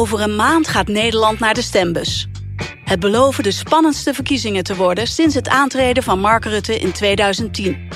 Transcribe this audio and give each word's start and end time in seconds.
Over 0.00 0.20
een 0.20 0.36
maand 0.36 0.68
gaat 0.68 0.88
Nederland 0.88 1.38
naar 1.38 1.54
de 1.54 1.62
stembus. 1.62 2.28
Het 2.84 3.00
beloven 3.00 3.42
de 3.42 3.50
spannendste 3.50 4.14
verkiezingen 4.14 4.64
te 4.64 4.76
worden 4.76 5.06
sinds 5.06 5.34
het 5.34 5.48
aantreden 5.48 6.02
van 6.02 6.20
Mark 6.20 6.44
Rutte 6.44 6.78
in 6.78 6.92
2010. 6.92 7.88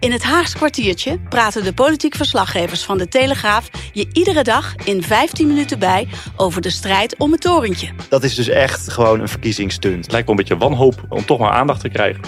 In 0.00 0.12
het 0.12 0.22
Haags 0.22 0.54
kwartiertje 0.54 1.20
praten 1.28 1.64
de 1.64 1.72
politiek 1.72 2.14
verslaggevers 2.14 2.84
van 2.84 2.98
de 2.98 3.08
Telegraaf 3.08 3.68
je 3.92 4.08
iedere 4.12 4.42
dag 4.42 4.74
in 4.84 5.02
15 5.02 5.46
minuten 5.46 5.78
bij 5.78 6.08
over 6.36 6.60
de 6.60 6.70
strijd 6.70 7.16
om 7.16 7.32
het 7.32 7.40
torentje. 7.40 7.88
Dat 8.08 8.24
is 8.24 8.34
dus 8.34 8.48
echt 8.48 8.92
gewoon 8.92 9.20
een 9.20 9.28
verkiezingsstunt. 9.28 10.02
Het 10.02 10.12
lijkt 10.12 10.26
wel 10.26 10.36
een 10.36 10.44
beetje 10.44 10.68
wanhoop 10.68 11.06
om 11.08 11.24
toch 11.24 11.38
maar 11.38 11.52
aandacht 11.52 11.80
te 11.80 11.88
krijgen. 11.88 12.22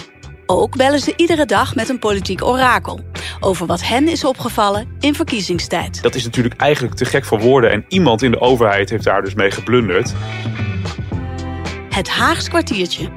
Ook 0.59 0.77
bellen 0.77 0.99
ze 0.99 1.13
iedere 1.15 1.45
dag 1.45 1.75
met 1.75 1.89
een 1.89 1.99
politiek 1.99 2.43
orakel 2.43 2.99
over 3.39 3.65
wat 3.65 3.83
hen 3.83 4.07
is 4.07 4.23
opgevallen 4.23 4.87
in 4.99 5.15
verkiezingstijd. 5.15 6.01
Dat 6.01 6.15
is 6.15 6.23
natuurlijk 6.23 6.61
eigenlijk 6.61 6.95
te 6.95 7.05
gek 7.05 7.25
voor 7.25 7.39
woorden 7.39 7.71
en 7.71 7.85
iemand 7.87 8.21
in 8.21 8.31
de 8.31 8.39
overheid 8.39 8.89
heeft 8.89 9.03
daar 9.03 9.21
dus 9.21 9.33
mee 9.33 9.51
geblunderd. 9.51 10.13
Het 11.89 12.09
Haags 12.09 12.49
kwartiertje. 12.49 13.09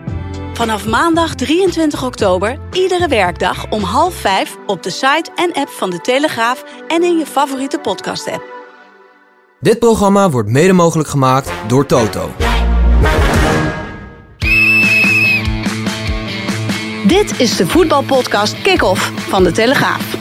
Vanaf 0.53 0.87
maandag 0.87 1.35
23 1.35 2.05
oktober, 2.05 2.59
iedere 2.73 3.09
werkdag 3.09 3.71
om 3.71 3.83
half 3.83 4.15
vijf 4.15 4.57
op 4.67 4.83
de 4.83 4.91
site 4.91 5.31
en 5.35 5.53
app 5.53 5.69
van 5.69 5.91
de 5.91 6.01
Telegraaf 6.01 6.65
en 6.89 7.03
in 7.03 7.19
je 7.19 7.27
favoriete 7.27 7.79
podcast-app. 7.79 8.53
Dit 9.61 9.79
programma 9.79 10.31
wordt 10.31 10.49
mede 10.49 10.73
mogelijk 10.73 11.09
gemaakt 11.09 11.53
door 11.67 11.87
Toto. 11.87 12.54
Dit 17.07 17.41
is 17.41 17.57
de 17.57 17.67
voetbalpodcast 17.67 18.63
Kick-Off 18.63 19.13
van 19.29 19.45
de 19.45 19.53
Telegraaf. 19.53 20.17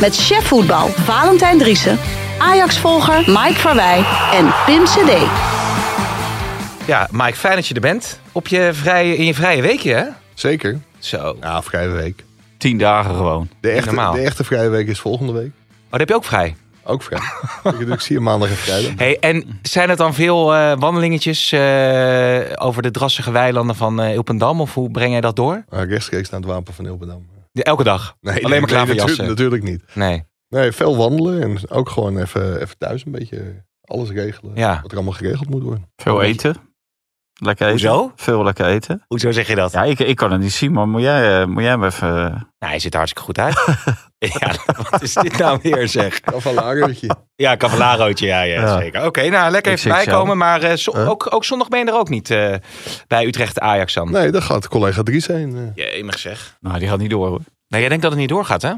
Met 0.00 0.16
chef 0.16 0.46
voetbal 0.46 0.88
Valentijn 0.88 1.58
Driessen, 1.58 1.98
Ajax-volger 2.38 3.18
Mike 3.26 3.54
Verwij 3.54 4.04
en 4.32 4.52
Pim 4.66 4.84
CD. 4.84 5.12
Ja, 6.86 7.08
Mike, 7.10 7.36
fijn 7.36 7.54
dat 7.54 7.66
je 7.66 7.74
er 7.74 7.80
bent. 7.80 8.20
Op 8.32 8.48
je 8.48 8.70
vrije, 8.72 9.16
in 9.16 9.24
je 9.24 9.34
vrije 9.34 9.62
weekje, 9.62 9.94
hè? 9.94 10.04
Zeker. 10.34 10.78
Zo. 10.98 11.36
Ja, 11.40 11.62
vrije 11.62 11.88
week. 11.88 12.24
Tien 12.58 12.78
dagen 12.78 13.14
gewoon. 13.14 13.48
De 13.60 13.70
echte, 13.70 14.10
de 14.14 14.20
echte 14.20 14.44
vrije 14.44 14.68
week 14.68 14.88
is 14.88 15.00
volgende 15.00 15.32
week. 15.32 15.50
Oh, 15.84 15.90
dat 15.90 16.00
heb 16.00 16.08
je 16.08 16.14
ook 16.14 16.24
vrij. 16.24 16.56
Ook 16.84 17.02
vrij. 17.02 17.18
ik, 17.80 17.88
ik 17.88 18.00
zie 18.00 18.14
je 18.16 18.20
maandag 18.22 18.48
en 18.50 18.56
vrijdag. 18.56 18.92
Hey, 18.96 19.18
en 19.18 19.58
zijn 19.62 19.88
het 19.88 19.98
dan 19.98 20.14
veel 20.14 20.54
eh, 20.54 20.78
wandelingetjes 20.78 21.52
eh, 21.52 22.40
over 22.54 22.82
de 22.82 22.90
drassige 22.90 23.30
weilanden 23.30 23.76
van 23.76 24.00
eh 24.00 24.12
Ilpendam? 24.12 24.60
Of 24.60 24.74
hoe 24.74 24.90
breng 24.90 25.10
jij 25.12 25.20
dat 25.20 25.36
door? 25.36 25.64
Uh, 25.70 25.82
rechtstreeks 25.84 26.30
naar 26.30 26.40
het 26.40 26.48
wapen 26.48 26.74
van 26.74 26.86
Ilpendam. 26.86 27.26
Ja, 27.52 27.62
elke 27.62 27.84
dag? 27.84 28.16
Nee, 28.20 28.34
Alleen 28.36 28.50
nee, 28.50 28.60
maar 28.60 28.68
klaverjassen? 28.68 29.16
natu- 29.16 29.28
natuurlijk 29.28 29.62
niet. 29.62 29.82
Nee. 29.94 30.24
Nee, 30.48 30.72
veel 30.72 30.96
wandelen 30.96 31.42
en 31.42 31.70
ook 31.70 31.88
gewoon 31.90 32.18
even, 32.18 32.60
even 32.62 32.78
thuis 32.78 33.04
een 33.04 33.12
beetje 33.12 33.64
alles 33.84 34.10
regelen. 34.10 34.52
Ja. 34.54 34.78
Wat 34.82 34.90
er 34.90 34.96
allemaal 34.96 35.14
geregeld 35.14 35.48
moet 35.50 35.62
worden. 35.62 35.90
Veel 35.96 36.22
eten. 36.22 36.56
Lekker 37.40 37.66
eten. 37.68 37.88
Hoezo? 37.90 38.12
Veel 38.16 38.44
lekker 38.44 38.66
eten. 38.66 39.02
Hoezo 39.06 39.30
zeg 39.32 39.46
je 39.46 39.54
dat? 39.54 39.72
Ja, 39.72 39.82
ik, 39.84 39.98
ik 39.98 40.16
kan 40.16 40.32
het 40.32 40.40
niet 40.40 40.52
zien, 40.52 40.72
maar 40.72 40.88
moet 40.88 41.00
jij, 41.02 41.40
eh, 41.40 41.46
moet 41.46 41.62
jij 41.62 41.76
me 41.76 41.86
even... 41.86 42.08
Nou, 42.58 42.72
hij 42.72 42.78
ziet 42.78 42.92
er 42.92 42.98
hartstikke 42.98 43.26
goed 43.26 43.38
uit. 43.38 43.64
ja, 44.40 44.52
wat 44.90 45.02
is 45.02 45.14
dit 45.14 45.38
nou 45.38 45.58
weer 45.62 45.88
zeg? 45.88 46.20
Cavalarootje. 46.30 47.16
Ja, 47.36 47.56
cavalarootje, 47.56 48.26
ja, 48.26 48.42
ja, 48.42 48.60
Ja. 48.60 48.78
zeker. 48.80 49.04
Oké, 49.06 49.28
nou, 49.28 49.50
lekker 49.50 49.72
even 49.72 49.90
bijkomen. 49.90 50.36
Maar 50.38 50.62
eh, 50.62 50.76
zo- 50.76 50.92
Huh? 50.96 51.08
ook, 51.10 51.34
ook 51.34 51.44
zondag 51.44 51.68
ben 51.68 51.78
je 51.78 51.86
er 51.86 51.98
ook 51.98 52.08
niet 52.08 52.30
eh, 52.30 52.54
bij 53.06 53.26
Utrecht 53.26 53.60
Ajax 53.60 53.94
dan? 53.94 54.10
Nee, 54.10 54.30
daar 54.30 54.42
gaat 54.42 54.68
collega 54.68 55.02
Dries 55.02 55.26
heen. 55.26 55.72
eh. 55.76 55.92
Jemig 55.94 56.18
zeg. 56.18 56.56
Nou, 56.60 56.78
die 56.78 56.88
gaat 56.88 56.98
niet 56.98 57.10
door 57.10 57.26
hoor. 57.28 57.40
Nee, 57.68 57.80
jij 57.80 57.88
denkt 57.88 58.02
dat 58.02 58.12
het 58.12 58.20
niet 58.20 58.28
doorgaat, 58.30 58.62
hè? 58.62 58.72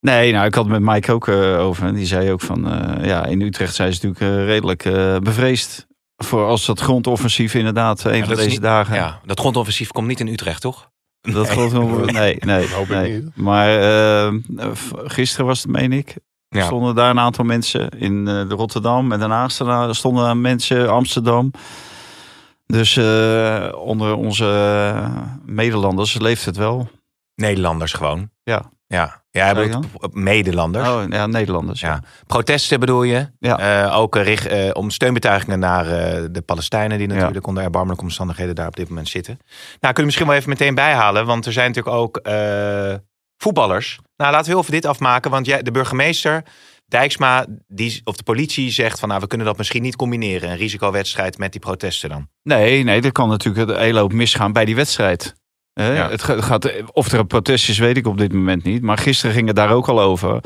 Nee, 0.00 0.32
nou, 0.32 0.46
ik 0.46 0.54
had 0.54 0.64
het 0.64 0.72
met 0.80 0.94
Mike 0.94 1.12
ook 1.12 1.28
eh, 1.28 1.60
over. 1.60 1.86
En 1.86 1.94
die 1.94 2.06
zei 2.06 2.30
ook 2.32 2.40
van, 2.40 2.70
eh, 2.72 3.04
ja, 3.06 3.24
in 3.26 3.40
Utrecht 3.40 3.74
zijn 3.74 3.92
ze 3.92 4.06
natuurlijk 4.06 4.38
eh, 4.40 4.44
redelijk 4.46 4.84
eh, 4.84 5.16
bevreesd. 5.18 5.86
Voor 6.22 6.46
als 6.46 6.66
dat 6.66 6.80
grondoffensief 6.80 7.54
inderdaad 7.54 8.04
een 8.04 8.16
Ja, 8.16 8.24
van 8.24 8.34
deze 8.34 8.48
niet- 8.48 8.60
dagen. 8.62 8.94
Ja, 8.94 9.20
dat 9.24 9.40
grondoffensief 9.40 9.90
komt 9.90 10.06
niet 10.06 10.20
in 10.20 10.26
Utrecht, 10.28 10.60
toch? 10.60 10.90
Dat 11.20 11.50
geloof 11.50 11.72
Nee, 12.12 12.36
nee. 12.40 12.68
Hoop 12.72 12.84
ik 12.84 12.90
nee. 12.90 13.12
niet. 13.22 13.36
Maar 13.36 13.78
eh, 13.80 14.32
gisteren 15.04 15.46
was 15.46 15.62
het, 15.62 15.70
meen 15.70 15.92
ik. 15.92 16.14
Ja. 16.48 16.64
Stonden 16.64 16.94
daar 16.94 17.10
een 17.10 17.18
aantal 17.18 17.44
mensen 17.44 17.88
in 17.88 18.28
eh, 18.28 18.48
de 18.48 18.54
Rotterdam. 18.54 19.12
En 19.12 19.18
daarna 19.18 19.48
stonden- 19.48 20.24
daar 20.24 20.36
mensen 20.36 20.90
Amsterdam. 20.90 21.50
Dus 22.66 22.96
eh, 22.96 23.68
onder 23.74 24.14
onze 24.14 24.44
Nederlanders 25.46 26.18
leeft 26.18 26.44
het 26.44 26.56
wel. 26.56 26.88
Nederlanders 27.34 27.92
gewoon. 27.92 28.30
Ja. 28.42 28.70
Ja, 28.86 29.21
ja 29.32 29.44
hij 29.44 29.54
bedoelt 29.54 29.86
je 30.00 30.08
Nederlanders. 30.12 30.88
Oh, 30.88 31.02
ja, 31.08 31.26
Nederlanders. 31.26 31.80
Ja. 31.80 32.02
Protesten 32.26 32.80
bedoel 32.80 33.02
je? 33.02 33.28
Ja. 33.38 33.84
Eh, 33.84 33.96
ook 33.98 34.16
eh, 34.16 34.22
richt, 34.22 34.46
eh, 34.46 34.70
om 34.72 34.90
steunbetuigingen 34.90 35.58
naar 35.58 35.84
de 36.32 36.42
Palestijnen... 36.44 36.98
die 36.98 37.08
Ja. 37.08 37.14
natuurlijk 37.14 37.46
onder 37.46 37.62
erbarmelijke 37.62 38.04
omstandigheden 38.04 38.54
daar 38.54 38.66
op 38.66 38.76
dit 38.76 38.88
moment 38.88 39.08
zitten. 39.08 39.38
Nou, 39.80 39.94
kun 39.94 39.94
je 39.96 40.04
misschien 40.04 40.26
wel 40.26 40.36
even 40.36 40.48
meteen 40.48 40.74
bijhalen. 40.74 41.26
Want 41.26 41.46
er 41.46 41.52
zijn 41.52 41.68
natuurlijk 41.72 41.96
ook 41.96 42.20
voetballers. 43.36 43.98
Nou, 44.16 44.30
laten 44.30 44.44
we 44.44 44.50
heel 44.50 44.60
even 44.60 44.72
dit 44.72 44.86
afmaken. 44.86 45.30
Want 45.30 45.46
jij, 45.46 45.62
de 45.62 45.70
burgemeester, 45.70 46.42
Dijksma, 46.86 47.46
die, 47.66 48.00
of 48.04 48.16
de 48.16 48.22
politie 48.22 48.70
zegt 48.70 48.98
van... 48.98 49.08
nou, 49.08 49.20
we 49.20 49.26
kunnen 49.26 49.46
dat 49.46 49.56
misschien 49.56 49.82
niet 49.82 49.96
combineren. 49.96 50.50
Een 50.50 50.56
risicowedstrijd 50.56 51.38
met 51.38 51.52
die 51.52 51.60
protesten 51.60 52.08
dan. 52.08 52.28
Nee, 52.42 52.82
nee, 52.82 53.00
er 53.02 53.12
kan 53.12 53.28
natuurlijk 53.28 53.70
een 53.70 53.78
hele 53.78 54.00
hoop 54.00 54.12
misgaan 54.12 54.52
bij 54.52 54.64
die 54.64 54.76
wedstrijd. 54.76 55.34
Ja. 55.74 56.08
Het 56.10 56.22
ga- 56.22 56.40
gaat, 56.40 56.72
of 56.92 57.12
er 57.12 57.18
een 57.18 57.26
protest 57.26 57.68
is, 57.68 57.78
weet 57.78 57.96
ik 57.96 58.06
op 58.06 58.18
dit 58.18 58.32
moment 58.32 58.64
niet. 58.64 58.82
Maar 58.82 58.98
gisteren 58.98 59.34
ging 59.34 59.46
het 59.46 59.56
daar 59.56 59.70
ook 59.70 59.88
al 59.88 60.00
over. 60.00 60.40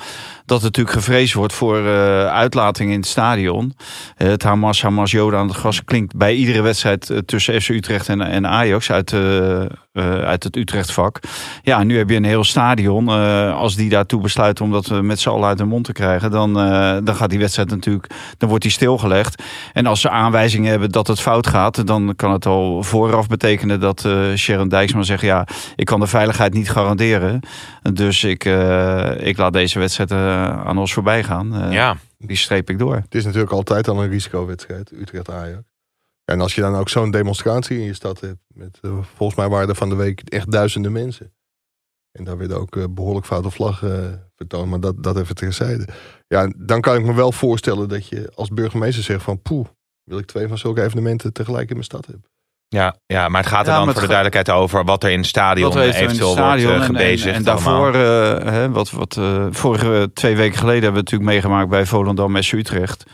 Dat 0.45 0.59
er 0.59 0.65
natuurlijk 0.65 0.97
gevreesd 0.97 1.35
wordt 1.35 1.53
voor 1.53 1.77
eh 1.87 2.27
uitlating 2.27 2.91
in 2.91 2.97
het 2.99 3.07
stadion. 3.07 3.75
Eh, 4.17 4.29
het 4.29 4.43
Hamas, 4.43 4.83
Hamas, 4.83 5.11
Joden 5.11 5.39
aan 5.39 5.49
het 5.49 5.57
gas 5.57 5.85
klinkt 5.85 6.17
bij 6.17 6.35
iedere 6.35 6.61
wedstrijd 6.63 7.11
eh, 7.11 7.19
tussen 7.19 7.63
FC 7.63 7.69
Utrecht 7.69 8.09
en, 8.09 8.21
en 8.21 8.47
Ajax 8.47 8.91
uit, 8.91 9.13
eh, 9.13 9.65
eh, 9.97 10.19
uit 10.19 10.43
het 10.45 10.57
Utrecht-vak. 10.57 11.21
Ja, 11.63 11.83
nu 11.83 11.97
heb 11.97 12.11
je 12.11 12.17
een 12.17 12.25
heel 12.25 12.45
stadion. 12.45 13.09
Eh, 13.09 13.57
als 13.57 13.77
die 13.77 13.89
daartoe 13.89 14.21
besluiten 14.21 14.65
om 14.65 14.71
dat 14.73 14.91
eh, 14.91 15.01
met 15.01 15.21
z'n 15.21 15.29
allen 15.29 15.49
uit 15.49 15.59
de 15.59 15.65
mond 15.65 15.85
te 15.85 15.93
krijgen, 15.93 16.31
dan, 16.31 16.59
eh, 16.61 16.97
dan 17.05 17.15
gaat 17.17 17.31
die 17.31 17.39
wedstrijd 17.39 17.71
natuurlijk, 17.71 18.07
dan 18.39 18.49
wordt 18.49 18.65
die 18.65 18.73
stilgelegd. 18.73 19.43
En 19.73 19.87
als 19.87 20.01
ze 20.01 20.11
aanwijzingen 20.11 20.71
hebben 20.71 20.91
dat 20.91 21.07
het 21.07 21.21
fout 21.21 21.47
gaat, 21.47 21.87
dan 21.87 22.13
kan 22.17 22.33
het 22.33 22.47
al 22.47 22.83
vooraf 22.83 23.27
betekenen 23.29 23.81
dat 23.81 24.05
eh 24.05 24.35
Sharon 24.35 24.69
Dijksma 24.69 25.03
zegt: 25.03 25.23
Ja, 25.23 25.47
ik 25.77 25.87
kan 25.87 26.01
de 26.01 26.07
veiligheid 26.07 26.55
niet 26.55 26.71
garanderen. 26.71 27.41
Dus 27.93 28.25
ik, 28.25 28.45
eh, 28.45 29.11
ik 29.27 29.37
laat 29.39 29.53
deze 29.53 29.79
wedstrijd 29.79 30.13
aan 30.67 30.79
ons 30.79 30.93
voorbij 30.93 31.23
gaan. 31.25 31.55
Eh, 31.55 31.73
Ja. 31.73 31.97
Die 32.19 32.37
streep 32.37 32.71
ik 32.71 32.79
door. 32.79 32.95
Het 32.95 33.15
is 33.15 33.25
natuurlijk 33.25 33.53
altijd 33.53 33.89
al 33.89 34.03
een 34.03 34.09
risicowedstrijd, 34.11 34.93
Utrecht-Ajax. 35.01 35.76
En 36.27 36.41
als 36.41 36.55
je 36.55 36.61
dan 36.61 36.75
ook 36.75 36.89
zo'n 36.89 37.11
demonstratie 37.11 37.79
in 37.79 37.85
je 37.85 37.95
stad 37.95 38.21
hebt, 38.21 38.39
met, 38.55 38.79
eh, 38.83 38.91
volgens 39.15 39.39
mij 39.39 39.49
waren 39.49 39.69
er 39.69 39.75
van 39.75 39.89
de 39.89 39.95
week 39.95 40.21
echt 40.21 40.53
duizenden 40.53 40.93
mensen. 40.93 41.33
En 42.13 42.25
daar 42.25 42.39
werd 42.39 42.53
ook 42.53 42.77
eh, 42.77 42.85
behoorlijk 42.91 43.27
foute 43.27 43.51
vlag 43.51 43.83
eh, 43.83 43.91
vertoond, 44.37 44.71
maar 44.71 44.81
dat, 44.81 45.03
dat 45.03 45.19
even 45.19 45.35
terzijde. 45.35 45.89
Ja, 46.27 46.53
dan 46.57 46.81
kan 46.81 46.97
ik 46.97 47.05
me 47.05 47.15
wel 47.15 47.33
voorstellen 47.33 47.89
dat 47.89 48.09
je 48.09 48.33
als 48.35 48.49
burgemeester 48.49 49.03
zegt 49.03 49.23
van 49.23 49.43
poeh, 49.43 49.67
wil 50.05 50.19
ik 50.19 50.27
twee 50.27 50.49
van 50.49 50.59
zulke 50.59 50.83
evenementen 50.83 51.33
tegelijk 51.33 51.69
in 51.69 51.75
mijn 51.75 51.85
stad 51.85 52.07
hebben. 52.07 52.25
Ja, 52.69 52.97
ja, 53.07 53.29
maar 53.29 53.41
het 53.41 53.51
gaat 53.51 53.67
er 53.67 53.73
Ja, 53.73 53.85
dan 53.85 53.93
voor 53.93 54.01
de 54.01 54.07
duidelijkheid 54.07 54.51
over... 54.51 54.85
wat 54.85 55.05
er 55.05 55.11
in 55.11 55.19
het 55.19 55.27
stadion 55.27 55.69
Wat 55.69 55.79
heeft 55.79 55.95
er 55.95 56.03
in 56.03 56.09
het 56.09 56.13
eventueel 56.15 56.37
wordt 56.37 56.61
stadion 56.61 56.81
en- 56.81 56.87
gebezigd. 56.87 57.37
En, 57.37 57.43
daarvoor, 57.43 57.95
hè, 57.95 58.71
wat, 58.71 58.91
wat 58.91 59.19
vorige 59.51 60.11
twee 60.15 60.37
weken 60.37 60.59
geleden 60.59 60.83
hebben 60.83 61.05
we 61.05 61.11
natuurlijk 61.11 61.31
meegemaakt 61.31 61.69
bij 61.69 61.87
Volendam 61.87 62.37
en 62.37 62.45
Utrecht. 62.53 63.05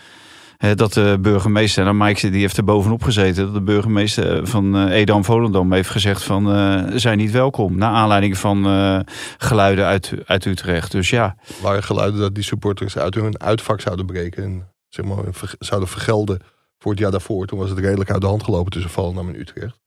Dat 0.75 0.93
de 0.93 1.19
burgemeester, 1.21 1.87
en 1.87 1.97
Mike 1.97 2.31
die 2.31 2.41
heeft 2.41 2.57
er 2.57 2.65
bovenop 2.65 3.03
gezeten, 3.03 3.45
dat 3.45 3.55
de 3.55 3.63
burgemeester 3.63 4.47
van 4.47 4.77
eh, 4.77 4.97
Edam 4.97 5.25
Volendam 5.25 5.73
heeft 5.73 5.91
gezegd 5.91 6.23
van 6.23 6.53
eh 6.53 6.83
zijn 6.99 7.19
niet 7.19 7.31
welkom. 7.31 7.77
Naar 7.77 7.93
aanleiding 7.93 8.39
van 8.39 8.67
eh, 8.67 9.01
geluiden 9.39 9.85
uit, 9.85 10.13
uit 10.27 10.45
Utrecht. 10.45 10.93
Dus 10.93 11.11
ja, 11.11 11.37
waren 11.63 11.83
geluiden 11.83 12.21
dat 12.21 12.35
die 12.35 12.45
supporters 12.45 12.97
uit 12.99 13.15
hun 13.15 13.41
uitvak 13.41 13.81
zouden 13.81 14.07
breken 14.07 14.43
en 14.45 14.69
zeg 14.89 15.05
maar, 15.05 15.19
ver- 15.31 15.55
zouden 15.59 15.89
vergelden 15.89 16.41
voor 16.79 16.91
het 16.91 17.01
jaar 17.01 17.11
daarvoor. 17.11 17.47
Toen 17.47 17.59
was 17.59 17.71
het 17.71 17.79
redelijk 17.79 18.11
uit 18.11 18.21
de 18.21 18.27
hand 18.27 18.43
gelopen 18.43 18.73
tussen 18.73 18.91
Volendam 18.91 19.29
en 19.29 19.41
Utrecht. 19.41 19.81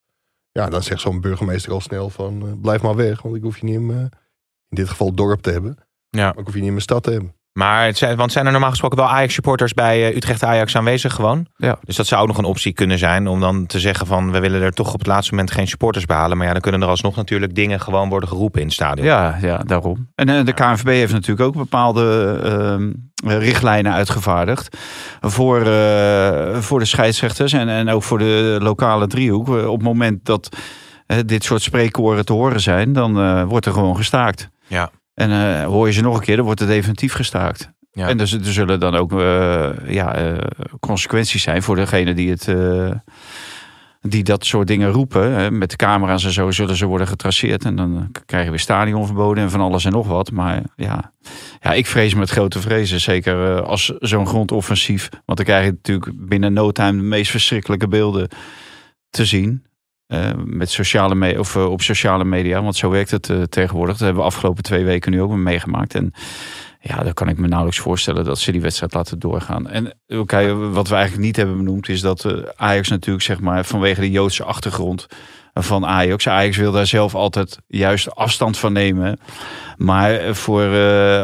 Ja, 0.51 0.69
dan 0.69 0.83
zegt 0.83 1.01
zo'n 1.01 1.22
burgemeester 1.22 1.72
al 1.72 1.81
snel 1.81 2.10
van 2.10 2.60
blijf 2.62 2.81
maar 2.81 2.95
weg, 2.95 3.22
want 3.22 3.36
ik 3.36 3.42
hoef 3.44 3.57
je 3.60 3.66
niet 3.66 3.75
in, 3.75 3.86
mijn- 3.86 4.10
in 4.69 4.75
dit 4.77 4.89
geval 4.89 5.13
dorp 5.13 5.42
te 5.42 5.51
hebben. 5.51 5.77
Ja. 6.10 6.24
Maar 6.30 6.38
ik 6.38 6.45
hoef 6.45 6.54
je 6.54 6.56
niet 6.60 6.63
in 6.66 6.69
mijn 6.74 6.81
stad 6.81 7.04
te 7.04 7.12
hebben. 7.12 7.36
Maar 7.57 7.86
het 7.86 7.98
zijn, 7.98 8.18
want 8.18 8.31
zijn 8.31 8.46
er 8.46 8.52
normaal 8.52 8.69
gesproken 8.69 8.98
wel 8.98 9.10
Ajax-supporters 9.10 9.74
bij 9.74 10.07
eh, 10.10 10.16
Utrecht 10.16 10.44
Ajax 10.44 10.75
aanwezig 10.75 11.13
gewoon? 11.13 11.48
Ja. 11.57 11.78
Dus 11.84 11.96
dat 11.96 12.06
zou 12.06 12.22
ook 12.22 12.28
nog 12.28 12.38
een 12.38 12.44
optie 12.44 12.74
kunnen 12.74 12.98
zijn 12.98 13.28
om 13.28 13.40
dan 13.40 13.66
te 13.66 13.80
zeggen 13.80 14.07
van 14.07 14.31
we 14.31 14.40
willen 14.40 14.62
er 14.62 14.72
toch 14.72 14.94
op 14.94 15.00
het 15.00 15.07
laatste 15.07 15.31
moment 15.31 15.52
geen 15.52 15.68
supporters 15.68 16.06
behalen. 16.06 16.38
Maar 16.38 16.46
ja, 16.46 16.52
dan 16.52 16.62
kunnen 16.62 16.81
er 16.81 16.88
alsnog 16.88 17.16
natuurlijk 17.16 17.56
dingen 17.56 17.80
gewoon 17.80 18.10
worden 18.10 18.30
geroepen 18.30 18.60
in 18.60 18.66
het 18.66 18.75
stadion. 18.75 19.07
Ja, 19.07 19.38
ja 19.42 19.57
daarom. 19.57 20.10
En 20.16 20.30
eh, 20.30 20.46
de 20.46 20.54
KNVB 20.54 20.88
heeft 20.88 21.13
natuurlijk 21.13 21.48
ook 21.48 21.56
bepaalde 21.56 22.40
ehm, 22.44 22.92
richtlijnen 23.40 23.94
uitgevaardigd 23.94 24.78
voor, 25.22 25.62
eh, 25.62 26.58
voor 26.58 26.80
de 26.80 26.86
scheidsrechters 26.86 27.54
en, 27.54 27.69
en 27.69 27.90
ook 27.90 28.04
voor 28.04 28.18
de 28.18 28.58
lokale 28.62 29.08
driehoek. 29.08 29.48
Op 29.48 29.78
het 29.78 29.84
moment 29.84 30.25
dat 30.25 30.58
dit 31.25 31.44
soort 31.44 31.62
spreekkoren 31.62 32.25
te 32.25 32.34
horen 32.34 32.62
zijn, 32.62 32.94
dan 32.94 33.46
wordt 33.48 33.66
er 33.66 33.74
gewoon 33.74 33.96
gestaakt. 33.96 34.50
Ja. 34.68 34.92
En 35.15 35.31
eh, 35.31 35.65
hoor 35.65 35.88
je 35.88 35.94
ze 35.94 36.01
nog 36.01 36.15
een 36.15 36.23
keer, 36.23 36.35
dan 36.35 36.45
wordt 36.45 36.62
er 36.62 36.67
definitief 36.67 37.13
gestaakt. 37.13 37.71
Ja. 37.91 38.07
En 38.07 38.17
dus, 38.17 38.33
er 38.33 38.53
zullen 38.53 38.79
dan 38.79 38.95
ook 38.95 39.12
eh, 39.12 39.69
ja, 39.88 40.15
eh, 40.15 40.38
consequenties 40.79 41.44
zijn 41.44 41.63
voor 41.63 41.75
degene 41.75 42.13
die 42.13 42.29
het. 42.29 42.56
die 44.01 44.23
dat 44.23 44.45
soort 44.45 44.67
dingen 44.67 44.91
roepen. 44.91 45.31
Hè. 45.31 45.51
Met 45.51 45.69
de 45.69 45.75
camera's 45.75 46.23
en 46.23 46.31
zo 46.31 46.51
zullen 46.51 46.75
ze 46.75 46.85
worden 46.85 47.07
getraceerd. 47.07 47.65
En 47.65 47.75
dan 47.75 48.12
krijgen 48.25 48.51
we 48.51 48.57
stadionverboden 48.57 49.44
en 49.44 49.50
van 49.50 49.62
alles 49.62 49.85
en 49.85 49.91
nog 49.91 50.07
wat. 50.07 50.31
Maar 50.31 50.62
ja, 50.75 51.12
ja 51.62 51.73
ik 51.73 51.85
vrees 51.85 52.13
met 52.13 52.29
grote 52.29 52.59
vrezen. 52.59 53.01
Zeker 53.01 53.62
als 53.62 53.94
zo'n 54.00 54.27
grondoffensief. 54.27 55.09
Want 55.25 55.38
dan 55.38 55.45
krijg 55.47 55.65
je 55.65 55.71
natuurlijk 55.71 56.12
binnen 56.15 56.53
no 56.53 56.71
time 56.71 56.97
de 56.97 57.07
meest 57.07 57.31
verschrikkelijke 57.31 57.88
beelden 57.88 58.27
te 59.09 59.25
zien. 59.25 59.65
Eh, 60.07 60.31
met 60.46 60.69
sociale 60.69 61.40
of 61.40 61.56
eh, 61.56 61.72
op 61.72 61.81
sociale 61.81 62.25
media. 62.25 62.62
Want 62.62 62.75
zo 62.75 62.90
werkt 62.90 63.12
het 63.12 63.30
eh, 63.30 63.42
tegenwoordig. 63.42 63.98
Dat 63.98 64.06
hebben 64.06 64.22
we 64.24 64.30
afgelopen 64.30 64.63
twee 64.63 64.86
weken 64.86 65.12
nu 65.12 65.22
ook 65.22 65.31
meegemaakt. 65.31 65.96
En 65.96 66.13
ja, 66.80 67.04
dan 67.04 67.13
kan 67.13 67.28
ik 67.28 67.38
me 67.38 67.48
nauwelijks 67.48 67.80
voorstellen 67.80 68.25
dat 68.25 68.40
ze 68.40 68.52
die 68.52 68.62
wedstrijd 68.62 68.94
laten 68.94 69.19
doorgaan. 69.19 69.69
En 69.69 69.94
oké, 70.07 70.56
wat 70.56 70.88
we 70.88 70.96
eigenlijk 70.96 71.25
niet 71.25 71.36
hebben 71.36 71.57
benoemd 71.57 71.90
is 71.90 72.02
dat 72.02 72.25
Ajax 72.56 72.90
natuurlijk 72.90 73.25
zeg 73.25 73.40
maar 73.40 73.66
vanwege 73.66 74.02
de 74.02 74.12
Joodse 74.12 74.44
achtergrond 74.44 75.07
van 75.54 75.86
Ajax. 75.86 76.28
Ajax 76.28 76.58
wil 76.58 76.72
daar 76.72 76.88
zelf 76.88 77.16
altijd 77.16 77.58
juist 77.68 78.16
afstand 78.16 78.58
van 78.58 78.74
nemen. 78.74 79.19
Maar 79.78 80.36
voor 80.36 80.75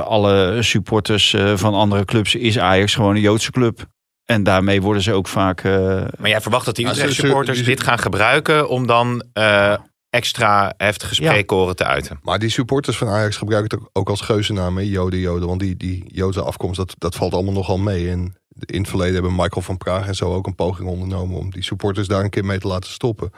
alle 0.02 0.58
supporters 0.60 1.36
van 1.56 1.74
andere 1.74 2.06
clubs 2.06 2.36
is 2.36 2.60
Ajax 2.60 2.96
gewoon 2.96 3.16
een 3.16 3.22
Joodse 3.22 3.52
club. 3.52 3.88
En 4.26 4.44
daarmee 4.44 4.82
worden 4.82 5.02
ze 5.04 5.14
ook 5.14 5.28
vaak. 5.28 5.64
eh, 5.64 5.72
Maar 6.20 6.30
jij 6.30 6.42
verwacht 6.42 6.66
dat 6.66 6.76
die 6.76 6.86
Utrecht 6.88 7.14
supporters 7.14 7.64
dit 7.64 7.82
gaan 7.84 8.00
gebruiken 8.00 8.70
om 8.70 8.88
dan 8.88 9.24
eh, 9.34 9.76
extra 10.10 10.74
heftige 10.78 11.16
spreekkoren 11.16 11.76
te 11.76 11.84
uiten. 11.86 12.20
Maar 12.24 12.40
die 12.40 12.50
supporters 12.50 12.98
van 12.98 13.08
Ajax 13.08 13.38
gebruiken 13.38 13.78
het 13.78 13.80
ook- 13.88 13.90
ook 13.94 14.10
als 14.10 14.22
geuzennaam, 14.22 14.78
hè? 14.78 14.84
Joden, 14.84 15.20
Joden. 15.20 15.48
Want 15.48 15.60
die, 15.60 15.78
die 15.78 16.04
Joodse 16.08 16.42
afkomst, 16.42 16.78
dat, 16.78 16.96
dat 16.98 17.16
valt 17.16 17.34
allemaal 17.34 17.54
nogal 17.54 17.78
mee. 17.78 18.10
En 18.10 18.36
in 18.60 18.80
het 18.80 18.90
verleden 18.90 19.14
hebben 19.14 19.36
Michael 19.36 19.62
van 19.62 19.78
Praag 19.78 20.08
en 20.08 20.16
zo 20.16 20.34
ook 20.34 20.48
een 20.48 20.56
poging 20.56 20.90
ondernomen... 20.90 21.38
om 21.38 21.50
die 21.52 21.64
supporters 21.64 22.08
daar 22.08 22.24
een 22.24 22.30
keer 22.30 22.46
mee 22.46 22.60
te 22.60 22.68
laten 22.68 22.90
stoppen. 22.92 23.32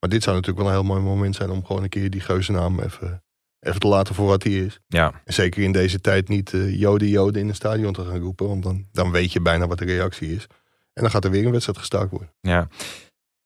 Maar 0.00 0.10
dit 0.10 0.22
zou 0.22 0.36
natuurlijk 0.36 0.66
wel 0.66 0.74
een 0.76 0.80
heel 0.84 0.92
mooi 0.94 1.02
moment 1.06 1.36
zijn... 1.36 1.50
om 1.50 1.64
gewoon 1.64 1.82
een 1.82 1.88
keer 1.88 2.10
die 2.10 2.20
geuzennaam 2.20 2.80
even, 2.80 3.22
even 3.60 3.80
te 3.80 3.86
laten 3.86 4.14
voor 4.14 4.26
wat 4.26 4.42
die 4.42 4.66
is. 4.66 4.80
Ja. 4.86 5.12
En 5.24 5.34
zeker 5.34 5.62
in 5.62 5.72
deze 5.72 6.00
tijd 6.00 6.28
niet 6.28 6.52
eh, 6.54 6.78
Joden, 6.78 7.08
Joden 7.08 7.40
in 7.40 7.46
het 7.46 7.56
stadion 7.56 7.92
te 7.92 8.04
gaan 8.04 8.20
roepen. 8.20 8.48
Want 8.48 8.62
dan, 8.62 8.86
dan 8.92 9.10
weet 9.10 9.32
je 9.32 9.40
bijna 9.40 9.66
wat 9.66 9.78
de 9.78 9.84
reactie 9.84 10.34
is. 10.34 10.46
En 10.92 11.02
dan 11.02 11.10
gaat 11.10 11.24
er 11.24 11.30
weer 11.30 11.44
een 11.44 11.50
wedstrijd 11.50 11.78
gestaakt 11.78 12.10
worden. 12.10 12.32
Ja. 12.40 12.68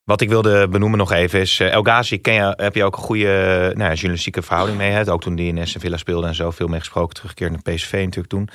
Wat 0.04 0.20
ik 0.20 0.28
wilde 0.28 0.68
benoemen 0.68 0.98
nog 0.98 1.12
even 1.12 1.40
is, 1.40 1.60
eh, 1.60 1.72
El 1.72 1.82
Ghazi, 1.82 2.20
ken 2.20 2.34
je, 2.34 2.54
heb 2.56 2.74
je 2.74 2.84
ook 2.84 2.96
een 2.96 3.02
goede 3.02 3.28
eh, 3.28 3.76
nou 3.76 3.90
ja, 3.90 3.92
journalistieke 3.92 4.42
verhouding 4.42 4.78
mee? 4.78 4.90
Hè? 4.90 5.10
Ook 5.10 5.22
toen 5.22 5.34
die 5.34 5.48
in 5.48 5.58
Aston 5.58 5.80
Villa 5.80 5.96
speelde 5.96 6.26
en 6.26 6.34
zo, 6.34 6.50
veel 6.50 6.68
mee 6.68 6.78
gesproken, 6.78 7.14
teruggekeerd 7.14 7.50
naar 7.50 7.74
PSV 7.74 7.92
natuurlijk 7.92 8.28
toen. 8.28 8.48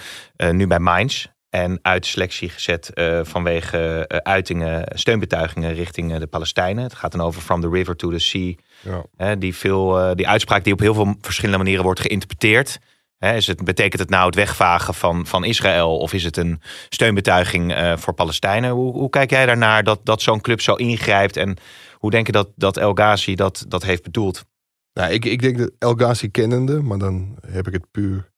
Nu 0.55 0.67
bij 0.67 0.79
Mainz 0.79 1.25
en 1.49 1.79
uit 1.81 2.05
selectie 2.05 2.49
gezet 2.49 2.93
eh, 2.93 3.19
vanwege 3.23 4.07
eh, 4.07 4.17
uitingen, 4.17 4.83
steunbetuigingen 4.95 5.73
richting 5.73 6.13
eh, 6.13 6.19
de 6.19 6.27
Palestijnen. 6.27 6.83
Het 6.83 6.93
gaat 6.93 7.11
dan 7.11 7.21
over 7.21 7.41
From 7.41 7.61
the 7.61 7.69
River 7.69 7.95
to 7.95 8.09
the 8.09 8.19
Sea. 8.19 8.53
Ja. 8.81 9.05
Hè, 9.15 9.37
die, 9.37 9.55
veel, 9.55 10.15
die 10.15 10.27
uitspraak 10.27 10.63
die 10.63 10.73
op 10.73 10.79
heel 10.79 10.93
veel 10.93 11.15
verschillende 11.21 11.57
manieren 11.57 11.83
wordt 11.83 11.99
geïnterpreteerd. 11.99 12.79
Hè, 13.17 13.35
is 13.35 13.47
het, 13.47 13.63
betekent 13.63 14.01
het 14.01 14.09
nou 14.09 14.25
het 14.25 14.35
wegvagen 14.35 14.93
van, 14.93 15.25
van 15.25 15.43
Israël 15.43 15.97
of 15.97 16.13
is 16.13 16.23
het 16.23 16.37
een 16.37 16.61
steunbetuiging 16.89 17.93
voor 17.95 18.13
Palestijnen? 18.13 18.71
Hoe, 18.71 18.93
hoe 18.93 19.09
kijk 19.09 19.29
jij 19.29 19.45
daarnaar 19.45 19.83
dat, 19.83 19.99
dat 20.03 20.21
zo'n 20.21 20.41
club 20.41 20.61
zo 20.61 20.75
ingrijpt 20.75 21.37
en 21.37 21.57
hoe 21.93 22.11
denk 22.11 22.25
je 22.25 22.31
dat, 22.31 22.49
dat 22.55 22.77
El 22.77 22.93
Ghazi 22.93 23.35
dat, 23.35 23.65
dat 23.67 23.83
heeft 23.83 24.03
bedoeld? 24.03 24.45
Nou, 24.93 25.11
ik, 25.11 25.25
ik 25.25 25.41
denk 25.41 25.57
dat 25.57 25.71
El 25.79 25.93
Ghazi 25.93 26.31
kennende, 26.31 26.81
maar 26.81 26.97
dan 26.97 27.37
heb 27.47 27.67
ik 27.67 27.73
het 27.73 27.91
puur 27.91 28.31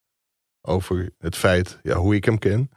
over 0.60 1.10
het 1.18 1.36
feit 1.36 1.78
ja, 1.82 1.96
hoe 1.96 2.14
ik 2.14 2.24
hem 2.24 2.38
ken. 2.38 2.70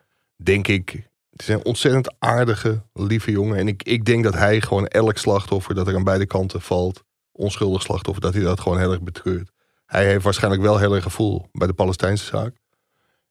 Denk 0.44 0.68
ik, 0.68 1.10
het 1.30 1.42
is 1.42 1.48
een 1.48 1.66
ontzettend 1.66 2.14
aardige, 2.20 2.84
lieve 2.94 3.32
jongen. 3.32 3.58
En 3.58 3.68
ik, 3.68 3.84
ik 3.84 4.06
denk 4.06 4.24
dat 4.24 4.34
hij 4.34 4.62
gewoon 4.62 4.88
elk 4.88 5.18
slachtoffer 5.18 5.76
dat 5.76 5.88
er 5.88 5.96
aan 5.96 6.04
beide 6.04 6.26
kanten 6.26 6.62
valt, 6.62 7.04
onschuldig 7.32 7.82
slachtoffer, 7.82 8.22
dat 8.22 8.34
hij 8.34 8.44
dat 8.44 8.60
gewoon 8.60 8.80
heel 8.80 8.92
erg 8.92 9.02
betreurt. 9.02 9.52
Hij 9.86 10.06
heeft 10.06 10.24
waarschijnlijk 10.24 10.64
wel 10.64 10.78
heel 10.78 10.94
erg 10.94 11.04
gevoel 11.04 11.50
bij 11.52 11.68
de 11.68 11.74
Palestijnse 11.74 12.26
zaak. 12.26 12.56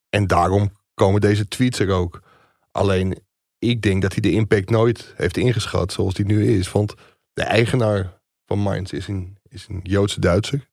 En 0.09 0.26
daarom 0.26 0.70
komen 0.94 1.20
deze 1.20 1.49
tweets 1.49 1.79
er 1.79 1.91
ook. 1.91 2.23
Alleen, 2.70 3.19
ik 3.59 3.82
denk 3.82 4.03
dat 4.03 4.12
hij 4.12 4.20
de 4.20 4.32
impact 4.32 4.70
nooit 4.70 5.12
heeft 5.17 5.37
ingeschat 5.37 5.93
zoals 5.93 6.14
die 6.14 6.25
nu 6.25 6.59
is. 6.59 6.73
Want 6.73 6.94
de 7.32 7.43
eigenaar 7.43 8.20
van 8.47 8.59
Mainz 8.59 8.93
is 8.93 9.09
een, 9.09 9.38
is 9.49 9.67
een 9.69 9.81
Joodse 9.82 10.20
Duitser. 10.20 10.69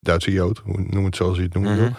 Duitse 0.00 0.32
Jood, 0.32 0.62
noem 0.64 1.04
het 1.04 1.16
zoals 1.16 1.36
je 1.36 1.42
het 1.42 1.52
wil. 1.52 1.62
Mhm. 1.62 1.92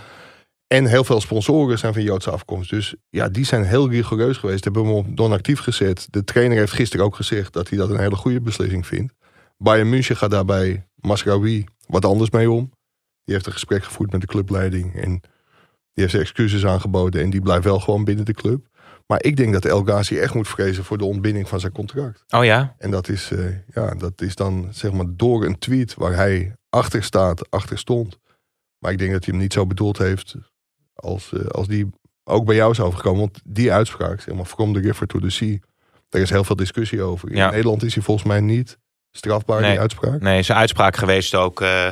En 0.73 0.85
heel 0.85 1.03
veel 1.03 1.21
sponsoren 1.21 1.79
zijn 1.79 1.93
van 1.93 2.03
Joodse 2.03 2.31
afkomst. 2.31 2.69
Dus 2.69 2.95
ja, 3.09 3.29
die 3.29 3.45
zijn 3.45 3.63
heel 3.63 3.89
rigoureus 3.89 4.37
geweest. 4.37 4.63
Hebben 4.63 4.85
hem 4.85 4.93
op 4.93 5.15
non-actief 5.15 5.59
gezet. 5.59 6.07
De 6.09 6.23
trainer 6.23 6.57
heeft 6.57 6.71
gisteren 6.71 7.05
ook 7.05 7.15
gezegd 7.15 7.53
dat 7.53 7.69
hij 7.69 7.77
dat 7.77 7.89
een 7.89 7.99
hele 7.99 8.15
goede 8.15 8.41
beslissing 8.41 8.87
vindt. 8.87 9.13
Bayern 9.57 9.89
München 9.89 10.17
gaat 10.17 10.31
daarbij 10.31 10.87
Masraoui 10.95 11.63
wat 11.87 12.05
anders 12.05 12.29
mee 12.29 12.51
om. 12.51 12.71
Die 13.23 13.33
heeft 13.33 13.45
een 13.45 13.51
gesprek 13.51 13.83
gevoerd 13.83 14.11
met 14.11 14.21
de 14.21 14.27
clubleiding. 14.27 14.95
En 14.95 15.11
die 15.93 16.03
heeft 16.03 16.13
excuses 16.13 16.65
aangeboden. 16.65 17.21
En 17.21 17.29
die 17.29 17.41
blijft 17.41 17.63
wel 17.63 17.79
gewoon 17.79 18.03
binnen 18.03 18.25
de 18.25 18.33
club. 18.33 18.67
Maar 19.07 19.23
ik 19.23 19.35
denk 19.35 19.53
dat 19.53 19.65
El 19.65 19.83
Ghazi 19.83 20.17
echt 20.17 20.33
moet 20.33 20.47
vrezen 20.47 20.83
voor 20.83 20.97
de 20.97 21.05
ontbinding 21.05 21.49
van 21.49 21.59
zijn 21.59 21.71
contract. 21.71 22.23
Oh 22.29 22.45
ja? 22.45 22.75
En 22.77 22.91
dat 22.91 23.09
is, 23.09 23.31
eh, 23.31 23.45
ja, 23.73 23.95
dat 23.95 24.21
is 24.21 24.35
dan 24.35 24.67
zeg 24.71 24.91
maar 24.91 25.05
door 25.09 25.45
een 25.45 25.59
tweet 25.59 25.93
waar 25.93 26.15
hij 26.15 26.55
achter 26.69 27.03
staat, 27.03 27.51
achter 27.51 27.77
stond. 27.77 28.19
Maar 28.79 28.91
ik 28.91 28.97
denk 28.97 29.11
dat 29.11 29.25
hij 29.25 29.33
hem 29.33 29.43
niet 29.43 29.53
zo 29.53 29.65
bedoeld 29.65 29.97
heeft 29.97 30.35
als, 30.95 31.33
eh, 31.33 31.45
als 31.45 31.67
die 31.67 31.89
ook 32.23 32.45
bij 32.45 32.55
jou 32.55 32.73
zou 32.73 32.87
overkomen. 32.87 33.19
Want 33.19 33.39
die 33.43 33.71
uitspraak, 33.71 34.21
zeg 34.21 34.35
maar, 34.35 34.45
from 34.45 34.73
the 34.73 34.79
river 34.79 35.07
to 35.07 35.19
the 35.19 35.29
sea, 35.29 35.57
daar 36.09 36.21
is 36.21 36.29
heel 36.29 36.43
veel 36.43 36.55
discussie 36.55 37.01
over. 37.01 37.29
In 37.29 37.35
Ja. 37.37 37.49
Nederland 37.49 37.83
is 37.83 37.93
hij 37.93 38.03
volgens 38.03 38.27
mij 38.27 38.39
niet 38.39 38.77
strafbaar, 39.11 39.61
Nee. 39.61 39.71
die 39.71 39.79
uitspraak. 39.79 40.21
Nee, 40.21 40.41
zijn 40.43 40.57
uitspraak 40.57 40.95
geweest 40.95 41.35
ook 41.35 41.61
eh, 41.61 41.87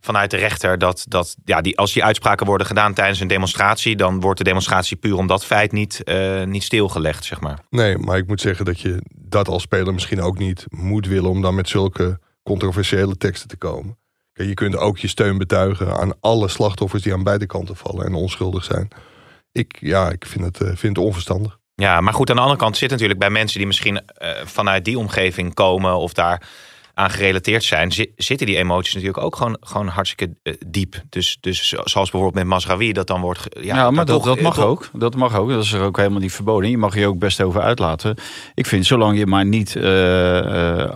vanuit 0.00 0.30
de 0.30 0.36
rechter 0.36 0.78
dat, 0.78 1.04
dat 1.08 1.36
ja, 1.44 1.60
die, 1.60 1.78
als 1.78 1.92
die 1.92 2.04
uitspraken 2.04 2.46
worden 2.46 2.66
gedaan 2.66 2.94
tijdens 2.94 3.20
een 3.20 3.28
demonstratie, 3.28 3.96
dan 3.96 4.20
wordt 4.20 4.38
de 4.38 4.44
demonstratie 4.44 4.96
puur 4.96 5.14
om 5.16 5.26
dat 5.26 5.44
feit 5.44 5.72
niet, 5.72 6.02
eh, 6.04 6.44
niet 6.44 6.62
stilgelegd, 6.62 7.24
zeg 7.24 7.40
maar. 7.40 7.58
Nee, 7.70 7.98
maar 7.98 8.16
ik 8.16 8.26
moet 8.26 8.40
zeggen 8.40 8.64
dat 8.64 8.80
je 8.80 9.02
dat 9.14 9.48
als 9.48 9.62
speler 9.62 9.92
misschien 9.94 10.20
ook 10.20 10.38
niet 10.38 10.64
moet 10.68 11.06
willen 11.06 11.30
om 11.30 11.42
dan 11.42 11.54
met 11.54 11.68
zulke 11.68 12.18
controversiële 12.42 13.16
teksten 13.16 13.48
te 13.48 13.56
komen. 13.56 13.98
Je 14.46 14.54
kunt 14.54 14.76
ook 14.76 14.98
je 14.98 15.08
steun 15.08 15.38
betuigen 15.38 15.92
aan 15.98 16.12
alle 16.20 16.48
slachtoffers 16.48 17.02
die 17.02 17.12
aan 17.12 17.22
beide 17.22 17.46
kanten 17.46 17.76
vallen 17.76 18.06
en 18.06 18.14
onschuldig 18.14 18.64
zijn. 18.64 18.88
Ik, 19.52 19.76
ja, 19.80 20.10
ik 20.10 20.26
vind 20.26 20.44
het, 20.44 20.60
eh, 20.60 20.66
vind 20.66 20.96
het 20.96 21.06
onverstandig. 21.06 21.58
Ja, 21.74 22.00
maar 22.00 22.14
goed, 22.14 22.30
aan 22.30 22.36
de 22.36 22.42
andere 22.42 22.60
kant 22.60 22.76
zit 22.76 22.90
natuurlijk 22.90 23.18
bij 23.18 23.30
mensen 23.30 23.58
die 23.58 23.66
misschien 23.66 23.96
eh, 24.06 24.30
vanuit 24.44 24.84
die 24.84 24.98
omgeving 24.98 25.54
komen 25.54 25.96
of 25.96 26.12
daar 26.12 26.42
aan 26.94 27.10
gerelateerd 27.10 27.64
zijn, 27.64 27.92
zi- 27.92 28.12
zitten 28.16 28.46
die 28.46 28.56
emoties 28.56 28.94
natuurlijk 28.94 29.22
ook 29.24 29.36
gewoon, 29.36 29.56
gewoon 29.60 29.86
hartstikke 29.88 30.34
eh, 30.42 30.54
diep. 30.66 31.02
Dus, 31.08 31.38
dus 31.40 31.68
zo- 31.68 31.80
zoals 31.84 32.10
bijvoorbeeld 32.10 32.34
met 32.44 32.52
Masraoui, 32.52 32.92
dat 32.92 33.06
dan 33.06 33.20
wordt... 33.20 33.46
Ja, 33.60 33.90
maar 33.90 34.04
dat, 34.04 34.16
toch- 34.16 34.24
dat 34.24 34.40
mag 34.40 34.54
toch- 34.54 34.64
ook. 34.64 34.90
Dat 34.92 35.14
mag 35.16 35.36
ook. 35.36 35.48
Dat 35.48 35.64
is 35.64 35.72
er 35.72 35.82
ook 35.82 35.96
helemaal 35.96 36.20
niet 36.20 36.32
verboden. 36.32 36.70
Je 36.70 36.78
mag 36.78 36.94
je 36.94 37.06
ook 37.06 37.18
best 37.18 37.40
over 37.40 37.60
uitlaten. 37.60 38.16
Ik 38.54 38.66
vind, 38.66 38.86
zolang 38.86 39.18
je 39.18 39.26
maar 39.26 39.44
niet 39.46 39.76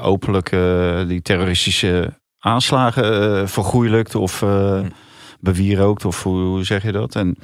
openlijk 0.01 0.53
eh, 0.53 1.07
die 1.07 1.23
terroristische 1.23 2.21
aanslagen 2.45 3.41
eh 3.41 3.47
vergoeilijkt 3.47 4.15
of 4.15 4.43
eh 4.43 4.81
Hm. 5.43 5.49
bewierookt, 5.51 6.05
of 6.05 6.23
hoe, 6.23 6.41
hoe 6.41 6.65
zeg 6.65 6.83
je 6.83 6.93
dat? 6.93 7.15
En, 7.15 7.37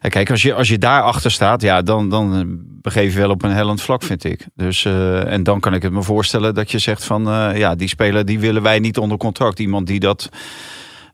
en 0.00 0.10
kijk, 0.10 0.30
als 0.30 0.42
je, 0.42 0.54
als 0.54 0.68
je 0.68 0.78
daar 0.78 1.02
achter 1.02 1.30
staat, 1.30 1.62
ja, 1.62 1.82
dan, 1.82 2.08
dan 2.08 2.34
eh, 2.34 2.42
begeef 2.82 3.12
je 3.12 3.18
wel 3.18 3.30
op 3.30 3.42
een 3.42 3.50
hellend 3.50 3.82
vlak, 3.82 4.02
vind 4.02 4.24
ik. 4.24 4.46
Dus, 4.54 4.84
eh, 4.84 5.32
en 5.32 5.42
dan 5.42 5.60
kan 5.60 5.74
ik 5.74 5.82
het 5.82 5.92
me 5.92 6.02
voorstellen 6.02 6.54
dat 6.54 6.70
je 6.70 6.78
zegt 6.78 7.04
van, 7.04 7.28
eh, 7.28 7.56
ja, 7.56 7.74
die 7.74 7.88
speler 7.88 8.24
die 8.24 8.38
willen 8.38 8.62
wij 8.62 8.78
niet 8.78 8.98
onder 8.98 9.18
contract. 9.18 9.58
Iemand 9.58 9.86
die 9.86 10.00
dat 10.00 10.28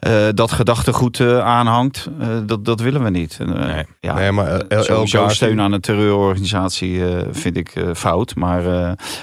eh, 0.00 0.28
dat 0.34 0.52
gedachtegoed 0.52 1.20
eh, 1.20 1.38
aanhangt, 1.38 2.08
eh, 2.20 2.28
dat, 2.46 2.64
dat 2.64 2.80
willen 2.80 3.02
we 3.02 3.10
niet. 3.10 3.38
Nee. 3.38 3.86
ja, 4.00 4.14
nee, 4.14 4.32
maar 4.32 4.62
Sowieso 4.68 5.28
steun 5.28 5.60
aan 5.60 5.72
een 5.72 5.80
terreurorganisatie 5.80 7.02
vind 7.30 7.56
ik 7.56 7.84
fout. 7.94 8.34
Maar 8.34 8.62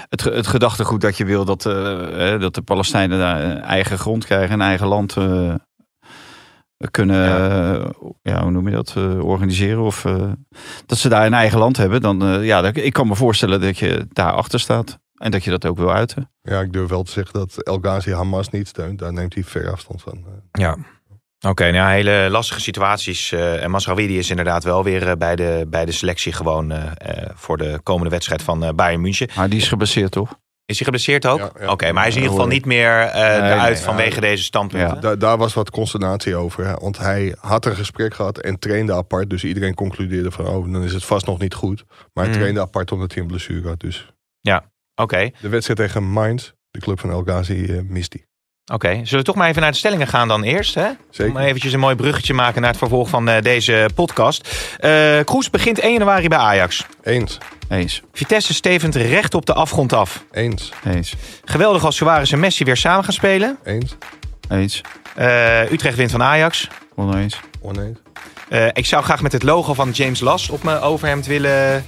het, 0.08 0.24
het 0.24 0.46
gedachtegoed 0.46 1.00
dat 1.00 1.16
je 1.16 1.24
wil 1.24 1.44
dat, 1.44 1.62
dat 2.40 2.54
de 2.54 2.62
Palestijnen 2.64 3.18
daar 3.18 3.44
een 3.44 3.62
eigen 3.62 3.98
grond 3.98 4.24
krijgen, 4.24 4.54
een 4.54 4.60
eigen 4.60 4.86
land. 4.86 5.16
kunnen, 6.90 7.16
ja, 8.22 8.42
hoe 8.42 8.50
noem 8.50 8.68
je 8.68 8.74
dat, 8.74 8.94
organiseren. 9.20 9.82
Of 9.82 10.04
dat 10.86 10.98
ze 10.98 11.08
daar 11.08 11.26
een 11.26 11.34
eigen 11.34 11.58
land 11.58 11.76
hebben. 11.76 12.00
Dan, 12.00 12.42
ja, 12.42 12.72
ik 12.72 12.92
kan 12.92 13.08
me 13.08 13.14
voorstellen 13.14 13.60
dat 13.60 13.78
je 13.78 14.06
daar 14.12 14.32
achter 14.32 14.60
staat. 14.60 14.98
En 15.18 15.30
dat 15.30 15.44
je 15.44 15.50
dat 15.50 15.66
ook 15.66 15.76
wil 15.76 15.92
uiten. 15.92 16.30
Ja, 16.42 16.60
ik 16.60 16.72
durf 16.72 16.88
wel 16.88 17.02
te 17.02 17.10
zeggen 17.10 17.32
dat 17.38 17.62
El 17.62 17.78
Ghazi 17.78 18.12
Hamas 18.12 18.48
niet 18.50 18.68
steunt. 18.68 18.98
Daar 18.98 19.12
neemt 19.12 19.34
hij 19.34 19.44
ver 19.44 19.70
afstand 19.70 20.02
van. 20.02 20.24
Ja. 20.52 20.76
Oké, 21.46 21.62
nou 21.62 21.74
ja, 21.74 21.88
hele 21.88 22.28
lastige 22.30 22.60
situaties. 22.60 23.32
eh, 23.32 23.62
en 23.62 23.70
Masrawidi 23.70 24.18
is 24.18 24.30
inderdaad 24.30 24.64
wel 24.64 24.84
weer 24.84 25.08
eh, 25.08 25.16
bij, 25.16 25.36
de, 25.36 25.66
bij 25.68 25.84
de 25.84 25.92
selectie 25.92 26.32
gewoon 26.32 26.70
eh, 26.72 26.82
eh, 26.96 27.30
voor 27.34 27.56
de 27.56 27.80
komende 27.82 28.10
wedstrijd 28.10 28.42
van 28.42 28.64
eh, 28.64 28.72
Bayern 28.74 29.00
München. 29.00 29.28
Maar 29.36 29.48
die 29.48 29.58
is 29.60 29.68
geblesseerd, 29.68 30.10
toch? 30.12 30.38
Is 30.64 30.76
hij 30.76 30.84
geblesseerd 30.84 31.26
ook? 31.26 31.38
Ja, 31.38 31.50
ja. 31.60 31.70
Oké, 31.70 31.92
maar 31.92 32.00
hij 32.02 32.08
is 32.10 32.16
in 32.16 32.22
ieder 32.22 32.36
geval 32.36 32.52
niet 32.52 32.64
meer 32.64 33.00
eh 33.00 33.12
nee, 33.40 33.50
eruit 33.50 33.74
nee, 33.74 33.82
vanwege 33.82 34.20
deze 34.20 34.42
standpunten. 34.42 34.94
Ja. 34.94 35.00
Da- 35.00 35.16
daar 35.16 35.36
was 35.38 35.54
wat 35.54 35.70
consternatie 35.70 36.36
over. 36.36 36.66
Hè? 36.66 36.74
Want 36.74 36.98
hij 36.98 37.34
had 37.40 37.64
een 37.66 37.76
gesprek 37.76 38.14
gehad 38.14 38.38
en 38.38 38.58
trainde 38.58 38.92
apart. 38.94 39.30
Dus 39.30 39.44
iedereen 39.44 39.74
concludeerde 39.74 40.30
van, 40.30 40.46
oh, 40.46 40.72
dan 40.72 40.82
is 40.82 40.92
het 40.92 41.04
vast 41.04 41.26
nog 41.26 41.38
niet 41.38 41.54
goed. 41.54 41.84
Maar 42.12 42.24
hij 42.24 42.32
Mm. 42.32 42.38
trainde 42.40 42.60
apart 42.60 42.92
omdat 42.92 43.12
hij 43.12 43.22
een 43.22 43.28
blessure 43.28 43.68
had. 43.68 43.80
Dus 43.80 44.12
Oké, 45.00 45.30
de 45.40 45.48
wedstrijd 45.48 45.78
tegen 45.78 46.02
Mainz, 46.10 46.50
de 46.70 46.80
club 46.80 47.00
van 47.00 47.10
El 47.10 47.22
Ghazi, 47.22 47.64
eh, 47.64 47.78
mist 47.88 48.12
hij. 48.12 48.24
oké. 48.74 48.88
Zullen 48.88 49.18
we 49.18 49.22
toch 49.22 49.34
maar 49.34 49.48
even 49.48 49.62
naar 49.62 49.70
de 49.70 49.76
stellingen 49.76 50.06
gaan 50.06 50.28
dan 50.28 50.42
eerst? 50.42 50.74
Hè? 50.74 50.88
Zeker. 51.10 51.34
Om 51.34 51.40
eventjes 51.40 51.72
een 51.72 51.80
mooi 51.80 51.94
bruggetje 51.96 52.34
maken 52.34 52.60
naar 52.60 52.70
het 52.70 52.78
vervolg 52.78 53.08
van 53.08 53.28
eh, 53.28 53.42
deze 53.42 53.88
podcast. 53.94 54.48
Eh 54.78 55.18
Kroes 55.24 55.50
begint 55.50 55.78
1 55.78 55.92
januari 55.92 56.28
bij 56.28 56.38
Ajax. 56.38 56.86
Eens, 57.02 57.38
Eens. 57.68 58.02
Vitesse 58.12 58.54
stevend 58.54 58.94
recht 58.94 59.34
op 59.34 59.46
de 59.46 59.54
afgrond 59.54 59.92
af. 59.92 60.24
eens, 60.32 60.72
Eens. 60.86 61.14
Geweldig 61.44 61.84
als 61.84 61.96
Suarez 61.96 62.32
en 62.32 62.40
Messi 62.40 62.64
weer 62.64 62.76
samen 62.76 63.04
gaan 63.04 63.12
spelen. 63.12 63.58
eens, 63.64 63.96
Eens. 64.48 64.80
Eh, 65.14 65.70
Utrecht 65.72 65.96
wint 65.96 66.10
van 66.10 66.22
Ajax. 66.22 66.68
Oneens. 66.94 67.40
oneens. 67.60 67.98
Eh, 68.48 68.66
ik 68.72 68.86
zou 68.86 69.02
graag 69.04 69.22
met 69.22 69.32
het 69.32 69.42
logo 69.42 69.74
van 69.74 69.90
James 69.90 70.20
Las 70.20 70.50
op 70.50 70.62
mijn 70.62 70.78
overhemd 70.80 71.26
willen, 71.26 71.84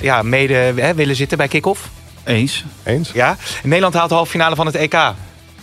ja, 0.00 0.22
mede 0.22 0.54
hè, 0.54 0.94
willen 0.94 1.16
zitten 1.16 1.38
bij 1.38 1.48
kick-off. 1.48 1.88
Eens. 2.26 2.64
Eens, 2.84 3.10
Ja? 3.12 3.36
Nederland 3.62 3.94
haalt 3.94 4.08
de 4.08 4.14
halve 4.14 4.30
finale 4.30 4.54
van 4.56 4.66
het 4.66 4.74
EK. 4.74 4.96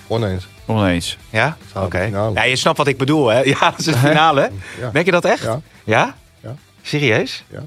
oneens. 0.08 0.48
Oneens. 0.66 1.18
Ja? 1.30 1.58
Oké. 1.76 2.02
Ja, 2.34 2.44
je 2.44 2.56
snapt 2.56 2.78
wat 2.78 2.88
ik 2.88 2.98
bedoel, 2.98 3.28
hè? 3.28 3.40
Ja, 3.54 3.60
dat 3.60 3.80
is 3.80 3.86
de 3.86 3.94
finale. 3.98 4.52
Ja. 4.80 4.90
Denk 4.90 5.06
je 5.06 5.12
dat 5.12 5.26
echt? 5.26 5.44
Ja. 5.44 5.62
Ja? 5.84 6.16
Ja. 6.40 6.56
Serieus? 6.82 7.44
Ja. 7.50 7.60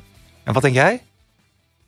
En 0.45 0.53
wat 0.53 0.63
denk 0.63 0.75
jij? 0.75 1.03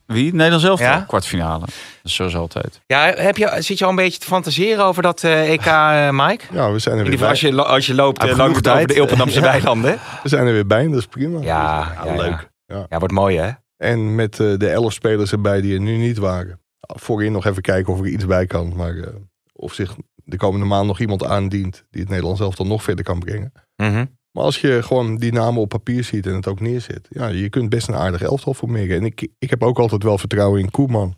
Wie? 0.07 0.35
Nederland 0.35 0.63
zelf? 0.63 0.81
Ja? 0.81 1.05
Kwartfinale. 1.07 1.65
Zoals 2.03 2.35
altijd. 2.37 2.81
Ja, 2.87 3.13
heb 3.17 3.37
je, 3.37 3.55
zit 3.59 3.79
je 3.79 3.85
al 3.85 3.91
een 3.91 3.97
beetje 3.97 4.19
te 4.19 4.27
fantaseren 4.27 4.85
over 4.85 5.03
dat 5.03 5.25
eh, 5.25 5.51
EK, 5.53 5.67
eh, 5.67 6.09
Mike? 6.11 6.45
Ja, 6.53 6.71
we 6.73 6.79
zijn 6.79 6.97
er 6.99 7.03
weer 7.03 7.13
geval 7.13 7.29
als 7.29 7.41
bij. 7.41 7.51
je, 7.51 7.63
als 7.65 7.87
je 7.87 7.95
loopt 7.95 8.21
Heb 8.23 8.31
eh, 8.31 8.37
langs 8.37 8.69
over 8.69 8.87
de 8.87 8.95
Ilpendamse 8.95 9.41
Ja. 9.41 9.45
weilanden. 9.45 9.99
We 10.23 10.29
zijn 10.29 10.47
er 10.47 10.53
weer 10.53 10.67
bij 10.67 10.89
dat 10.89 10.99
is 10.99 11.07
prima. 11.07 11.41
Ja, 11.41 11.93
ja, 12.05 12.13
ja. 12.13 12.23
leuk. 12.23 12.49
Ja. 12.67 12.87
Ja, 12.89 12.99
wordt 12.99 13.15
mooi, 13.15 13.39
hè? 13.39 13.51
En 13.77 14.15
met 14.15 14.41
eh, 14.41 14.47
de 14.57 14.69
elf 14.69 14.93
spelers 14.93 15.33
erbij 15.33 15.61
die 15.61 15.75
er 15.75 15.81
nu 15.81 15.97
niet 15.97 16.19
waren. 16.19 16.61
Voorin 16.97 17.33
nog 17.33 17.47
even 17.47 17.63
kijken 17.63 17.93
of 17.93 18.01
er 18.01 18.07
iets 18.07 18.27
bij 18.27 18.47
kan. 18.47 18.77
Maar 18.77 18.97
eh, 18.97 19.15
of 19.53 19.75
zich 19.75 19.97
de 20.15 20.37
komende 20.37 20.67
maand 20.67 20.87
nog 20.87 21.01
iemand 21.01 21.25
aandient 21.25 21.85
die 21.91 22.01
het 22.01 22.11
Nederlands 22.11 22.41
zelf 22.41 22.55
dan 22.55 22.69
nog 22.69 22.83
verder 22.83 23.05
kan 23.05 23.19
brengen. 23.19 23.53
Mhm. 23.77 24.05
Maar 24.31 24.45
als 24.45 24.61
je 24.61 24.83
gewoon 24.83 25.17
die 25.17 25.33
namen 25.33 25.61
op 25.61 25.69
papier 25.69 26.05
ziet 26.05 26.27
en 26.27 26.35
het 26.35 26.47
ook 26.47 26.61
neerzet. 26.61 27.07
Ja, 27.11 27.27
je 27.27 27.49
kunt 27.49 27.69
best 27.69 27.89
een 27.89 27.95
aardig 27.95 28.23
elftal 28.23 28.55
formeren. 28.55 28.97
En 28.97 29.05
ik, 29.05 29.29
ik 29.39 29.51
heb 29.51 29.63
ook 29.63 29.79
altijd 29.79 30.03
wel 30.03 30.19
vertrouwen 30.19 30.61
in 30.61 30.71
Koeman. 30.71 31.17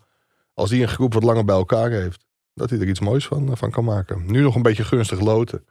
Als 0.53 0.69
die 0.69 0.81
een 0.81 0.87
groep 0.87 1.13
wat 1.13 1.23
langer 1.23 1.45
bij 1.45 1.55
elkaar 1.55 1.91
heeft. 1.91 2.25
Dat 2.53 2.69
hij 2.69 2.79
er 2.79 2.87
iets 2.87 2.99
moois 2.99 3.25
van, 3.25 3.57
van 3.57 3.71
kan 3.71 3.83
maken. 3.83 4.23
Nu 4.25 4.41
nog 4.41 4.55
een 4.55 4.61
beetje 4.61 4.83
gunstig 4.83 5.19
loten. 5.19 5.65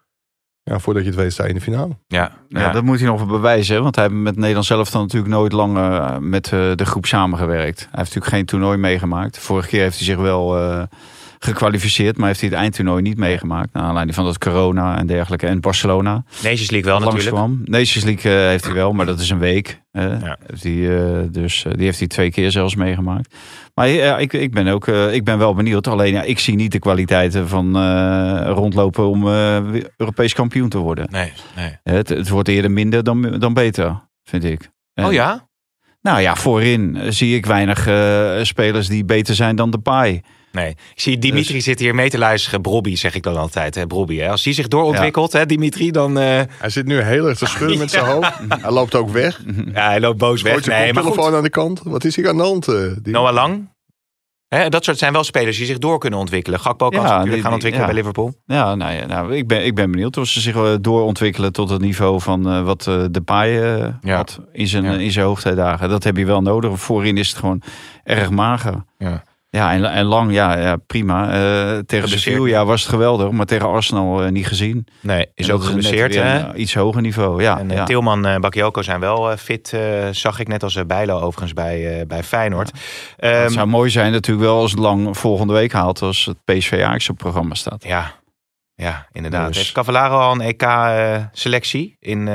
Ja, 0.71 0.79
voordat 0.79 1.03
je 1.03 1.09
het 1.09 1.19
weet 1.19 1.33
sta 1.33 1.43
je 1.43 1.49
in 1.49 1.55
de 1.55 1.61
finale. 1.61 1.97
Ja, 2.09 2.33
Ja, 2.49 2.61
ja. 2.61 2.73
dat 2.73 2.83
moet 2.83 2.99
hij 2.99 3.09
nog 3.09 3.27
bewijzen. 3.27 3.83
Want 3.83 3.95
hij 3.95 4.05
heeft 4.05 4.17
met 4.17 4.37
Nederland 4.37 4.67
zelf 4.67 4.91
dan 4.91 5.03
natuurlijk 5.03 5.33
nooit 5.33 5.53
lang 5.53 5.77
eh, 5.77 6.17
met 6.19 6.53
eh, 6.53 6.71
de 6.75 6.85
groep 6.85 7.07
samengewerkt. 7.07 7.79
Hij 7.79 7.89
heeft 7.91 8.15
natuurlijk 8.15 8.33
geen 8.35 8.45
toernooi 8.45 8.79
meegemaakt. 8.79 9.39
Vorige 9.39 9.69
keer 9.69 9.83
heeft 9.83 9.97
hij 9.97 10.05
zich 10.05 10.17
wel 10.17 10.59
eh, 10.59 10.83
gekwalificeerd. 11.45 12.17
Maar 12.17 12.27
heeft 12.27 12.41
hij 12.41 12.49
het 12.49 12.59
eindtoernooi 12.59 13.03
niet 13.03 13.17
meegemaakt. 13.17 13.73
Naar 13.73 13.83
aanleiding 13.83 14.15
van 14.17 14.25
dat 14.25 14.39
corona 14.39 14.99
en 14.99 15.07
dergelijke. 15.07 15.47
En 15.47 15.61
Barcelona 15.61 16.25
Nations 16.43 16.71
League 16.71 16.91
wel 16.91 17.01
natuurlijk. 17.01 17.31
langskwam. 17.37 17.63
Nations 17.65 18.05
League 18.05 18.33
eh, 18.33 18.49
heeft 18.49 18.65
hij 18.65 18.75
wel, 18.75 18.93
maar 18.93 19.07
dat 19.07 19.21
is 19.21 19.31
een 19.31 19.39
week. 19.39 19.83
Ja. 19.93 20.37
Eh, 20.63 21.23
dus 21.31 21.65
eh, 21.65 21.73
die 21.75 21.85
heeft 21.85 21.99
hij 21.99 22.09
twee 22.09 22.31
keer 22.31 22.51
zelfs 22.51 22.75
meegemaakt. 22.75 23.35
Maar 23.75 23.89
ik, 24.21 24.33
ik, 24.33 24.53
ben 24.53 24.67
ook, 24.69 24.87
ik 24.89 25.25
ben 25.25 25.39
wel 25.39 25.55
benieuwd. 25.55 25.87
Alleen 25.87 26.13
ja, 26.13 26.23
ik 26.23 26.39
zie 26.39 26.55
niet 26.55 26.73
de 26.73 26.79
kwaliteiten 26.79 27.49
van 27.49 27.77
rondlopen 28.47 29.09
om 29.09 29.27
Europees 29.97 30.33
kampioen 30.35 30.69
te 30.69 30.79
worden. 30.79 31.07
Nee, 31.11 31.33
nee. 31.57 31.79
Het, 31.83 32.09
het 32.09 32.29
wordt 32.29 32.49
eerder 32.49 32.71
minder 32.71 33.05
dan, 33.05 33.39
dan 33.39 33.55
beter, 33.55 34.09
vind 34.25 34.45
ik. 34.45 34.71
En- 34.95 35.05
Oh 35.05 35.13
ja? 35.13 35.49
Nou 36.03 36.21
ja, 36.21 36.37
voorin 36.37 37.13
zie 37.13 37.37
ik 37.37 37.47
weinig 37.47 37.89
spelers 38.47 38.89
die 38.89 39.05
beter 39.05 39.35
zijn 39.35 39.57
dan 39.57 39.71
de 39.71 39.79
Pai. 39.79 40.21
Nee. 40.53 40.71
Ik 40.71 41.01
zie 41.01 41.19
Dimitri 41.19 41.55
Dus- 41.55 41.65
zit 41.65 41.79
hier 41.79 41.95
mee 41.95 42.11
te 42.11 42.19
luisteren. 42.19 42.61
Brobby 42.61 42.97
zeg 42.97 43.15
ik 43.15 43.23
dan 43.23 43.37
altijd. 43.37 43.75
Hè? 43.75 43.87
Brobby, 43.87 44.17
hè? 44.19 44.29
Als 44.31 44.43
die 44.43 44.53
zich 44.53 44.69
doorontwikkelt, 44.69 45.33
hè, 45.33 45.47
Dimitri, 45.47 45.91
dan... 45.91 46.19
eh, 46.19 46.41
Hij 46.59 46.71
zit 46.71 46.87
nu 46.87 47.01
heel 47.01 47.29
erg 47.29 47.39
te 47.39 47.47
schudden 47.47 47.79
met 47.79 47.91
zijn 47.91 48.05
hoofd. 48.13 48.33
Hij 48.49 48.71
loopt 48.71 48.95
ook 48.95 49.11
weg. 49.11 49.41
ja, 49.75 49.89
hij 49.89 50.01
loopt 50.01 50.19
boos 50.19 50.43
weg. 50.43 50.67
Nee, 50.67 50.93
maar 50.93 51.03
goed. 51.03 51.13
telefoon 51.13 51.35
aan 51.37 51.43
de 51.43 51.51
kant. 51.51 51.81
Wat 51.85 52.05
is 52.05 52.17
hier 52.17 52.29
aan 52.29 52.37
de 52.37 52.43
hand? 52.43 52.65
die- 53.03 53.13
Noah 53.13 53.33
Lang. 53.33 53.69
Hè, 54.49 54.69
dat 54.69 54.85
soort 54.85 54.99
zijn 54.99 55.13
wel 55.13 55.25
spelers 55.25 55.57
die 55.57 55.67
zich 55.67 55.79
door 55.79 55.99
kunnen 55.99 56.19
ontwikkelen. 56.19 56.61
Gakpo 56.61 56.89
kan 56.89 57.01
Ja, 57.01 57.01
zich 57.01 57.09
natuurlijk 57.11 57.35
die- 57.35 57.43
gaan 57.45 57.53
ontwikkelen 57.53 57.87
ja. 57.87 57.93
bij 57.93 58.03
Liverpool. 58.03 58.35
Ja, 58.47 58.75
nou 58.75 58.93
ja, 58.93 59.07
nou, 59.07 59.35
ik, 59.37 59.47
ben, 59.49 59.65
ik 59.65 59.75
ben 59.75 59.91
benieuwd 59.91 60.17
of 60.17 60.27
ze 60.29 60.41
zich 60.41 60.55
eh, 60.57 60.75
doorontwikkelen 60.81 61.53
tot 61.53 61.71
het 61.71 61.81
niveau 61.81 62.21
van 62.21 62.65
wat 62.65 62.83
de 62.83 63.23
Ja. 64.01 64.17
had 64.17 64.41
in 64.53 64.67
zijn, 64.67 64.85
in 64.85 65.13
zijn 65.13 65.27
hoogtijdagen. 65.27 65.89
Dat 65.89 66.05
heb 66.05 66.17
je 66.17 66.25
wel 66.27 66.41
nodig. 66.43 66.81
Voorin 66.81 67.17
is 67.17 67.29
het 67.29 67.39
gewoon 67.39 67.63
erg 68.05 68.31
mager. 68.31 68.85
Ja. 68.99 69.23
Ja, 69.51 69.73
en, 69.73 69.85
en 69.85 70.05
lang, 70.05 70.33
ja, 70.33 70.59
ja 70.59 70.77
prima. 70.77 71.33
Eh, 71.33 71.79
tegen. 71.79 72.09
Sevilla 72.09 72.65
was 72.65 72.81
het 72.81 72.91
geweldig, 72.91 73.31
maar 73.31 73.47
tegen 73.47 73.69
Arsenal 73.69 74.23
eh, 74.23 74.31
niet 74.31 74.47
gezien. 74.47 74.87
Nee, 75.01 75.27
is 75.35 75.51
ook 75.51 75.63
geblesseerd. 75.63 76.15
hè? 76.15 76.55
iets 76.55 76.75
hoger 76.75 77.03
niveau, 77.03 77.43
ja. 77.43 77.59
En 77.59 77.71
eh, 77.71 77.77
ja. 77.77 77.85
Tilman 77.85 78.27
en 78.27 78.41
Bakayoko 78.41 78.83
zijn 78.83 79.01
wel 79.01 79.37
fit, 79.37 79.77
zag 80.11 80.39
ik 80.39 80.49
net 80.49 80.63
als 80.63 80.75
uh, 80.75 80.85
Bijlo 80.85 81.21
overigens 81.21 81.53
bij, 81.53 82.05
bij 82.07 82.23
Feyenoord. 82.23 82.71
Ehm, 83.17 83.43
het 83.43 83.53
zou 83.53 83.67
mooi 83.67 83.91
zijn 83.91 84.13
natuurlijk 84.13 84.47
wel 84.47 84.61
als 84.61 84.71
het 84.71 84.81
lang 84.81 85.19
volgende 85.19 85.53
week 85.53 85.73
haalt 85.73 86.03
als 86.03 86.25
het 86.25 86.45
PSV 86.45 86.73
Ajax 86.73 87.09
op 87.09 87.19
programma 87.19 87.55
staat. 87.55 87.85
ja, 87.85 88.15
ja, 88.75 89.07
inderdaad. 89.13 89.49
Dus- 89.49 89.57
Heeft 89.57 89.73
Cavallaro 89.73 90.19
al 90.19 90.33
een 90.33 90.41
EK-selectie 90.41 91.97
in 91.99 92.29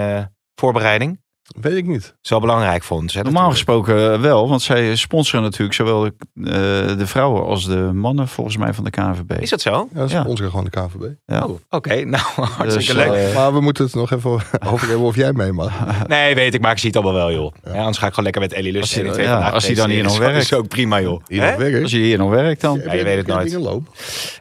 voorbereiding? 0.56 1.24
Weet 1.62 1.76
ik 1.78 1.86
niet. 1.86 2.02
Dat 2.02 2.14
is 2.24 2.30
wel 2.30 2.40
belangrijk 2.40 2.84
voor 2.84 2.98
ons. 2.98 3.14
Hè, 3.14 3.22
Normaal 3.22 3.50
natuurlijk. 3.50 3.86
gesproken 3.88 4.14
eh, 4.14 4.22
wel, 4.22 4.50
want 4.50 4.62
zij 4.62 4.96
sponsoren 4.96 5.44
natuurlijk 5.44 5.74
zowel 5.76 6.02
de, 6.02 6.14
eh, 6.36 6.98
de 6.98 7.08
vrouwen 7.08 7.46
als 7.46 7.66
de 7.66 7.76
mannen 7.94 8.28
volgens 8.28 8.58
mij 8.58 8.74
van 8.74 8.84
de 8.84 8.90
KNVB. 8.90 9.32
Is 9.42 9.50
dat 9.50 9.62
zo? 9.62 9.88
Ja, 9.94 10.00
dat 10.00 10.12
Ja. 10.12 10.22
sponsoren 10.22 10.50
gewoon 10.52 10.66
de 10.66 10.72
KVB. 10.72 11.04
Ja. 11.26 11.46
Oh, 11.46 11.60
Oké, 11.70 11.96
nou 12.06 12.24
hartstikke 12.36 12.94
Dus, 12.94 13.06
leuk. 13.06 13.14
eh, 13.30 13.36
Maar 13.36 13.54
we 13.54 13.62
moeten 13.62 13.86
het 13.86 13.94
nog 13.96 14.12
even 14.12 14.32
over 14.66 14.88
hebben 14.90 15.08
of 15.08 15.16
jij 15.16 15.34
mee 15.34 15.52
mag. 15.52 15.74
Nee, 16.08 16.36
weet 16.36 16.54
ik, 16.54 16.62
maar 16.62 16.72
ik 16.72 16.78
zie 16.78 16.88
het 16.90 16.98
allemaal 16.98 17.16
wel, 17.28 17.32
joh. 17.32 17.54
Ja. 17.64 17.72
anders 17.72 17.98
ga 17.98 18.04
ik 18.08 18.10
gewoon 18.10 18.24
lekker 18.24 18.42
met 18.42 18.54
Ellie 18.54 18.72
Lust. 18.72 19.04
Als 19.08 19.16
ja, 19.18 19.50
als 19.50 19.66
hij 19.66 19.76
dan 19.76 19.90
hier 19.90 20.04
nog 20.04 20.18
werkt. 20.18 20.34
Dat 20.34 20.44
is 20.44 20.54
ook 20.54 20.68
prima, 20.68 21.02
joh. 21.02 21.22
Hier. 21.28 21.82
Als 21.82 21.92
je 21.92 21.98
hier 21.98 22.18
nog 22.18 22.30
werkt 22.30 22.62
dan. 22.62 22.82
Ja, 22.86 22.94
je 22.94 23.04
weet 23.04 23.18
het 23.18 23.28
nooit. 23.28 23.82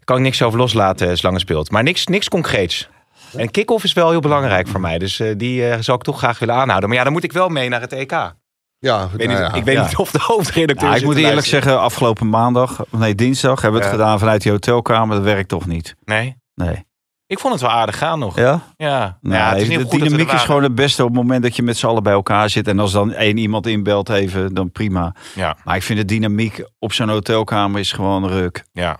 Kan 0.04 0.16
ik 0.16 0.23
niks 0.23 0.42
over 0.42 0.58
loslaten, 0.58 1.08
eh, 1.11 1.14
Slangen 1.16 1.40
speelt. 1.40 1.70
Maar 1.70 1.82
niks, 1.82 2.06
niks 2.06 2.28
concreets. 2.28 2.88
En 3.36 3.50
kick-off 3.50 3.84
is 3.84 3.92
wel 3.92 4.10
heel 4.10 4.20
belangrijk 4.20 4.68
voor 4.68 4.80
mij. 4.80 4.98
Dus 4.98 5.20
eh, 5.20 5.34
die 5.36 5.68
eh, 5.68 5.80
zou 5.80 5.96
ik 5.98 6.02
toch 6.04 6.18
graag 6.18 6.38
willen 6.38 6.54
aanhouden. 6.54 6.88
Maar 6.88 6.98
ja, 6.98 7.04
dan 7.04 7.12
moet 7.12 7.24
ik 7.24 7.32
wel 7.32 7.48
mee 7.48 7.68
naar 7.68 7.80
het 7.80 7.92
EK. 7.92 8.12
Ik 8.12 8.32
Ja, 8.78 9.08
weet, 9.16 9.28
nou 9.28 9.28
niet, 9.28 9.38
ja. 9.50 9.54
ik 9.54 9.64
weet 9.64 9.74
ja. 9.76 9.82
niet 9.86 9.96
of 9.96 10.10
de 10.10 10.18
hoofdredacteur 10.22 10.88
Ja, 10.88 10.94
ik 10.94 11.04
moet 11.04 11.14
eerlijk 11.16 11.32
luisteren. 11.34 11.62
zeggen, 11.62 11.82
afgelopen 11.82 12.28
maandag, 12.28 12.80
nee 12.90 13.14
dinsdag, 13.14 13.60
hebben 13.62 13.80
we 13.80 13.86
het 13.86 13.96
gedaan 13.96 14.18
vanuit 14.18 14.42
die 14.42 14.52
hotelkamer. 14.52 15.16
Dat 15.16 15.24
werkt 15.24 15.48
toch 15.48 15.66
niet. 15.66 15.94
Nee, 16.04 16.36
Nee. 16.54 16.84
ik 17.26 17.38
vond 17.38 17.52
het 17.52 17.62
wel 17.62 17.70
aardig 17.70 17.98
gaan 17.98 18.18
nog. 18.18 18.36
Ja? 18.38 18.60
Ja, 18.76 19.18
Nee, 19.20 19.38
ja 19.38 19.50
het 19.52 19.60
is 19.60 19.68
niet 19.68 19.90
de 19.90 19.98
dynamiek 19.98 20.32
is 20.32 20.42
gewoon 20.42 20.62
het 20.62 20.74
beste 20.74 21.02
op 21.02 21.08
het 21.08 21.16
moment 21.16 21.42
dat 21.42 21.56
je 21.56 21.62
met 21.62 21.76
z'n 21.76 21.86
allen 21.86 22.02
bij 22.02 22.12
elkaar 22.12 22.50
zit. 22.50 22.68
En 22.68 22.78
als 22.78 22.92
dan 22.92 23.12
één 23.12 23.36
iemand 23.36 23.66
inbelt 23.66 24.08
even, 24.08 24.54
dan 24.54 24.70
prima. 24.70 25.14
Ja, 25.34 25.56
Maar 25.64 25.76
ik 25.76 25.82
vind 25.82 25.98
de 25.98 26.04
dynamiek 26.04 26.64
op 26.78 26.92
zo'n 26.92 27.08
hotelkamer 27.08 27.80
is 27.80 27.92
gewoon 27.92 28.28
ruk. 28.28 28.64
ja. 28.72 28.98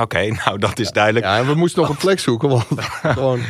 Oké, 0.00 0.20
nou 0.44 0.58
dat 0.58 0.78
is 0.78 0.90
duidelijk. 0.90 1.24
Ja, 1.24 1.38
en 1.38 1.46
we 1.46 1.54
moesten 1.54 1.80
nog 1.80 1.90
een 1.90 1.96
plek 1.96 2.18
zoeken, 2.20 2.48
want 2.48 2.64
gewoon, 3.02 3.40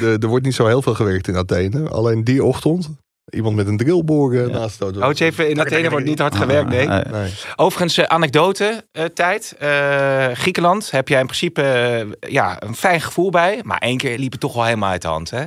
de, 0.00 0.16
er 0.20 0.28
wordt 0.28 0.44
niet 0.44 0.54
zo 0.54 0.66
heel 0.66 0.82
veel 0.82 0.94
gewerkt 0.94 1.28
in 1.28 1.36
Athene. 1.36 1.88
Alleen 1.88 2.24
die 2.24 2.44
ochtend, 2.44 2.88
iemand 3.30 3.56
met 3.56 3.66
een 3.66 3.76
drillboor 3.76 4.34
eh, 4.34 4.46
naast 4.46 4.78
de 4.78 4.84
auto. 4.84 5.00
Oh, 5.00 5.08
het 5.08 5.20
is 5.20 5.26
even, 5.26 5.48
in 5.50 5.60
Athene 5.60 5.90
wordt 5.90 6.06
niet 6.06 6.18
hard 6.18 6.34
gewerkt, 6.34 6.68
nee. 6.70 6.88
Eh, 6.88 7.12
Nee. 7.12 7.32
Overigens, 7.56 7.98
eh, 7.98 8.04
anekdote 8.04 8.84
eh, 8.92 9.04
tijd. 9.04 9.56
Eh, 9.58 10.26
Griekenland 10.32 10.90
heb 10.90 11.08
jij 11.08 11.20
in 11.20 11.26
principe 11.26 12.16
ja, 12.20 12.62
een 12.62 12.74
fijn 12.74 13.00
gevoel 13.00 13.30
bij. 13.30 13.60
Maar 13.62 13.78
één 13.78 13.96
keer 13.96 14.18
liep 14.18 14.32
het 14.32 14.40
toch 14.40 14.54
wel 14.54 14.64
helemaal 14.64 14.90
uit 14.90 15.02
de 15.02 15.08
hand, 15.08 15.30
hè? 15.30 15.44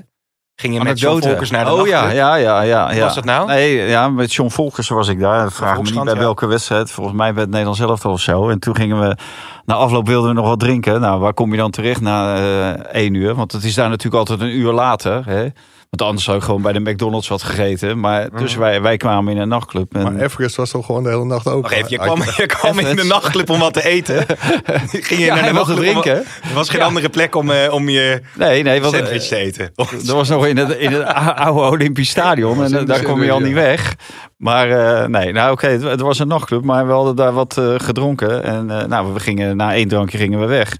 Ging 0.55 0.73
je 0.73 0.83
met 0.83 0.99
John. 0.99 1.21
Volkers 1.21 1.51
naar 1.51 1.65
de 1.65 1.71
Oh 1.71 1.87
ja, 1.87 1.93
nachtclub? 1.93 2.17
ja, 2.17 2.35
ja, 2.35 2.61
ja, 2.61 2.91
ja. 2.91 3.03
was 3.03 3.15
dat 3.15 3.25
nou? 3.25 3.47
Nee, 3.47 3.75
ja, 3.75 4.09
met 4.09 4.33
John 4.33 4.49
Volkers 4.49 4.89
was 4.89 5.07
ik 5.07 5.19
daar. 5.19 5.51
Vraag 5.51 5.77
me 5.77 5.83
niet 5.83 6.03
bij 6.03 6.13
ja. 6.13 6.19
welke 6.19 6.45
wedstrijd. 6.47 6.91
Volgens 6.91 7.15
mij 7.17 7.31
bij 7.33 7.41
het 7.41 7.49
Nederlands 7.51 7.79
elftal 7.79 8.11
of 8.11 8.19
zo. 8.21 8.49
En 8.49 8.59
toen 8.59 8.75
gingen 8.75 8.99
we, 8.99 9.17
na 9.65 9.73
afloop 9.75 10.07
wilden 10.07 10.29
we 10.29 10.35
nog 10.35 10.47
wat 10.47 10.59
drinken. 10.59 11.01
Nou, 11.01 11.19
waar 11.19 11.33
kom 11.33 11.51
je 11.51 11.57
dan 11.57 11.71
terecht 11.71 12.01
na 12.01 12.35
eh 12.35 12.69
één 13.01 13.13
uur? 13.13 13.35
Want 13.35 13.51
het 13.51 13.63
is 13.63 13.73
daar 13.75 13.89
natuurlijk 13.89 14.15
altijd 14.15 14.39
een 14.41 14.55
uur 14.57 14.71
later. 14.71 15.25
Hè? 15.25 15.41
Want 15.89 16.01
anders 16.09 16.23
zou 16.25 16.37
ik 16.37 16.43
gewoon 16.43 16.61
bij 16.61 16.73
de 16.73 16.79
McDonald's 16.79 17.27
wat 17.27 17.43
gegeten. 17.43 17.99
Maar 17.99 18.29
dus 18.37 18.55
wij, 18.55 18.81
wij 18.81 18.97
kwamen 18.97 19.33
in 19.35 19.41
een 19.41 19.47
nachtclub. 19.47 19.95
En, 19.95 20.03
Maar 20.03 20.15
Everest 20.21 20.55
was 20.55 20.69
toch 20.69 20.85
gewoon 20.85 21.03
de 21.03 21.09
hele 21.09 21.25
nacht 21.25 21.47
open? 21.47 21.61
Wacht 21.61 21.73
even, 21.75 21.89
je 21.89 21.97
Hij- 21.97 22.05
kwam, 22.05 22.21
je 22.37 22.45
kwam 22.45 22.79
in 22.79 22.95
de 22.95 23.03
nachtclub 23.03 23.49
om 23.49 23.59
wat 23.59 23.73
te 23.73 23.85
eten. 23.87 24.25
Ging 24.91 25.19
je 25.19 25.25
ja, 25.25 25.35
naar 25.35 25.43
de 25.43 25.51
nachtclub 25.53 25.77
om- 25.77 25.83
drinken. 26.01 26.15
Er 26.49 26.53
was 26.53 26.69
geen 26.69 26.79
Ja. 26.79 26.85
andere 26.85 27.09
plek 27.09 27.35
om, 27.35 27.51
eh, 27.51 27.73
om 27.73 27.89
je 27.89 28.21
Nee, 28.37 28.63
nee, 28.63 28.81
want, 28.81 28.95
sandwich 28.95 29.27
te 29.27 29.35
eten. 29.35 29.71
Dat 29.75 30.05
was 30.21 30.29
nog 30.29 30.45
in 30.47 30.57
het, 30.57 30.69
in 30.77 30.91
het 30.91 31.05
oude 31.45 31.59
Olympisch 31.75 32.09
Stadion. 32.09 32.63
En 32.63 32.77
eh, 32.79 32.85
daar 32.85 33.01
kom 33.03 33.23
je 33.23 33.31
al 33.31 33.39
niet 33.39 33.53
weg. 33.53 33.95
Maar 34.37 34.69
eh, 34.69 35.07
nee, 35.07 35.31
nou 35.33 35.51
oké, 35.51 35.67
het, 35.67 35.83
het 35.83 36.01
was 36.01 36.19
een 36.19 36.27
nachtclub. 36.27 36.63
Maar 36.63 36.87
we 36.87 36.93
hadden 36.93 37.15
daar 37.15 37.33
wat 37.33 37.57
eh, 37.57 37.73
gedronken. 37.77 38.43
En 38.43 38.79
eh, 38.79 38.85
nou, 38.87 39.13
we 39.13 39.19
gingen, 39.19 39.52
na 39.55 39.73
één 39.73 39.87
drankje 39.87 40.17
gingen 40.17 40.39
we 40.39 40.45
weg. 40.45 40.77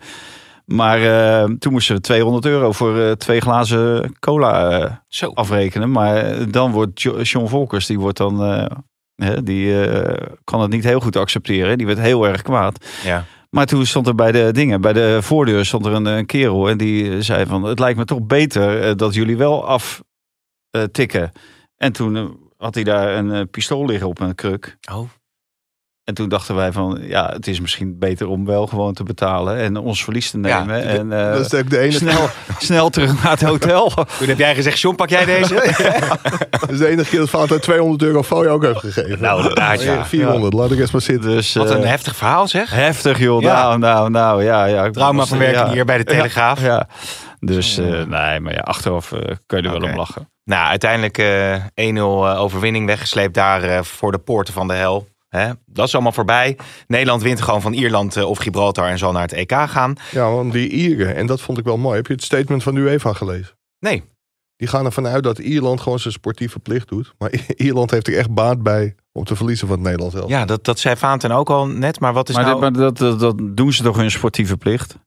Maar 0.65 1.01
eh, 1.01 1.49
toen 1.59 1.71
moesten 1.71 1.95
we 1.95 2.01
200 2.01 2.45
euro 2.45 2.71
voor 2.71 2.99
eh, 2.99 3.11
twee 3.11 3.39
glazen 3.41 4.15
cola 4.19 4.69
eh, 4.81 4.91
Zo. 5.07 5.31
afrekenen. 5.33 5.91
Maar 5.91 6.15
eh, 6.15 6.45
dan 6.49 6.71
wordt 6.71 7.01
Jo- 7.01 7.21
John 7.21 7.47
Volkers, 7.47 7.85
die 7.85 7.99
wordt 7.99 8.17
dan... 8.17 8.43
eh, 8.43 8.65
hè, 9.15 9.43
die 9.43 9.85
eh, 9.87 10.27
kan 10.43 10.61
het 10.61 10.69
niet 10.71 10.83
heel 10.83 10.99
goed 10.99 11.15
accepteren. 11.15 11.77
Die 11.77 11.87
werd 11.87 11.99
heel 11.99 12.27
erg 12.27 12.41
kwaad. 12.41 12.85
Ja. 13.03 13.25
Maar 13.49 13.65
toen 13.65 13.85
stond 13.85 14.07
er 14.07 14.15
bij 14.15 14.31
de 14.31 14.49
dingen, 14.51 14.81
bij 14.81 14.93
de 14.93 15.17
voordeur 15.21 15.65
stond 15.65 15.85
er 15.85 15.93
een, 15.93 16.05
een 16.05 16.25
kerel 16.25 16.69
en 16.69 16.77
die 16.77 17.21
zei 17.21 17.45
van 17.45 17.63
het 17.63 17.79
lijkt 17.79 17.97
me 17.97 18.05
toch 18.05 18.21
beter 18.21 18.81
eh, 18.81 18.95
dat 18.95 19.13
jullie 19.13 19.37
wel 19.37 19.67
aftikken. 20.71 21.31
en 21.77 21.91
toen 21.91 22.15
eh, 22.15 22.25
had 22.57 22.75
hij 22.75 22.83
daar 22.83 23.15
een 23.17 23.31
eh, 23.31 23.41
pistool 23.51 23.85
liggen 23.85 24.07
op 24.07 24.19
een 24.19 24.35
kruk. 24.35 24.77
Oh. 24.91 25.09
En 26.03 26.13
toen 26.13 26.29
dachten 26.29 26.55
wij 26.55 26.71
van 26.71 26.99
ja, 27.01 27.29
het 27.33 27.47
is 27.47 27.59
misschien 27.59 27.99
beter 27.99 28.27
om 28.27 28.45
wel 28.45 28.67
gewoon 28.67 28.93
te 28.93 29.03
betalen 29.03 29.57
en 29.57 29.77
ons 29.77 30.03
verlies 30.03 30.31
te 30.31 30.39
Ja, 30.41 30.59
nemen. 30.59 30.83
en 30.83 31.11
eh, 31.27 31.33
dat 31.33 31.45
is 31.53 31.59
ook 31.59 31.69
de 31.69 31.79
enige, 31.79 31.97
snel, 31.97 32.29
snel 32.57 32.89
terug 32.89 33.23
naar 33.23 33.31
het 33.31 33.41
hotel. 33.41 33.89
Toen 34.19 34.27
heb 34.27 34.37
jij 34.37 34.55
gezegd, 34.55 34.79
John, 34.79 34.95
pak 34.95 35.09
jij 35.09 35.25
deze? 35.25 35.53
dat 36.59 36.69
is 36.71 36.77
de 36.77 36.87
enige 36.87 37.09
keer 37.09 37.19
dat 37.19 37.29
Valentijn 37.29 37.59
200 37.59 38.01
euro 38.03 38.21
voor 38.21 38.43
je 38.43 38.49
ook 38.49 38.63
heeft 38.63 38.79
gegeven. 38.79 39.21
Nou, 39.21 39.37
inderdaad, 39.41 39.83
ja. 39.83 40.05
400, 40.15 40.53
laat 40.53 40.71
ik 40.71 40.79
eens 40.79 40.91
maar 40.91 41.01
zitten. 41.01 41.29
Dus 41.29 41.53
Wat 41.53 41.69
een 41.69 41.83
eh, 41.83 41.89
heftig 41.89 42.15
verhaal 42.15 42.47
zeg. 42.47 42.71
heftig 42.71 43.19
joh. 43.19 43.41
Ja. 43.41 43.53
Nou, 43.53 43.79
nou, 43.79 44.09
nou, 44.09 44.43
ja, 44.43 44.65
ja. 44.65 44.89
Traumaverwerking 44.89 45.65
Ja. 45.67 45.71
hier 45.73 45.85
bij 45.85 45.97
de 45.97 46.03
Telegraaf. 46.03 46.61
Ja. 46.61 46.87
Dus 47.39 47.77
eh, 47.77 47.85
nee, 47.85 48.39
maar 48.39 48.53
ja, 48.53 48.59
achteraf 48.59 49.09
kun 49.45 49.61
je 49.61 49.67
er 49.69 49.79
wel 49.79 49.89
om 49.89 49.95
lachen. 49.95 50.29
Nou, 50.43 50.67
uiteindelijk 50.69 51.17
eh 51.17 51.55
1-0 51.55 51.63
eh, 51.75 52.39
overwinning 52.41 52.85
weggesleept 52.85 53.33
daar 53.33 53.85
voor 53.85 54.11
de 54.11 54.17
poorten 54.17 54.53
van 54.53 54.67
de 54.67 54.73
hel. 54.73 55.07
Hè? 55.37 55.51
Dat 55.65 55.87
is 55.87 55.93
allemaal 55.93 56.11
voorbij. 56.11 56.57
Nederland 56.87 57.21
wint 57.21 57.41
gewoon 57.41 57.61
van 57.61 57.73
Ierland 57.73 58.15
eh, 58.15 58.29
of 58.29 58.37
Gibraltar 58.37 58.87
en 58.89 58.97
zal 58.97 59.11
naar 59.11 59.21
het 59.21 59.33
EK 59.33 59.51
gaan. 59.51 59.95
Ja, 60.11 60.31
want 60.31 60.51
die 60.51 60.69
Ieren, 60.69 61.15
en 61.15 61.25
dat 61.25 61.41
vond 61.41 61.57
ik 61.57 61.63
wel 61.63 61.77
mooi. 61.77 61.95
Heb 61.95 62.07
je 62.07 62.13
het 62.13 62.23
statement 62.23 62.63
van 62.63 62.73
de 62.75 62.79
UEFA 62.81 63.13
gelezen? 63.13 63.57
Nee. 63.79 64.03
Die 64.55 64.67
gaan 64.67 64.85
ervan 64.85 65.07
uit 65.07 65.23
dat 65.23 65.39
Ierland 65.39 65.81
gewoon 65.81 65.99
zijn 65.99 66.13
sportieve 66.13 66.59
plicht 66.59 66.87
doet. 66.89 67.13
Maar 67.17 67.31
Ierland 67.55 67.91
heeft 67.91 68.07
er 68.07 68.17
echt 68.17 68.33
baat 68.33 68.63
bij 68.63 68.95
om 69.11 69.23
te 69.23 69.35
verliezen 69.35 69.67
van 69.67 69.75
het 69.75 69.85
Nederlands 69.85 70.15
elftal. 70.15 70.37
Ja, 70.37 70.45
dat, 70.45 70.65
dat 70.65 70.79
zei 70.79 70.95
Vaanten 70.95 71.31
ook 71.31 71.49
al 71.49 71.67
net. 71.67 71.99
Maar 71.99 72.13
wat 72.13 72.29
is 72.29 72.35
Maar, 72.35 72.43
nou... 72.45 72.59
dit- 72.61 72.71
maar 72.71 72.81
dat, 72.81 72.97
dat, 72.97 73.19
dat 73.19 73.35
doen 73.57 73.73
ze 73.73 73.83
toch 73.83 73.97
hun 73.97 74.11
sportieve 74.11 74.57
plicht? 74.57 74.97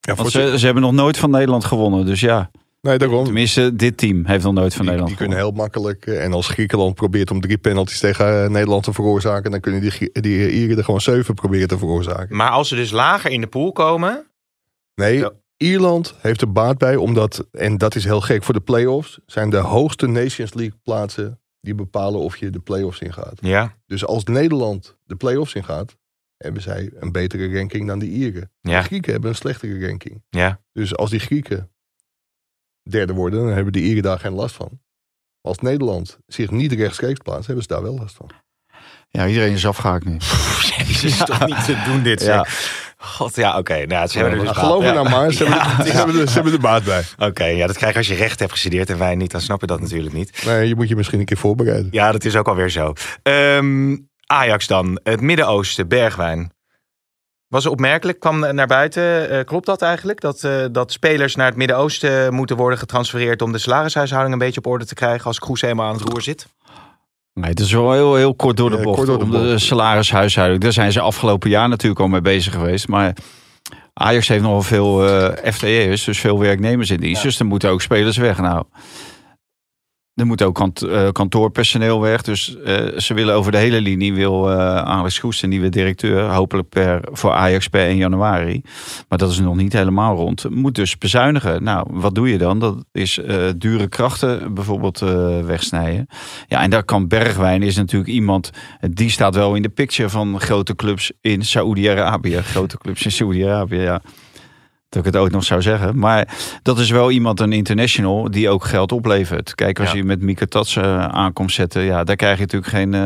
Ja, 0.00 0.28
ze, 0.28 0.54
ze 0.58 0.64
hebben 0.64 0.82
nog 0.82 0.92
nooit 0.92 1.16
van 1.18 1.30
Nederland 1.30 1.64
gewonnen. 1.64 2.06
Dus 2.06 2.20
ja, 2.20 2.50
nee, 2.84 2.98
daarom. 2.98 3.24
tenminste, 3.24 3.76
dit 3.76 3.96
team 3.96 4.24
heeft 4.26 4.44
nog 4.44 4.52
nooit 4.52 4.74
van 4.74 4.80
Die, 4.86 4.90
Nederland 4.90 5.08
die 5.08 5.16
kunnen 5.18 5.36
heel 5.36 5.50
makkelijk. 5.50 6.06
eh, 6.06 6.24
En 6.24 6.32
als 6.32 6.48
Griekenland 6.48 6.94
probeert 6.94 7.30
om 7.30 7.40
drie 7.40 7.58
penalties 7.58 8.00
tegen 8.00 8.44
eh, 8.44 8.50
Nederland 8.50 8.82
te 8.84 8.92
veroorzaken, 8.92 9.50
dan 9.50 9.60
kunnen 9.60 9.80
die, 9.80 10.10
die 10.12 10.50
Ieren 10.52 10.76
er 10.78 10.84
gewoon 10.84 11.00
zeven 11.00 11.34
proberen 11.34 11.68
te 11.68 11.78
veroorzaken. 11.78 12.36
Maar 12.36 12.50
als 12.50 12.68
ze 12.68 12.74
dus 12.74 12.90
lager 12.90 13.30
in 13.30 13.40
de 13.40 13.46
pool 13.46 13.72
komen... 13.72 14.26
Nee, 14.94 15.18
Ja. 15.18 15.30
Ierland 15.56 16.14
heeft 16.20 16.40
er 16.40 16.52
baat 16.52 16.78
bij, 16.78 16.96
omdat, 16.96 17.46
en 17.52 17.78
dat 17.78 17.94
is 17.94 18.04
heel 18.04 18.20
gek 18.20 18.42
voor 18.44 18.54
de 18.54 18.60
play-offs, 18.60 19.18
zijn 19.26 19.50
de 19.50 19.56
hoogste 19.56 20.06
Nations 20.06 20.54
League 20.54 20.78
plaatsen 20.82 21.40
die 21.60 21.74
bepalen 21.74 22.20
of 22.20 22.36
je 22.36 22.50
de 22.50 22.58
play-offs 22.60 23.00
ingaat. 23.00 23.38
Ja, 23.40 23.76
Dus 23.86 24.06
als 24.06 24.24
Nederland 24.24 24.96
de 25.04 25.16
play-offs 25.16 25.54
ingaat, 25.54 25.96
hebben 26.36 26.62
zij 26.62 26.90
een 26.98 27.12
betere 27.12 27.58
ranking 27.58 27.86
dan 27.86 27.98
de 27.98 28.06
Ieren. 28.06 28.50
Ja. 28.60 28.78
De 28.78 28.84
Grieken 28.86 29.12
hebben 29.12 29.30
een 29.30 29.36
slechtere 29.36 29.86
ranking. 29.86 30.22
ja. 30.30 30.60
Dus 30.72 30.96
als 30.96 31.10
die 31.10 31.20
Grieken 31.20 31.70
derde 32.90 33.12
worden, 33.12 33.44
dan 33.44 33.52
hebben 33.54 33.72
de 33.72 33.80
Ieren 33.80 34.02
daar 34.02 34.18
geen 34.18 34.32
last 34.32 34.54
van. 34.54 34.80
Als 35.40 35.58
Nederland 35.58 36.18
zich 36.26 36.50
niet 36.50 36.72
rechtstreeks 36.72 37.18
plaatst, 37.18 37.46
hebben 37.46 37.64
ze 37.64 37.72
daar 37.74 37.82
wel 37.82 37.94
last 37.94 38.14
van. 38.16 38.30
Ja, 39.08 39.26
iedereen 39.26 39.52
is 39.52 39.66
afgehaakt 39.66 40.04
nu. 40.04 40.16
Jezus, 40.76 41.04
is 41.04 41.16
toch 41.18 41.46
niet 41.46 41.64
te 41.64 41.82
doen 41.86 42.02
dit, 42.02 42.20
Ja. 42.22 42.26
zeg. 42.44 42.82
God, 42.96 43.36
ja, 43.36 43.58
oké. 43.58 43.86
Nou, 43.86 44.06
ze 44.08 44.18
hebben 44.18 44.38
er 44.38 44.44
dus 44.46 44.56
geloof 44.56 44.82
me 44.82 44.92
nou 44.92 45.08
maar, 45.08 45.32
ze, 45.32 45.44
Ja, 45.44 45.50
hebben, 45.50 45.76
het 45.76 45.86
is- 45.86 45.90
ze, 45.92 45.96
hebben 45.96 46.20
er, 46.20 46.28
ze 46.28 46.34
hebben 46.34 46.52
er 46.52 46.60
baat 46.60 46.84
bij. 46.84 47.02
Oké, 47.18 47.44
ja, 47.44 47.66
dat 47.66 47.76
krijg 47.76 47.92
je 47.92 47.98
als 47.98 48.08
je 48.08 48.14
recht 48.14 48.38
hebt 48.38 48.50
gestudeerd 48.52 48.90
en 48.90 48.98
wij 48.98 49.14
niet. 49.14 49.30
Dan 49.30 49.40
snap 49.40 49.60
je 49.60 49.66
dat 49.66 49.80
natuurlijk 49.80 50.14
niet. 50.14 50.42
Nee, 50.44 50.68
je 50.68 50.74
moet 50.74 50.88
je 50.88 50.96
misschien 50.96 51.18
een 51.18 51.24
keer 51.24 51.36
voorbereiden. 51.36 51.88
Ja, 51.90 52.12
dat 52.12 52.24
is 52.24 52.36
ook 52.36 52.48
alweer 52.48 52.70
zo. 52.70 52.92
Ehm, 53.22 53.96
Ajax 54.26 54.66
dan, 54.66 55.00
het 55.02 55.20
Midden-Oosten, 55.20 55.88
Bergwijn. 55.88 56.52
Was 57.54 57.66
opmerkelijk, 57.66 58.20
kwam 58.20 58.54
naar 58.54 58.66
buiten. 58.66 59.30
Eh, 59.30 59.44
klopt 59.44 59.66
dat 59.66 59.82
eigenlijk? 59.82 60.20
Dat, 60.20 60.44
eh, 60.44 60.64
dat 60.72 60.92
spelers 60.92 61.34
naar 61.34 61.46
het 61.46 61.56
Midden-Oosten 61.56 62.34
moeten 62.34 62.56
worden 62.56 62.78
getransfereerd 62.78 63.42
om 63.42 63.52
de 63.52 63.58
salarishuishouding 63.58 64.32
een 64.32 64.38
beetje 64.40 64.60
op 64.60 64.66
orde 64.66 64.86
te 64.86 64.94
krijgen 64.94 65.26
als 65.26 65.38
Kroes 65.38 65.60
helemaal 65.60 65.88
aan 65.88 65.94
het 65.94 66.08
roer 66.08 66.22
zit? 66.22 66.46
Nee, 67.34 67.50
het 67.50 67.60
is 67.60 67.72
wel 67.72 67.92
heel, 67.92 68.14
heel 68.14 68.34
kort 68.34 68.56
door 68.56 68.70
de 68.70 68.76
Ja, 68.76 68.82
bocht. 68.82 68.96
kort 68.96 69.08
door 69.08 69.18
de 69.18 69.24
om 69.24 69.30
de 69.30 69.58
salarishuishouding. 69.58 70.60
Daar 70.62 70.72
zijn 70.72 70.92
ze 70.92 71.00
afgelopen 71.00 71.50
jaar 71.50 71.68
natuurlijk 71.68 72.00
al 72.00 72.08
mee 72.08 72.20
bezig 72.20 72.52
geweest. 72.52 72.88
Maar 72.88 73.16
Ajax 73.92 74.28
heeft 74.28 74.42
nogal 74.42 74.62
veel 74.62 75.06
eh 75.08 75.52
FTE'ers, 75.52 76.04
dus 76.04 76.20
veel 76.20 76.38
werknemers 76.38 76.90
in 76.90 77.00
dienst. 77.00 77.22
Dus 77.22 77.38
er 77.38 77.46
moeten 77.46 77.70
ook 77.70 77.82
spelers 77.82 78.16
weg. 78.16 78.38
Nou, 78.38 78.64
er 80.14 80.26
moet 80.26 80.42
ook 80.42 80.60
eh, 80.60 81.08
kantoorpersoneel 81.12 82.00
weg. 82.00 82.22
Dus 82.22 82.56
eh, 82.56 82.98
ze 82.98 83.14
willen 83.14 83.34
over 83.34 83.52
de 83.52 83.58
hele 83.58 83.80
linie, 83.80 84.14
wil 84.14 84.50
eh 84.50 84.76
Alex 84.76 85.18
Goes, 85.18 85.40
de 85.40 85.46
nieuwe 85.46 85.68
directeur, 85.68 86.22
hopelijk 86.22 86.68
per, 86.68 87.00
voor 87.12 87.32
Ajax 87.32 87.68
per 87.68 87.86
1 87.86 87.96
januari. 87.96 88.62
Maar 89.08 89.18
dat 89.18 89.30
is 89.30 89.38
nog 89.38 89.56
niet 89.56 89.72
helemaal 89.72 90.16
rond. 90.16 90.50
Moet 90.50 90.74
dus 90.74 90.98
bezuinigen. 90.98 91.62
Nou, 91.62 91.86
wat 91.90 92.14
doe 92.14 92.28
je 92.28 92.38
dan? 92.38 92.58
Dat 92.58 92.84
is 92.92 93.20
dure 93.56 93.88
krachten 93.88 94.54
bijvoorbeeld 94.54 94.98
wegsnijden. 95.44 96.06
Ja, 96.48 96.60
en 96.60 96.70
daar 96.70 96.84
kan 96.84 97.08
Bergwijn 97.08 97.62
is 97.62 97.76
natuurlijk 97.76 98.10
iemand, 98.10 98.50
die 98.90 99.10
staat 99.10 99.34
wel 99.34 99.54
in 99.54 99.62
de 99.62 99.68
picture 99.68 100.08
van 100.08 100.40
grote 100.40 100.74
clubs 100.74 101.12
in 101.20 101.44
Saoedi-Arabië. 101.44 102.42
Grote 102.42 102.78
clubs 102.78 103.04
in 103.04 103.12
Saoedi-Arabië, 103.12 103.80
ja. 103.80 104.02
Dat 104.94 105.06
ik 105.06 105.12
het 105.12 105.22
ooit 105.22 105.32
nog 105.32 105.44
zou 105.44 105.62
zeggen. 105.62 105.98
Maar 105.98 106.28
dat 106.62 106.78
is 106.78 106.90
wel 106.90 107.10
iemand, 107.10 107.40
een 107.40 107.52
international, 107.52 108.30
die 108.30 108.48
ook 108.48 108.64
geld 108.64 108.92
oplevert. 108.92 109.54
Kijk, 109.54 109.80
als 109.80 109.90
Ja. 109.90 109.96
je 109.96 110.04
met 110.04 110.20
Mika 110.22 110.46
Tats 110.46 110.76
eh, 110.76 111.04
aankomt 111.08 111.52
zetten, 111.52 111.82
ja, 111.82 112.04
daar 112.04 112.16
krijg 112.16 112.34
je 112.36 112.40
natuurlijk 112.42 112.72
geen. 112.72 112.94
eh, 112.94 113.00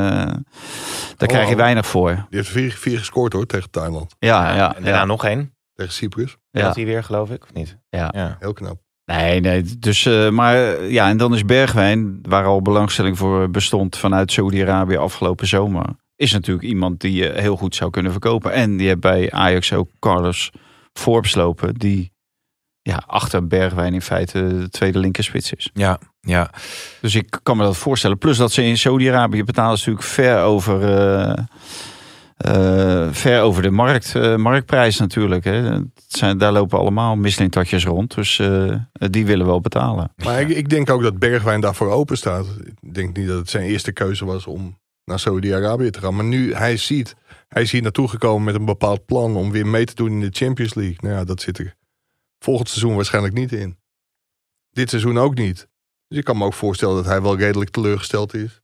daar 1.16 1.28
krijg 1.28 1.46
je 1.46 1.52
oh. 1.54 1.60
weinig 1.60 1.86
voor. 1.86 2.10
Die 2.10 2.38
heeft 2.38 2.48
vier, 2.50 2.72
vier 2.72 2.98
gescoord 2.98 3.32
hoor, 3.32 3.46
tegen 3.46 3.70
Thailand. 3.70 4.14
Ja, 4.18 4.54
ja. 4.54 4.76
en 4.76 4.82
daarna 4.82 4.98
ja, 4.98 5.04
nog 5.04 5.24
één. 5.24 5.52
Tegen 5.74 5.92
Cyprus. 5.92 6.36
ja. 6.50 6.62
Dat 6.62 6.74
hij 6.76 6.84
weer, 6.84 7.04
geloof 7.04 7.30
ik, 7.30 7.42
of 7.42 7.52
niet? 7.52 7.76
Ja. 7.88 8.12
ja. 8.16 8.36
Heel 8.40 8.52
knap. 8.52 8.78
Nee, 9.04 9.40
nee. 9.40 9.62
Dus, 9.78 10.06
eh, 10.06 10.28
maar 10.30 10.82
ja, 10.84 11.08
en 11.08 11.16
dan 11.16 11.34
is 11.34 11.44
Bergwijn, 11.44 12.18
waar 12.22 12.44
al 12.44 12.62
belangstelling 12.62 13.18
voor 13.18 13.50
bestond 13.50 13.96
vanuit 13.96 14.32
Saudi-Arabië 14.32 14.96
afgelopen 14.96 15.46
zomer, 15.46 15.84
is 16.16 16.32
natuurlijk 16.32 16.66
iemand 16.66 17.00
die 17.00 17.12
je 17.12 17.32
heel 17.36 17.56
goed 17.56 17.74
zou 17.74 17.90
kunnen 17.90 18.12
verkopen. 18.12 18.52
En 18.52 18.76
die 18.76 18.86
heeft 18.86 19.00
bij 19.00 19.30
Ajax 19.32 19.72
ook 19.72 19.88
Carlos 19.98 20.50
Forbes 20.92 21.34
lopen, 21.34 21.74
die 21.74 22.12
ja, 22.82 23.02
achter 23.06 23.46
Bergwijn 23.46 23.94
in 23.94 24.02
feite 24.02 24.58
de 24.58 24.68
tweede 24.68 24.98
linkerspits 24.98 25.52
is. 25.52 25.70
Ja, 25.74 25.98
ja. 26.20 26.50
Dus 27.00 27.14
ik 27.14 27.38
kan 27.42 27.56
me 27.56 27.62
dat 27.62 27.76
voorstellen. 27.76 28.18
Plus 28.18 28.36
dat 28.36 28.52
ze 28.52 28.64
in 28.64 28.78
Saudi-Arabië 28.78 29.44
betalen 29.44 29.70
natuurlijk 29.70 30.06
ver 30.06 30.42
over, 30.42 30.98
eh, 30.98 31.44
eh, 32.38 33.08
ver 33.10 33.42
over 33.42 33.62
de 33.62 33.70
markt, 33.70 34.14
eh, 34.14 34.36
marktprijs 34.36 34.98
natuurlijk. 34.98 35.44
Hè. 35.44 35.52
Het 35.52 35.90
zijn, 36.06 36.38
daar 36.38 36.52
lopen 36.52 36.78
allemaal 36.78 37.16
mislintatjes 37.16 37.84
rond. 37.84 38.14
Dus 38.14 38.38
eh, 38.38 38.74
die 38.92 39.26
willen 39.26 39.46
wel 39.46 39.60
betalen. 39.60 40.12
Maar 40.16 40.40
ik, 40.40 40.48
ik 40.48 40.68
denk 40.68 40.90
ook 40.90 41.02
dat 41.02 41.18
Bergwijn 41.18 41.60
daarvoor 41.60 41.90
open 41.90 42.16
staat. 42.16 42.46
Ik 42.64 42.94
denk 42.94 43.16
niet 43.16 43.26
dat 43.26 43.38
het 43.38 43.50
zijn 43.50 43.64
eerste 43.64 43.92
keuze 43.92 44.24
was 44.24 44.46
om 44.46 44.78
naar 45.08 45.18
Saudi-Arabië 45.18 45.90
te 45.90 46.00
gaan. 46.00 46.14
Maar 46.14 46.24
nu 46.24 46.54
hij 46.54 46.76
ziet, 46.76 47.14
hij 47.48 47.62
is 47.62 47.72
hier 47.72 47.82
naartoe 47.82 48.08
gekomen 48.08 48.44
met 48.44 48.54
een 48.54 48.64
bepaald 48.64 49.04
plan 49.04 49.36
om 49.36 49.50
weer 49.50 49.66
mee 49.66 49.84
te 49.84 49.94
doen 49.94 50.10
in 50.10 50.20
de 50.20 50.28
Champions 50.30 50.74
League. 50.74 50.96
Nou 51.00 51.14
ja, 51.14 51.24
dat 51.24 51.40
zit 51.40 51.58
er 51.58 51.74
volgend 52.38 52.68
seizoen 52.68 52.94
waarschijnlijk 52.94 53.34
niet 53.34 53.52
in. 53.52 53.78
Dit 54.70 54.90
seizoen 54.90 55.18
ook 55.18 55.34
niet. 55.34 55.68
Dus 56.08 56.18
ik 56.18 56.24
kan 56.24 56.38
me 56.38 56.44
ook 56.44 56.54
voorstellen 56.54 56.96
dat 56.96 57.04
hij 57.04 57.22
wel 57.22 57.36
redelijk 57.36 57.70
teleurgesteld 57.70 58.34
is. 58.34 58.60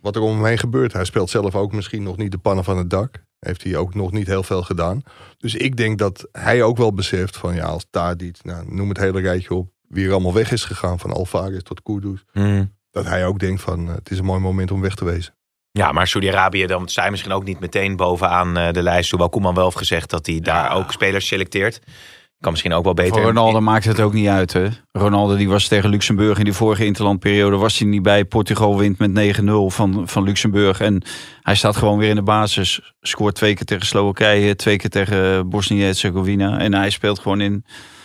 Wat 0.00 0.16
er 0.16 0.22
om 0.22 0.34
hem 0.34 0.44
heen 0.44 0.58
gebeurt. 0.58 0.92
Hij 0.92 1.04
speelt 1.04 1.30
zelf 1.30 1.54
ook 1.54 1.72
misschien 1.72 2.02
nog 2.02 2.16
niet 2.16 2.30
de 2.30 2.38
pannen 2.38 2.64
van 2.64 2.78
het 2.78 2.90
dak. 2.90 3.24
Heeft 3.38 3.62
hij 3.62 3.76
ook 3.76 3.94
nog 3.94 4.12
niet 4.12 4.26
heel 4.26 4.42
veel 4.42 4.62
gedaan. 4.62 5.02
Dus 5.38 5.54
ik 5.54 5.76
denk 5.76 5.98
dat 5.98 6.28
hij 6.32 6.62
ook 6.62 6.76
wel 6.76 6.92
beseft 6.92 7.36
van 7.36 7.54
ja, 7.54 7.64
als 7.64 7.86
Tadic, 7.90 8.44
nou, 8.44 8.74
noem 8.74 8.88
het 8.88 8.98
hele 8.98 9.20
rijtje 9.20 9.54
op, 9.54 9.70
wie 9.88 10.06
er 10.06 10.12
allemaal 10.12 10.34
weg 10.34 10.52
is 10.52 10.64
gegaan, 10.64 10.98
van 10.98 11.12
Alvarez 11.12 11.62
tot 11.62 11.82
Kudus. 11.82 12.24
Mm. 12.32 12.74
Dat 12.90 13.04
hij 13.04 13.26
ook 13.26 13.38
denkt 13.38 13.60
van 13.60 13.88
eh, 13.88 13.94
het 13.94 14.10
is 14.10 14.18
een 14.18 14.24
mooi 14.24 14.40
moment 14.40 14.70
om 14.70 14.80
weg 14.80 14.94
te 14.94 15.04
wezen. 15.04 15.35
Ja, 15.76 15.92
maar 15.92 16.06
Saudi-Arabië, 16.06 16.66
dan 16.66 16.88
je 17.04 17.10
misschien 17.10 17.32
ook 17.32 17.44
niet 17.44 17.60
meteen 17.60 17.96
bovenaan 17.96 18.56
eh, 18.56 18.72
de 18.72 18.82
lijst. 18.82 19.10
Hoewel 19.10 19.28
Koeman 19.28 19.54
wel 19.54 19.64
heeft 19.64 19.76
gezegd 19.76 20.10
dat 20.10 20.26
hij 20.26 20.40
daar 20.40 20.76
ook 20.76 20.92
spelers 20.92 21.26
selecteert. 21.26 21.80
Kan 22.40 22.50
misschien 22.50 22.72
ook 22.72 22.84
wel 22.84 22.94
beter. 22.94 23.12
Voor 23.12 23.22
Ronaldo 23.22 23.60
maakt 23.60 23.84
het 23.84 24.00
ook 24.00 24.12
niet 24.12 24.28
uit. 24.28 24.52
Hè? 24.52 24.68
Ronaldo 24.92 25.36
die 25.36 25.48
was 25.48 25.68
tegen 25.68 25.90
Luxemburg 25.90 26.38
in 26.38 26.44
die 26.44 26.52
vorige 26.52 26.84
interlandperiode. 26.84 27.56
Was 27.56 27.78
hij 27.78 27.88
niet 27.88 28.02
bij. 28.02 28.24
Portugal 28.24 28.78
wint 28.78 28.98
met 28.98 29.38
9-0 29.40 29.44
van, 29.66 30.08
van 30.08 30.22
Luxemburg. 30.22 30.80
En 30.80 31.02
hij 31.40 31.54
staat 31.54 31.76
gewoon 31.76 31.98
weer 31.98 32.08
in 32.08 32.14
de 32.14 32.22
basis. 32.22 32.94
Scoort 33.00 33.34
twee 33.34 33.54
keer 33.54 33.64
tegen 33.64 33.86
Slowakije. 33.86 34.56
Twee 34.56 34.76
keer 34.76 34.90
tegen 34.90 35.48
Bosnië-Herzegovina. 35.48 36.58
En 36.58 36.74
hij 36.74 36.90
speelt 36.90 37.18
gewoon 37.18 37.40
in 37.40 37.64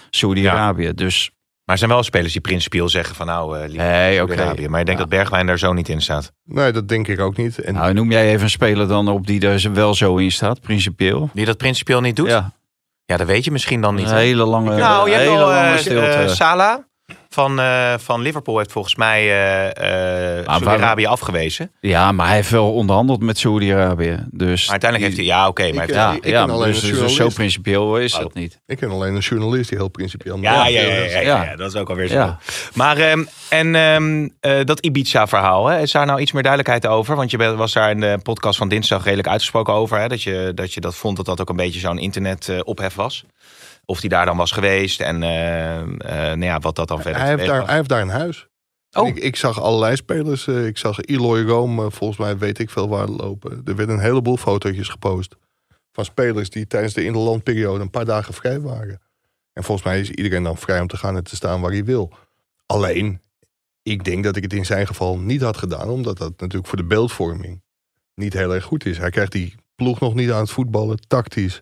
Saudi-Arabië. 0.10 0.94
Dus 0.94 1.32
Maar 1.72 1.80
er 1.80 1.86
zijn 1.88 1.98
wel 1.98 2.04
spelers 2.04 2.32
die 2.34 2.42
principieel 2.42 2.90
zeggen 2.90 3.16
van 3.16 3.26
nou, 3.26 3.58
eh 3.60 3.68
liever 3.70 3.88
Nee, 3.88 4.22
oké. 4.22 4.34
Saudi-Arabië. 4.34 4.68
Maar 4.68 4.80
ik 4.80 4.86
denk 4.86 4.98
Ja. 4.98 5.04
dat 5.04 5.14
Bergwijn 5.14 5.46
daar 5.46 5.60
zo 5.60 5.74
niet 5.74 5.90
in 5.90 6.02
staat. 6.02 6.32
Nee, 6.44 6.72
dat 6.72 6.88
denk 6.88 7.08
ik 7.08 7.20
ook 7.20 7.38
niet. 7.38 7.60
En 7.62 7.74
nou, 7.74 7.94
noem 7.94 8.12
jij 8.12 8.30
even 8.30 8.44
een 8.44 8.50
speler 8.50 8.88
dan 8.88 9.08
op 9.08 9.28
die 9.28 9.48
er 9.48 9.74
wel 9.74 9.94
zo 9.94 10.18
in 10.18 10.32
staat, 10.32 10.62
principieel. 10.62 11.30
Die 11.34 11.46
dat 11.46 11.58
principieel 11.58 12.02
niet 12.02 12.16
doet? 12.16 12.28
Ja, 12.30 12.52
Ja, 13.06 13.18
dat 13.18 13.28
weet 13.28 13.46
je 13.46 13.52
misschien 13.52 13.82
dan 13.82 13.96
niet. 13.96 14.10
een 14.10 14.16
hele 14.18 14.44
lange, 14.46 14.76
nou, 14.78 15.08
je 15.10 15.16
hebt 15.16 15.26
hele 15.28 15.38
wel 15.38 15.48
lange 15.48 15.72
eh, 15.72 15.78
stilte. 15.78 16.08
eh, 16.08 16.28
Salah 16.28 16.78
van, 17.34 17.60
eh, 17.60 17.94
van 17.98 18.22
Liverpool 18.22 18.58
heeft 18.58 18.72
volgens 18.72 18.96
mij 18.96 19.22
eh 19.30 20.40
eh 20.40 20.46
Saudi-Arabië 20.46 21.06
afgewezen. 21.06 21.72
ja, 21.80 22.12
maar 22.12 22.28
hij 22.28 22.36
heeft 22.36 22.50
wel 22.50 22.74
onderhandeld 22.74 23.22
met 23.22 23.38
Saudi-Arabië. 23.38 24.26
Dus 24.32 24.62
Maar 24.62 24.72
uiteindelijk 24.72 25.04
heeft 25.12 25.28
hij, 25.28 25.38
ja 25.38 25.48
oké, 25.48 25.72
maar 25.74 25.84
Ik, 25.90 25.94
Ja, 25.96 26.14
ik 26.14 26.26
ja 26.26 26.42
alleen 26.44 26.72
dus, 26.72 26.82
dus 26.82 27.16
zo 27.16 27.28
principieel 27.28 27.98
is 27.98 28.14
Oh. 28.14 28.20
dat 28.20 28.34
niet. 28.34 28.60
ik 28.66 28.78
ken 28.78 28.90
alleen 28.90 29.14
een 29.16 29.20
journalist 29.20 29.70
die 29.70 29.78
heel 29.78 29.88
principieel... 29.88 30.38
ja, 30.42 30.68
ja, 30.68 30.82
ja, 30.82 30.94
ja, 30.94 31.04
ja, 31.04 31.20
Ja. 31.20 31.44
ja, 31.44 31.56
dat 31.56 31.74
is 31.74 31.80
ook 31.80 31.90
alweer 31.90 32.08
zo. 32.08 32.14
Ja. 32.14 32.40
Maar 32.74 32.98
ehm, 32.98 33.24
en 33.50 33.76
ehm, 33.76 34.28
eh, 34.40 34.66
dat 34.66 34.80
Ibiza-verhaal, 34.80 35.68
hè, 35.68 35.80
is 35.82 35.92
daar 35.92 36.06
nou 36.06 36.20
iets 36.22 36.32
meer 36.32 36.44
duidelijkheid 36.44 36.88
over? 36.88 37.16
Want 37.16 37.32
je 37.32 37.56
was 37.56 37.74
daar 37.74 37.92
in 37.92 38.00
de 38.00 38.20
podcast 38.24 38.58
van 38.58 38.70
dinsdag 38.70 39.04
redelijk 39.04 39.28
uitgesproken 39.28 39.74
over. 39.74 40.00
Hè, 40.00 40.08
dat, 40.08 40.24
je, 40.24 40.52
dat 40.56 40.74
je 40.74 40.82
dat 40.82 40.96
vond 40.96 41.18
dat 41.18 41.26
dat 41.26 41.42
ook 41.42 41.50
een 41.50 41.56
beetje 41.56 41.80
zo'n 41.80 41.98
internet-ophef 41.98 42.96
was. 42.96 43.26
Of 43.86 44.00
die 44.00 44.10
daar 44.10 44.26
dan 44.26 44.38
was 44.38 44.52
geweest 44.52 45.02
en 45.02 45.24
eh, 45.24 45.80
eh, 45.80 45.88
nou 46.08 46.44
ja, 46.44 46.60
wat 46.60 46.76
dat 46.76 46.88
dan 46.88 47.02
verder 47.02 47.22
Hij 47.22 47.30
heeft, 47.30 47.46
daar, 47.46 47.58
was. 47.58 47.68
hij 47.68 47.76
heeft 47.76 47.90
daar 47.90 48.02
een 48.02 48.10
huis. 48.10 48.48
Oh. 48.92 49.08
Ik, 49.08 49.18
ik 49.18 49.36
zag 49.36 49.62
allerlei 49.62 49.96
spelers. 49.96 50.48
eh, 50.48 50.66
ik 50.66 50.78
zag 50.78 51.00
Eloy 51.00 51.42
Rome, 51.44 51.92
volgens 51.92 52.20
mij 52.20 52.38
weet 52.38 52.60
ik 52.60 52.70
veel 52.70 52.90
waar 52.90 53.08
lopen. 53.08 53.62
Er 53.66 53.76
werden 53.76 53.96
een 53.96 54.02
heleboel 54.02 54.38
fotootjes 54.38 54.88
gepost. 54.90 55.36
Van 55.92 56.06
spelers 56.06 56.50
die 56.50 56.68
tijdens 56.68 56.94
de 56.94 57.04
interlandperiode 57.04 57.82
een 57.82 57.90
paar 57.90 58.06
dagen 58.06 58.34
vrij 58.34 58.60
waren. 58.62 59.02
En 59.54 59.64
volgens 59.64 59.88
mij 59.88 60.00
is 60.00 60.10
iedereen 60.10 60.44
dan 60.44 60.58
vrij 60.58 60.80
om 60.80 60.88
te 60.88 60.98
gaan 60.98 61.16
en 61.16 61.24
te 61.24 61.36
staan 61.36 61.62
waar 61.62 61.72
hij 61.72 61.86
wil. 61.86 62.12
Alleen, 62.66 63.22
ik 63.84 64.04
denk 64.04 64.24
dat 64.24 64.36
ik 64.36 64.44
het 64.44 64.54
in 64.54 64.66
zijn 64.66 64.88
geval 64.88 65.18
niet 65.18 65.42
had 65.42 65.58
gedaan. 65.58 65.90
Omdat 65.90 66.18
dat 66.18 66.32
natuurlijk 66.38 66.68
voor 66.68 66.78
de 66.78 66.86
beeldvorming 66.86 67.62
niet 68.16 68.34
heel 68.34 68.54
erg 68.54 68.64
goed 68.64 68.86
is. 68.86 68.98
Hij 68.98 69.10
krijgt 69.10 69.32
die 69.32 69.56
ploeg 69.76 70.00
nog 70.00 70.14
niet 70.14 70.32
aan 70.32 70.40
het 70.42 70.52
voetballen. 70.52 71.00
Tactisch 71.08 71.62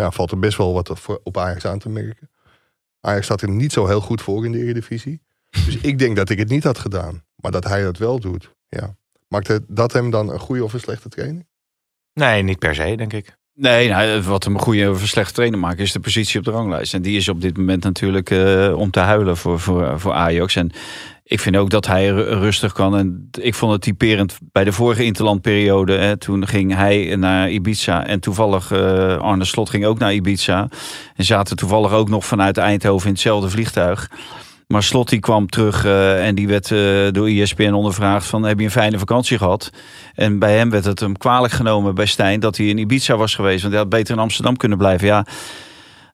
ja, 0.00 0.10
valt 0.10 0.30
er 0.30 0.38
best 0.38 0.56
wel 0.56 0.72
wat 0.72 1.08
op 1.22 1.36
Ajax 1.36 1.64
aan 1.64 1.78
te 1.78 1.88
merken. 1.88 2.30
Ajax 3.00 3.24
staat 3.24 3.42
er 3.42 3.50
niet 3.50 3.72
zo 3.72 3.86
heel 3.86 4.00
goed 4.00 4.22
voor 4.22 4.44
in 4.44 4.52
de 4.52 4.58
Eredivisie. 4.58 5.22
Dus 5.50 5.76
ik 5.76 5.98
denk 5.98 6.16
dat 6.16 6.30
ik 6.30 6.38
het 6.38 6.48
niet 6.48 6.64
had 6.64 6.78
gedaan. 6.78 7.24
Maar 7.36 7.52
dat 7.52 7.64
hij 7.64 7.82
dat 7.82 7.98
wel 7.98 8.20
doet, 8.20 8.54
ja. 8.68 8.96
Maakt 9.28 9.48
het, 9.48 9.62
dat 9.68 9.92
hem 9.92 10.10
dan 10.10 10.30
een 10.32 10.38
goede 10.38 10.64
of 10.64 10.72
een 10.72 10.80
slechte 10.80 11.08
trainer? 11.08 11.42
Nee, 12.12 12.42
niet 12.42 12.58
per 12.58 12.74
se, 12.74 12.94
denk 12.96 13.12
ik. 13.12 13.36
Nee, 13.54 13.88
nou, 13.88 14.22
wat 14.22 14.44
hem 14.44 14.54
een 14.54 14.60
goede 14.60 14.90
of 14.90 15.00
een 15.00 15.08
slechte 15.08 15.32
trainer 15.32 15.58
maakt, 15.58 15.80
is 15.80 15.92
de 15.92 16.00
positie 16.00 16.38
op 16.38 16.44
de 16.44 16.50
ranglijst. 16.50 16.94
En 16.94 17.02
die 17.02 17.16
is 17.16 17.28
op 17.28 17.40
dit 17.40 17.56
moment 17.56 17.82
natuurlijk 17.82 18.30
eh, 18.30 18.74
om 18.76 18.90
te 18.90 19.00
huilen 19.00 19.36
voor, 19.36 19.60
voor, 19.60 20.00
voor 20.00 20.12
Ajax. 20.12 20.56
En 20.56 20.70
ik 21.24 21.40
vind 21.40 21.56
ook 21.56 21.70
dat 21.70 21.86
hij 21.86 22.08
ru- 22.08 22.22
rustig 22.22 22.72
kan. 22.72 22.96
En 22.96 23.28
ik 23.40 23.54
vond 23.54 23.72
het 23.72 23.80
typerend 23.80 24.38
bij 24.52 24.64
de 24.64 24.72
vorige 24.72 25.04
interlandperiode. 25.04 25.92
Hè, 25.92 26.16
toen 26.16 26.46
ging 26.46 26.74
hij 26.74 27.16
naar 27.16 27.50
Ibiza. 27.50 28.06
En 28.06 28.20
toevallig 28.20 28.70
uh, 28.70 29.16
Arne 29.16 29.44
Slot 29.44 29.70
ging 29.70 29.84
ook 29.84 29.98
naar 29.98 30.14
Ibiza. 30.14 30.68
En 31.16 31.24
zaten 31.24 31.56
toevallig 31.56 31.92
ook 31.92 32.08
nog 32.08 32.24
vanuit 32.24 32.58
Eindhoven 32.58 33.06
in 33.06 33.12
hetzelfde 33.12 33.50
vliegtuig. 33.50 34.10
Maar 34.66 34.82
Slot 34.82 35.08
die 35.08 35.20
kwam 35.20 35.48
terug 35.48 35.84
uh, 35.84 36.26
en 36.26 36.34
die 36.34 36.48
werd 36.48 36.70
uh, 36.70 37.10
door 37.10 37.28
ESPN 37.28 37.72
ondervraagd 37.72 38.26
van 38.26 38.42
heb 38.42 38.58
je 38.58 38.64
een 38.64 38.70
fijne 38.70 38.98
vakantie 38.98 39.38
gehad? 39.38 39.70
En 40.14 40.38
bij 40.38 40.56
hem 40.56 40.70
werd 40.70 40.84
het 40.84 41.00
hem 41.00 41.16
kwalijk 41.16 41.52
genomen 41.52 41.94
bij 41.94 42.06
Stijn 42.06 42.40
dat 42.40 42.56
hij 42.56 42.66
in 42.66 42.78
Ibiza 42.78 43.16
was 43.16 43.34
geweest. 43.34 43.60
Want 43.60 43.72
hij 43.72 43.82
had 43.82 43.92
beter 43.92 44.14
in 44.14 44.20
Amsterdam 44.20 44.56
kunnen 44.56 44.78
blijven. 44.78 45.06
Ja, 45.06 45.26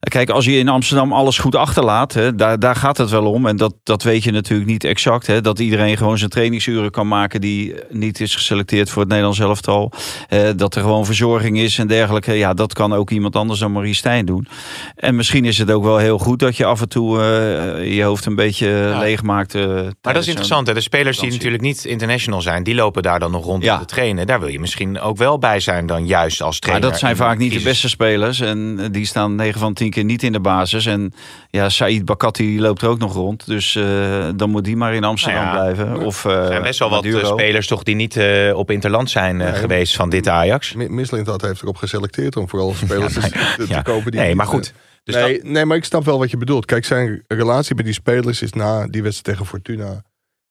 Kijk, 0.09 0.31
als 0.31 0.45
je 0.45 0.59
in 0.59 0.69
Amsterdam 0.69 1.13
alles 1.13 1.39
goed 1.39 1.55
achterlaat, 1.55 2.13
hè, 2.13 2.35
daar, 2.35 2.59
daar 2.59 2.77
gaat 2.77 2.97
het 2.97 3.11
wel 3.11 3.27
om. 3.27 3.47
En 3.47 3.57
dat, 3.57 3.75
dat 3.83 4.03
weet 4.03 4.25
je 4.25 4.31
natuurlijk 4.31 4.71
niet 4.71 4.85
exact. 4.85 5.27
Hè, 5.27 5.41
dat 5.41 5.59
iedereen 5.59 5.97
gewoon 5.97 6.19
zijn 6.19 6.31
trainingsuren 6.31 6.91
kan 6.91 7.09
maken 7.09 7.41
die 7.41 7.75
niet 7.89 8.21
is 8.21 8.35
geselecteerd 8.35 8.91
voor 8.91 9.01
het 9.01 9.09
Nederlands 9.09 9.39
elftal. 9.39 9.93
Eh, 10.29 10.49
dat 10.57 10.75
er 10.75 10.83
gewoon 10.83 11.05
verzorging 11.05 11.59
is 11.59 11.79
en 11.79 11.87
dergelijke. 11.87 12.33
Ja, 12.33 12.55
dat 12.55 12.73
kan 12.73 12.93
ook 12.93 13.11
iemand 13.11 13.37
anders 13.37 13.61
dan 13.61 13.73
Marie 13.73 13.95
Stijn 13.95 14.27
doen. 14.27 14.49
En 14.97 15.15
misschien 15.17 15.45
is 15.45 15.59
het 15.59 15.71
ook 15.71 15.85
wel 15.85 15.97
heel 15.97 16.19
goed 16.19 16.39
dat 16.39 16.57
je 16.57 16.65
af 16.65 16.81
en 16.81 16.89
toe 16.89 17.19
uh, 17.19 17.95
je 17.97 18.03
hoofd 18.03 18.27
een 18.27 18.35
beetje 18.35 18.69
ja. 18.69 18.99
leeg 18.99 19.23
maakt. 19.23 19.55
Uh, 19.55 19.65
maar 20.03 20.13
dat 20.13 20.23
is 20.23 20.29
interessant. 20.29 20.67
Hè? 20.67 20.75
De 20.75 20.81
spelers 20.81 21.19
die 21.19 21.31
natuurlijk 21.31 21.63
niet 21.63 21.85
international 21.85 22.41
zijn, 22.41 22.63
die 22.63 22.75
lopen 22.75 23.03
daar 23.03 23.19
dan 23.19 23.31
nog 23.31 23.45
rond 23.45 23.65
ja. 23.65 23.79
te 23.79 23.85
trainen. 23.85 24.27
Daar 24.27 24.41
wil 24.41 24.49
je 24.49 24.61
misschien 24.61 25.01
ook 25.01 25.17
wel 25.17 25.39
bij 25.39 25.61
zijn 25.61 25.87
dan 25.87 26.07
juist 26.07 26.43
als 26.43 26.59
trainer. 26.59 26.83
Maar 26.83 26.91
dat 26.91 27.01
zijn 27.01 27.17
vaak 27.17 27.39
niet 27.39 27.53
de 27.53 27.61
beste 27.61 27.89
spelers. 27.89 28.41
En 28.41 28.89
die 28.93 29.07
staan 29.07 29.35
9 29.35 29.61
van 29.61 29.75
10 29.75 29.89
keer 29.91 30.05
niet 30.05 30.23
in 30.23 30.33
de 30.33 30.41
basis. 30.41 30.87
En 30.87 31.13
ja, 31.51 31.69
Said 31.69 32.05
Bakati 32.05 32.61
loopt 32.61 32.83
er 32.83 32.89
ook 32.89 32.99
nog 32.99 33.13
rond. 33.13 33.47
Dus 33.47 33.75
uh, 33.75 34.29
dan 34.37 34.51
moet 34.51 34.65
die 34.65 34.77
maar 34.77 34.95
in 34.95 35.05
Amsterdam 35.05 35.45
nou 35.45 35.57
ja, 35.57 35.63
blijven. 35.63 36.07
Of, 36.07 36.25
uh, 36.25 36.33
er 36.33 36.47
zijn 36.47 36.63
best 36.63 36.79
wel 36.79 36.91
wat 36.91 37.05
Maduro. 37.05 37.39
spelers 37.39 37.67
toch 37.67 37.83
die 37.83 37.95
niet 37.95 38.17
uh, 38.17 38.57
op 38.57 38.71
interland 38.71 39.11
zijn 39.11 39.37
nee, 39.37 39.53
geweest 39.53 39.97
van 39.97 40.11
dit 40.11 40.29
Ajax. 40.29 40.75
Mislintat 40.75 41.43
heeft 41.43 41.63
erop 41.63 41.77
geselecteerd 41.77 42.37
om 42.37 42.49
vooral 42.49 42.75
spelers 42.85 43.15
ja, 43.15 43.21
maar, 43.21 43.55
te, 43.57 43.65
te 43.67 43.73
ja. 43.73 43.83
kopen. 43.83 44.11
Die 44.11 44.21
nee, 44.21 44.35
maar 44.35 44.47
goed. 44.47 44.73
Dus 45.05 45.15
nee, 45.15 45.37
dat... 45.37 45.51
nee, 45.51 45.65
maar 45.65 45.77
ik 45.77 45.85
snap 45.85 46.05
wel 46.05 46.19
wat 46.19 46.31
je 46.31 46.37
bedoelt. 46.37 46.65
Kijk, 46.65 46.85
zijn 46.85 47.25
relatie 47.27 47.75
met 47.75 47.85
die 47.85 47.95
spelers 47.95 48.43
is 48.43 48.53
na 48.53 48.87
die 48.87 49.03
wedstrijd 49.03 49.37
tegen 49.37 49.47
Fortuna... 49.47 50.03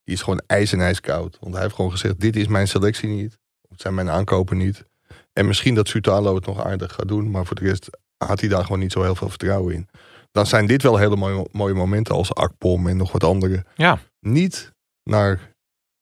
die 0.03 0.15
is 0.15 0.21
gewoon 0.21 0.41
ijs 0.47 0.73
en 0.73 0.81
ijskoud. 0.81 1.37
Want 1.39 1.53
hij 1.53 1.63
heeft 1.63 1.75
gewoon 1.75 1.91
gezegd, 1.91 2.19
dit 2.19 2.35
is 2.35 2.47
mijn 2.47 2.67
selectie 2.67 3.09
niet. 3.09 3.37
Het 3.69 3.81
zijn 3.81 3.93
mijn 3.93 4.09
aankopen 4.09 4.57
niet. 4.57 4.87
En 5.33 5.47
misschien 5.47 5.75
dat 5.75 5.87
Sutalo 5.87 6.35
het 6.35 6.45
nog 6.45 6.63
aardig 6.63 6.93
gaat 6.93 7.07
doen. 7.07 7.31
Maar 7.31 7.45
voor 7.45 7.55
de 7.55 7.65
rest 7.65 7.89
had 8.25 8.39
hij 8.39 8.49
daar 8.49 8.63
gewoon 8.63 8.79
niet 8.79 8.91
zo 8.91 9.01
heel 9.01 9.15
veel 9.15 9.29
vertrouwen 9.29 9.73
in. 9.73 9.89
Dan 10.31 10.45
zijn 10.45 10.65
dit 10.65 10.81
wel 10.81 10.97
hele 10.97 11.15
mooie, 11.15 11.47
mooie 11.51 11.73
momenten 11.73 12.15
als 12.15 12.33
Akpom 12.33 12.87
en 12.87 12.97
nog 12.97 13.11
wat 13.11 13.23
andere. 13.23 13.65
Ja. 13.75 13.99
Niet 14.19 14.71
naar 15.03 15.53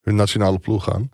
hun 0.01 0.15
nationale 0.15 0.59
ploeg 0.59 0.83
gaan. 0.83 1.09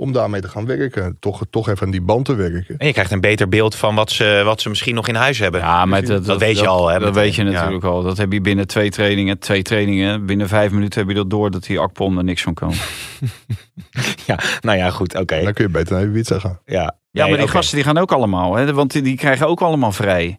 Om 0.00 0.12
daarmee 0.12 0.40
te 0.40 0.48
gaan 0.48 0.66
werken. 0.66 1.16
Toch, 1.20 1.42
toch 1.50 1.68
even 1.68 1.86
aan 1.86 1.92
die 1.92 2.00
band 2.00 2.24
te 2.24 2.34
werken. 2.34 2.78
En 2.78 2.86
je 2.86 2.92
krijgt 2.92 3.10
een 3.10 3.20
beter 3.20 3.48
beeld 3.48 3.74
van 3.74 3.94
wat 3.94 4.10
ze, 4.10 4.42
wat 4.44 4.60
ze 4.60 4.68
misschien 4.68 4.94
nog 4.94 5.08
in 5.08 5.14
huis 5.14 5.38
hebben. 5.38 5.60
Ja, 5.60 5.84
maar 5.84 6.00
dat, 6.00 6.10
dat, 6.10 6.24
dat 6.24 6.38
weet 6.40 6.58
je 6.58 6.66
al. 6.66 6.88
Hè, 6.88 6.98
dat 6.98 7.14
weet 7.14 7.34
je 7.34 7.42
natuurlijk 7.42 7.82
ja. 7.82 7.88
al. 7.88 8.02
Dat 8.02 8.16
heb 8.16 8.32
je 8.32 8.40
binnen 8.40 8.66
twee 8.66 8.90
trainingen. 8.90 9.38
Twee 9.38 9.62
trainingen. 9.62 10.26
Binnen 10.26 10.48
vijf 10.48 10.70
minuten 10.70 11.00
heb 11.00 11.08
je 11.08 11.14
dat 11.14 11.30
door 11.30 11.50
dat 11.50 11.64
die 11.64 11.78
Akpom 11.78 12.18
er 12.18 12.24
niks 12.24 12.42
van 12.42 12.54
kan. 12.54 12.72
ja, 14.26 14.38
nou 14.60 14.78
ja, 14.78 14.90
goed. 14.90 15.12
Oké. 15.12 15.22
Okay. 15.22 15.42
Dan 15.42 15.52
kun 15.52 15.64
je 15.64 15.70
beter 15.70 15.94
naar 15.96 16.04
Ibiza 16.04 16.38
gaan. 16.38 16.60
Ja, 16.64 16.74
ja 16.74 16.90
nee, 17.10 17.22
maar 17.22 17.26
die 17.26 17.34
okay. 17.34 17.46
gasten 17.46 17.76
die 17.76 17.84
gaan 17.84 17.98
ook 17.98 18.12
allemaal. 18.12 18.54
Hè, 18.54 18.72
want 18.72 18.92
die, 18.92 19.02
die 19.02 19.16
krijgen 19.16 19.48
ook 19.48 19.60
allemaal 19.60 19.92
vrij. 19.92 20.38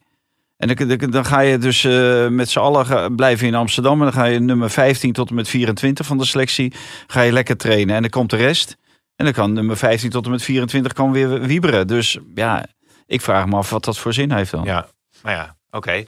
En 0.58 0.76
dan, 0.76 1.10
dan 1.10 1.26
ga 1.26 1.40
je 1.40 1.58
dus 1.58 1.84
uh, 1.84 2.28
met 2.28 2.50
z'n 2.50 2.60
allen 2.60 3.16
blijven 3.16 3.48
in 3.48 3.56
Amsterdam. 3.56 3.98
En 3.98 4.04
dan 4.04 4.14
ga 4.14 4.26
je 4.26 4.40
nummer 4.40 4.70
15 4.70 5.14
tot 5.14 5.30
en 5.30 5.36
met 5.36 5.50
24 5.50 6.06
van 6.06 6.18
de 6.18 6.26
selectie. 6.26 6.74
Ga 7.08 7.22
je 7.22 7.32
lekker 7.32 7.58
trainen. 7.58 7.96
En 7.96 8.02
dan 8.02 8.10
komt 8.10 8.30
de 8.30 8.36
rest. 8.36 8.78
En 9.20 9.26
dan 9.26 9.34
kan 9.34 9.54
nummer 9.54 9.78
15 9.78 10.10
tot 10.10 10.26
en 10.26 10.32
met 10.32 10.42
24 10.42 10.94
kan 10.94 11.12
weer 11.12 11.42
wieberen. 11.42 11.88
Dus 11.88 12.20
ja, 12.36 12.66
ik 13.06 13.22
vraag 13.22 13.46
me 13.46 13.56
af 13.56 13.70
wat 13.70 13.86
dat 13.86 13.98
voor 13.98 14.14
zin 14.14 14.32
heeft 14.32 14.52
dan. 14.52 14.64
Ja, 14.64 14.88
nou 15.24 15.36
ja, 15.36 15.56
oké. 15.72 15.78
Okay. 15.78 16.08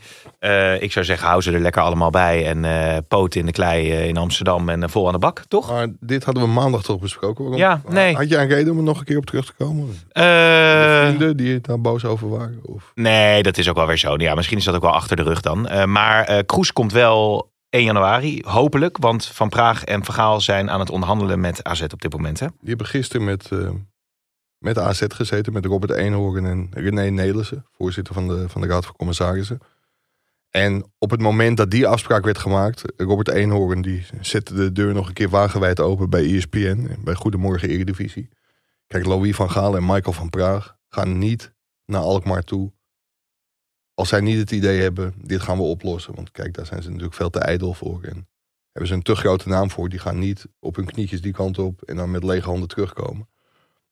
Uh, 0.75 0.81
ik 0.81 0.91
zou 0.91 1.05
zeggen, 1.05 1.27
hou 1.27 1.41
ze 1.41 1.51
er 1.51 1.59
lekker 1.59 1.81
allemaal 1.81 2.09
bij. 2.09 2.47
En 2.47 2.63
uh, 2.63 2.97
poot 3.07 3.35
in 3.35 3.45
de 3.45 3.51
klei 3.51 3.91
uh, 3.91 4.07
in 4.07 4.17
Amsterdam 4.17 4.69
en 4.69 4.89
vol 4.89 5.07
aan 5.07 5.13
de 5.13 5.19
bak, 5.19 5.43
toch? 5.47 5.69
Maar 5.69 5.87
dit 5.99 6.23
hadden 6.23 6.43
we 6.43 6.49
maandag 6.49 6.83
toch 6.83 6.99
besproken. 6.99 7.43
Waarom? 7.43 7.61
Ja, 7.61 7.81
nee. 7.89 8.15
Had 8.15 8.29
jij 8.29 8.41
een 8.41 8.47
reden 8.47 8.71
om 8.71 8.77
er 8.77 8.83
nog 8.83 8.99
een 8.99 9.05
keer 9.05 9.17
op 9.17 9.25
terug 9.25 9.45
te 9.45 9.53
komen? 9.57 9.87
Uh, 9.87 11.07
vrienden 11.07 11.37
die 11.37 11.61
daar 11.61 11.81
boos 11.81 12.05
over 12.05 12.29
waren? 12.29 12.59
Of? 12.63 12.91
Nee, 12.95 13.43
dat 13.43 13.57
is 13.57 13.69
ook 13.69 13.75
wel 13.75 13.87
weer 13.87 13.97
zo. 13.97 14.15
Ja, 14.17 14.35
misschien 14.35 14.57
is 14.57 14.63
dat 14.63 14.75
ook 14.75 14.81
wel 14.81 14.93
achter 14.93 15.15
de 15.15 15.23
rug 15.23 15.41
dan. 15.41 15.89
maar 15.91 16.43
Kroes 16.43 16.73
komt 16.73 16.91
wel 16.91 17.50
1 17.71 17.83
januari, 17.83 18.41
hopelijk. 18.45 18.97
Want 18.97 19.25
Van 19.25 19.49
Praag 19.49 19.83
en 19.83 20.03
Vergaal 20.03 20.41
zijn 20.41 20.69
aan 20.69 20.79
het 20.79 20.89
onderhandelen 20.89 21.39
met 21.39 21.63
AZ 21.63 21.81
op 21.81 22.01
dit 22.01 22.13
moment. 22.13 22.39
Hè? 22.39 22.47
Die 22.47 22.69
hebben 22.69 22.87
gisteren 22.87 23.25
met, 23.25 23.49
uh, 23.53 23.69
met 24.57 24.77
AZ 24.77 25.03
gezeten. 25.07 25.53
Met 25.53 25.65
Robert 25.65 25.91
Eenhoorn 25.91 26.45
en 26.45 26.67
René 26.71 27.09
Nelissen. 27.09 27.65
Voorzitter 27.71 28.13
van 28.13 28.27
de, 28.27 28.49
van 28.49 28.61
de 28.61 28.67
Raad 28.67 28.85
van 28.85 28.95
Commissarissen. 28.95 29.59
En 30.49 30.91
op 30.97 31.11
het 31.11 31.21
moment 31.21 31.57
dat 31.57 31.71
die 31.71 31.87
afspraak 31.87 32.23
werd 32.23 32.37
gemaakt. 32.37 32.83
Robert 32.97 33.29
Eenhoorn 33.29 33.81
die 33.81 34.05
zette 34.21 34.53
de 34.53 34.71
deur 34.71 34.93
nog 34.93 35.07
een 35.07 35.13
keer 35.13 35.29
wagenwijd 35.29 35.79
open 35.79 36.09
bij 36.09 36.35
ESPN. 36.35 36.95
Bij 37.03 37.13
Goedemorgen 37.13 37.69
Eredivisie. 37.69 38.29
Kijk, 38.87 39.05
Louis 39.05 39.35
van 39.35 39.51
Gaal 39.51 39.75
en 39.75 39.85
Michael 39.85 40.13
van 40.13 40.29
Praag 40.29 40.75
gaan 40.87 41.17
niet 41.17 41.53
naar 41.85 42.01
Alkmaar 42.01 42.43
toe 42.43 42.71
als 43.93 44.09
zij 44.09 44.21
niet 44.21 44.37
het 44.37 44.51
idee 44.51 44.81
hebben, 44.81 45.13
dit 45.17 45.41
gaan 45.41 45.57
we 45.57 45.63
oplossen. 45.63 46.15
Want 46.15 46.31
kijk, 46.31 46.53
daar 46.53 46.65
zijn 46.65 46.81
ze 46.81 46.87
natuurlijk 46.87 47.15
veel 47.15 47.29
te 47.29 47.39
ijdel 47.39 47.73
voor. 47.73 48.03
En 48.03 48.27
hebben 48.71 48.87
ze 48.89 48.93
een 48.93 49.01
te 49.01 49.15
grote 49.15 49.49
naam 49.49 49.71
voor. 49.71 49.89
Die 49.89 49.99
gaan 49.99 50.19
niet 50.19 50.45
op 50.59 50.75
hun 50.75 50.85
knietjes 50.85 51.21
die 51.21 51.33
kant 51.33 51.59
op 51.59 51.81
en 51.81 51.95
dan 51.95 52.11
met 52.11 52.23
lege 52.23 52.49
handen 52.49 52.67
terugkomen. 52.67 53.29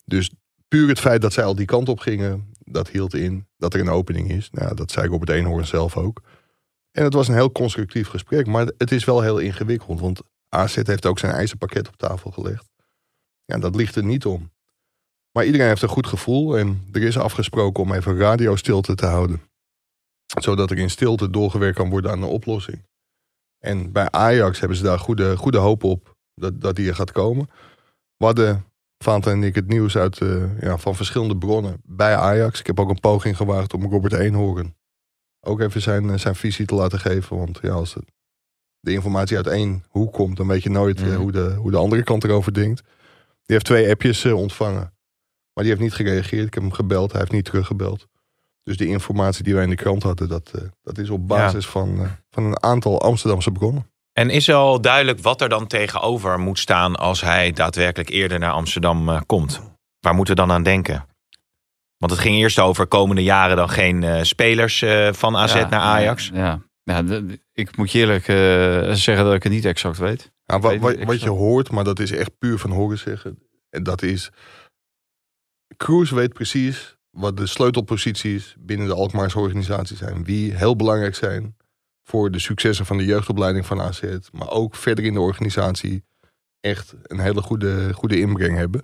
Dus 0.06 0.32
puur 0.68 0.88
het 0.88 1.00
feit 1.00 1.22
dat 1.22 1.34
zij 1.34 1.44
al 1.44 1.56
die 1.56 1.66
kant 1.66 1.90
op 1.90 2.00
gingen, 2.00 2.54
dat 2.60 2.90
hield 2.90 3.14
in 3.14 3.48
dat 3.58 3.74
er 3.74 3.80
een 3.80 3.90
opening 3.90 4.32
is. 4.32 4.50
Nou, 4.52 4.76
dat 4.76 4.92
zei 4.92 5.06
ik 5.06 5.12
op 5.14 5.22
het 5.22 5.30
eenhoorn 5.30 5.66
zelf 5.66 5.98
ook. 5.98 6.22
En 6.92 7.04
het 7.04 7.14
was 7.14 7.28
een 7.28 7.34
heel 7.34 7.52
constructief 7.52 8.08
gesprek, 8.08 8.48
maar 8.48 8.72
het 8.78 8.92
is 8.92 9.06
wel 9.06 9.22
heel 9.22 9.38
ingewikkeld. 9.38 10.00
Want 10.00 10.22
AZ 10.50 10.76
heeft 10.76 11.06
ook 11.06 11.20
zijn 11.20 11.34
eisenpakket 11.34 11.88
op 11.88 11.98
tafel 11.98 12.32
gelegd. 12.32 12.70
Ja, 13.46 13.58
dat 13.58 13.76
ligt 13.76 13.96
er 13.96 14.04
niet 14.04 14.26
om. 14.26 14.52
Maar 15.32 15.46
iedereen 15.46 15.68
heeft 15.68 15.82
een 15.82 15.90
goed 15.90 16.08
gevoel 16.08 16.58
en 16.58 16.88
er 16.92 17.02
is 17.02 17.18
afgesproken 17.18 17.84
om 17.84 17.94
even 17.94 18.18
radiostilte 18.18 18.96
te 18.96 19.06
houden. 19.06 19.42
Zodat 20.40 20.72
er 20.72 20.78
in 20.78 20.90
stilte 20.90 21.30
doorgewerkt 21.30 21.78
kan 21.78 21.90
worden 21.90 22.12
aan 22.12 22.22
een 22.22 22.30
oplossing. 22.30 22.88
En 23.60 23.92
bij 23.92 24.12
Ajax 24.12 24.60
hebben 24.60 24.78
ze 24.78 24.84
daar 24.84 25.00
goede, 25.00 25.38
goede 25.38 25.58
hoop 25.58 25.84
op 25.84 26.16
dat, 26.34 26.62
dat 26.62 26.76
die 26.76 26.88
er 26.88 26.96
gaat 26.96 27.12
komen. 27.12 27.50
We 28.18 28.26
hadden, 28.26 28.66
Fanta 29.04 29.32
en 29.32 29.44
ik, 29.44 29.56
het 29.56 29.68
nieuws 29.68 29.98
uit, 29.98 30.22
eh, 30.22 30.62
ja, 30.62 30.78
van 30.78 30.96
verschillende 30.96 31.38
bronnen 31.38 31.82
bij 31.84 32.16
Ajax. 32.16 32.60
Ik 32.60 32.68
heb 32.68 32.80
ook 32.80 32.90
een 32.90 33.00
poging 33.00 33.38
gewaagd 33.38 33.74
om 33.74 33.90
Robert 33.90 34.14
Eenhoorn 34.14 34.78
ook 35.42 35.60
even 35.60 35.82
zijn, 35.82 36.10
eh, 36.10 36.18
zijn 36.18 36.36
visie 36.36 36.66
te 36.66 36.76
laten 36.76 37.00
geven. 37.00 37.38
Want 37.38 37.60
ja, 37.62 37.72
als 37.72 37.94
de, 37.94 38.04
de 38.80 38.92
informatie 38.92 39.38
uit 39.38 39.48
één 39.48 39.84
hoek 39.90 40.14
komt, 40.14 40.38
dan 40.38 40.48
weet 40.48 40.64
je 40.64 40.70
nooit 40.70 41.00
eh, 41.00 41.06
Mhm. 41.08 41.16
hoe, 41.16 41.32
de, 41.32 41.54
hoe 41.54 41.72
de 41.72 41.78
andere 41.78 42.04
kant 42.04 42.24
erover 42.24 42.54
denkt. 42.54 42.82
Die 43.46 43.56
heeft 43.58 43.66
twee 43.66 43.90
appjes 43.90 44.26
ontvangen. 44.26 44.94
Maar 45.54 45.64
die 45.64 45.68
heeft 45.68 45.82
niet 45.82 45.94
gereageerd. 45.94 46.48
Ik 46.48 46.54
heb 46.54 46.64
hem 46.64 46.72
gebeld, 46.72 47.12
hij 47.12 47.20
heeft 47.20 47.32
niet 47.32 47.46
teruggebeld. 47.46 48.08
Dus 48.70 48.78
de 48.78 48.88
informatie 48.88 49.44
die 49.44 49.54
wij 49.54 49.64
in 49.64 49.70
de 49.70 49.76
krant 49.76 50.04
hadden, 50.04 50.28
dat, 50.28 50.52
eh, 50.56 50.62
dat 50.82 50.98
is 50.98 51.10
op 51.10 51.28
basis 51.28 51.68
van, 51.68 52.00
eh, 52.02 52.10
van 52.30 52.44
een 52.44 52.64
aantal 52.64 53.02
Amsterdamse 53.02 53.52
bronnen. 53.52 53.92
En 54.14 54.30
is 54.30 54.52
al 54.52 54.82
duidelijk 54.82 55.20
wat 55.20 55.42
er 55.42 55.50
dan 55.50 55.68
tegenover 55.68 56.40
moet 56.40 56.60
staan 56.60 56.96
als 56.96 57.22
hij 57.22 57.52
daadwerkelijk 57.52 58.10
eerder 58.10 58.40
naar 58.40 58.52
Amsterdam 58.52 59.10
eh, 59.10 59.22
komt? 59.26 59.62
Waar 60.00 60.14
moeten 60.14 60.36
we 60.36 60.42
dan 60.42 60.52
aan 60.52 60.64
denken? 60.64 61.06
Want 62.00 62.12
het 62.12 62.22
ging 62.22 62.36
eerst 62.36 62.60
over 62.60 62.88
komende 62.88 63.24
jaren 63.24 63.56
dan 63.56 63.70
geen 63.70 64.04
eh, 64.04 64.24
spelers 64.24 64.82
eh, 64.82 65.14
van 65.14 65.38
AZ 65.38 65.54
Ja, 65.54 65.70
naar 65.70 65.80
Ajax. 65.80 66.30
Ja, 66.34 66.62
ja 66.84 67.04
ik 67.54 67.78
moet 67.78 67.92
je 67.92 68.00
eerlijk 68.00 68.28
eh, 68.28 68.94
zeggen 68.94 69.26
dat 69.26 69.34
ik 69.34 69.44
het 69.44 69.52
niet 69.52 69.66
exact 69.66 69.98
weet. 69.98 70.32
Ja, 70.46 70.60
wat, 70.60 70.78
wat, 70.78 71.04
wat 71.04 71.22
je 71.22 71.30
hoort, 71.30 71.72
maar 71.72 71.84
dat 71.84 72.00
is 72.00 72.12
echt 72.12 72.38
puur 72.38 72.58
van 72.58 72.72
horen 72.72 72.98
zeggen. 72.98 73.40
En 73.70 73.84
dat 73.84 74.02
is. 74.02 74.32
Kroes 75.78 76.12
weet 76.12 76.34
precies 76.34 76.99
wat 77.12 77.38
de 77.38 77.48
sleutelposities 77.48 78.56
binnen 78.60 78.88
de 78.88 78.94
Alkmaarse 78.94 79.40
organisatie 79.40 79.98
zijn. 79.98 80.24
Wie 80.24 80.54
heel 80.54 80.76
belangrijk 80.76 81.16
zijn 81.16 81.56
voor 82.04 82.32
de 82.32 82.40
successen 82.40 82.86
van 82.86 82.98
de 82.98 83.06
jeugdopleiding 83.06 83.66
van 83.66 83.82
AZ. 83.82 84.04
Maar 84.32 84.50
ook 84.50 84.76
verder 84.76 85.06
in 85.06 85.14
de 85.14 85.20
organisatie 85.20 86.04
echt 86.60 86.96
een 87.04 87.20
hele 87.20 87.42
goede, 87.42 87.94
goede 87.94 88.20
inbreng 88.20 88.58
hebben. 88.58 88.82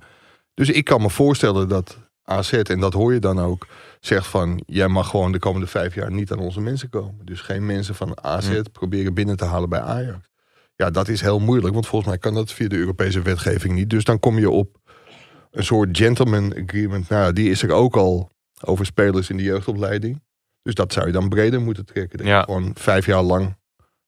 Dus 0.54 0.70
ik 0.70 0.84
kan 0.84 1.02
me 1.02 1.10
voorstellen 1.10 1.70
dat 1.70 1.98
AZ, 2.24 2.54
en 2.54 2.80
dat 2.80 2.94
hoor 2.94 3.14
je 3.14 3.20
dan 3.20 3.40
ook, 3.40 3.68
zegt 4.00 4.28
van... 4.28 4.64
jij 4.66 4.88
mag 4.88 5.10
gewoon 5.10 5.32
de 5.32 5.40
komende 5.40 5.68
vijf 5.68 5.96
jaar 5.96 6.12
niet 6.12 6.32
aan 6.32 6.40
onze 6.40 6.62
mensen 6.62 6.90
komen. 6.90 7.26
Dus 7.26 7.42
geen 7.42 7.66
mensen 7.66 7.96
van 7.96 8.24
AZ 8.24 8.62
proberen 8.72 9.14
binnen 9.14 9.38
te 9.38 9.46
halen 9.46 9.70
bij 9.70 9.82
Ajax. 9.82 10.30
Ja, 10.76 10.90
dat 10.90 11.08
is 11.08 11.22
heel 11.22 11.40
moeilijk, 11.40 11.74
want 11.74 11.88
volgens 11.88 12.10
mij 12.10 12.20
kan 12.20 12.34
dat 12.34 12.52
via 12.52 12.68
de 12.68 12.78
Europese 12.78 13.22
wetgeving 13.22 13.74
niet. 13.74 13.90
Dus 13.90 14.04
dan 14.04 14.20
kom 14.20 14.40
je 14.40 14.50
op 14.50 14.78
een 15.56 15.64
soort 15.64 15.98
gentleman 15.98 16.54
agreement. 16.64 17.10
Nou, 17.10 17.24
ja, 17.26 17.32
die 17.32 17.50
is 17.50 17.64
er 17.64 17.72
ook 17.72 17.96
al 17.96 18.30
over 18.62 18.86
spelers 18.86 19.30
in 19.30 19.38
de 19.38 19.44
jeugdopleiding. 19.44 20.22
Dus 20.62 20.74
dat 20.74 20.94
zou 20.94 21.06
je 21.06 21.12
dan 21.12 21.30
breder 21.30 21.62
moeten 21.62 21.86
trekken. 21.86 22.18
Dat 22.18 22.28
Ja. 22.28 22.38
je 22.38 22.44
gewoon 22.44 22.72
vijf 22.74 23.06
jaar 23.06 23.22
lang 23.22 23.58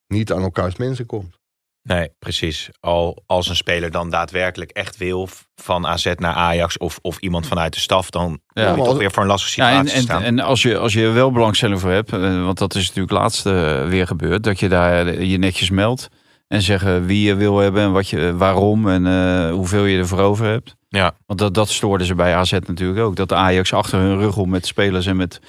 niet 0.07 0.31
aan 0.31 0.41
elkaars 0.41 0.75
mensen 0.75 1.05
komt. 1.05 1.35
Nee, 1.81 2.09
precies. 2.19 2.69
Al 2.79 3.23
als 3.25 3.49
een 3.49 3.55
speler 3.55 3.91
dan 3.91 4.09
daadwerkelijk 4.09 4.71
echt 4.71 4.97
wil 4.97 5.27
van 5.55 5.85
AZ 5.87 6.11
naar 6.15 6.33
Ajax 6.33 6.77
of, 6.77 6.99
of 7.01 7.17
iemand 7.19 7.47
vanuit 7.47 7.73
de 7.73 7.79
staf, 7.79 8.09
dan 8.09 8.39
Ja, 8.47 8.63
kom 8.63 8.71
je 8.71 8.77
toch 8.79 8.87
als- 8.87 8.97
weer 8.97 9.11
voor 9.11 9.21
een 9.23 9.29
lastige 9.29 9.61
Ja, 9.61 9.67
situatie 9.67 9.91
en, 9.91 9.97
en, 9.97 10.03
staan. 10.03 10.21
en 10.21 10.39
als, 10.39 10.61
je, 10.61 10.77
als 10.77 10.93
je 10.93 11.01
er 11.01 11.13
wel 11.13 11.31
belangstelling 11.31 11.79
voor 11.79 11.91
hebt, 11.91 12.13
eh, 12.13 12.43
want 12.43 12.57
dat 12.57 12.75
is 12.75 12.87
natuurlijk 12.87 13.13
laatst 13.13 13.45
eh, 13.45 13.87
weer 13.87 14.07
gebeurd, 14.07 14.43
dat 14.43 14.59
je 14.59 14.69
daar 14.69 15.07
eh, 15.07 15.21
je 15.31 15.37
netjes 15.37 15.69
meldt 15.69 16.07
en 16.47 16.61
zeggen 16.61 17.05
wie 17.05 17.27
je 17.27 17.35
wil 17.35 17.57
hebben 17.57 17.81
en 17.83 17.91
wat 17.91 18.09
je, 18.09 18.35
waarom 18.35 18.89
en 18.89 19.05
eh, 19.07 19.51
hoeveel 19.51 19.85
je 19.85 19.97
ervoor 19.97 20.19
over 20.19 20.45
hebt. 20.45 20.75
Ja. 20.97 21.15
Want 21.25 21.39
dat, 21.39 21.53
dat 21.53 21.69
stoorden 21.69 22.07
ze 22.07 22.15
bij 22.15 22.35
AZ 22.35 22.51
natuurlijk 22.67 22.99
ook. 22.99 23.15
Dat 23.15 23.29
de 23.29 23.35
Ajax 23.35 23.73
achter 23.73 23.99
hun 23.99 24.17
rug 24.19 24.37
om 24.37 24.49
met 24.49 24.65
spelers 24.67 25.05
en 25.05 25.15
met 25.15 25.39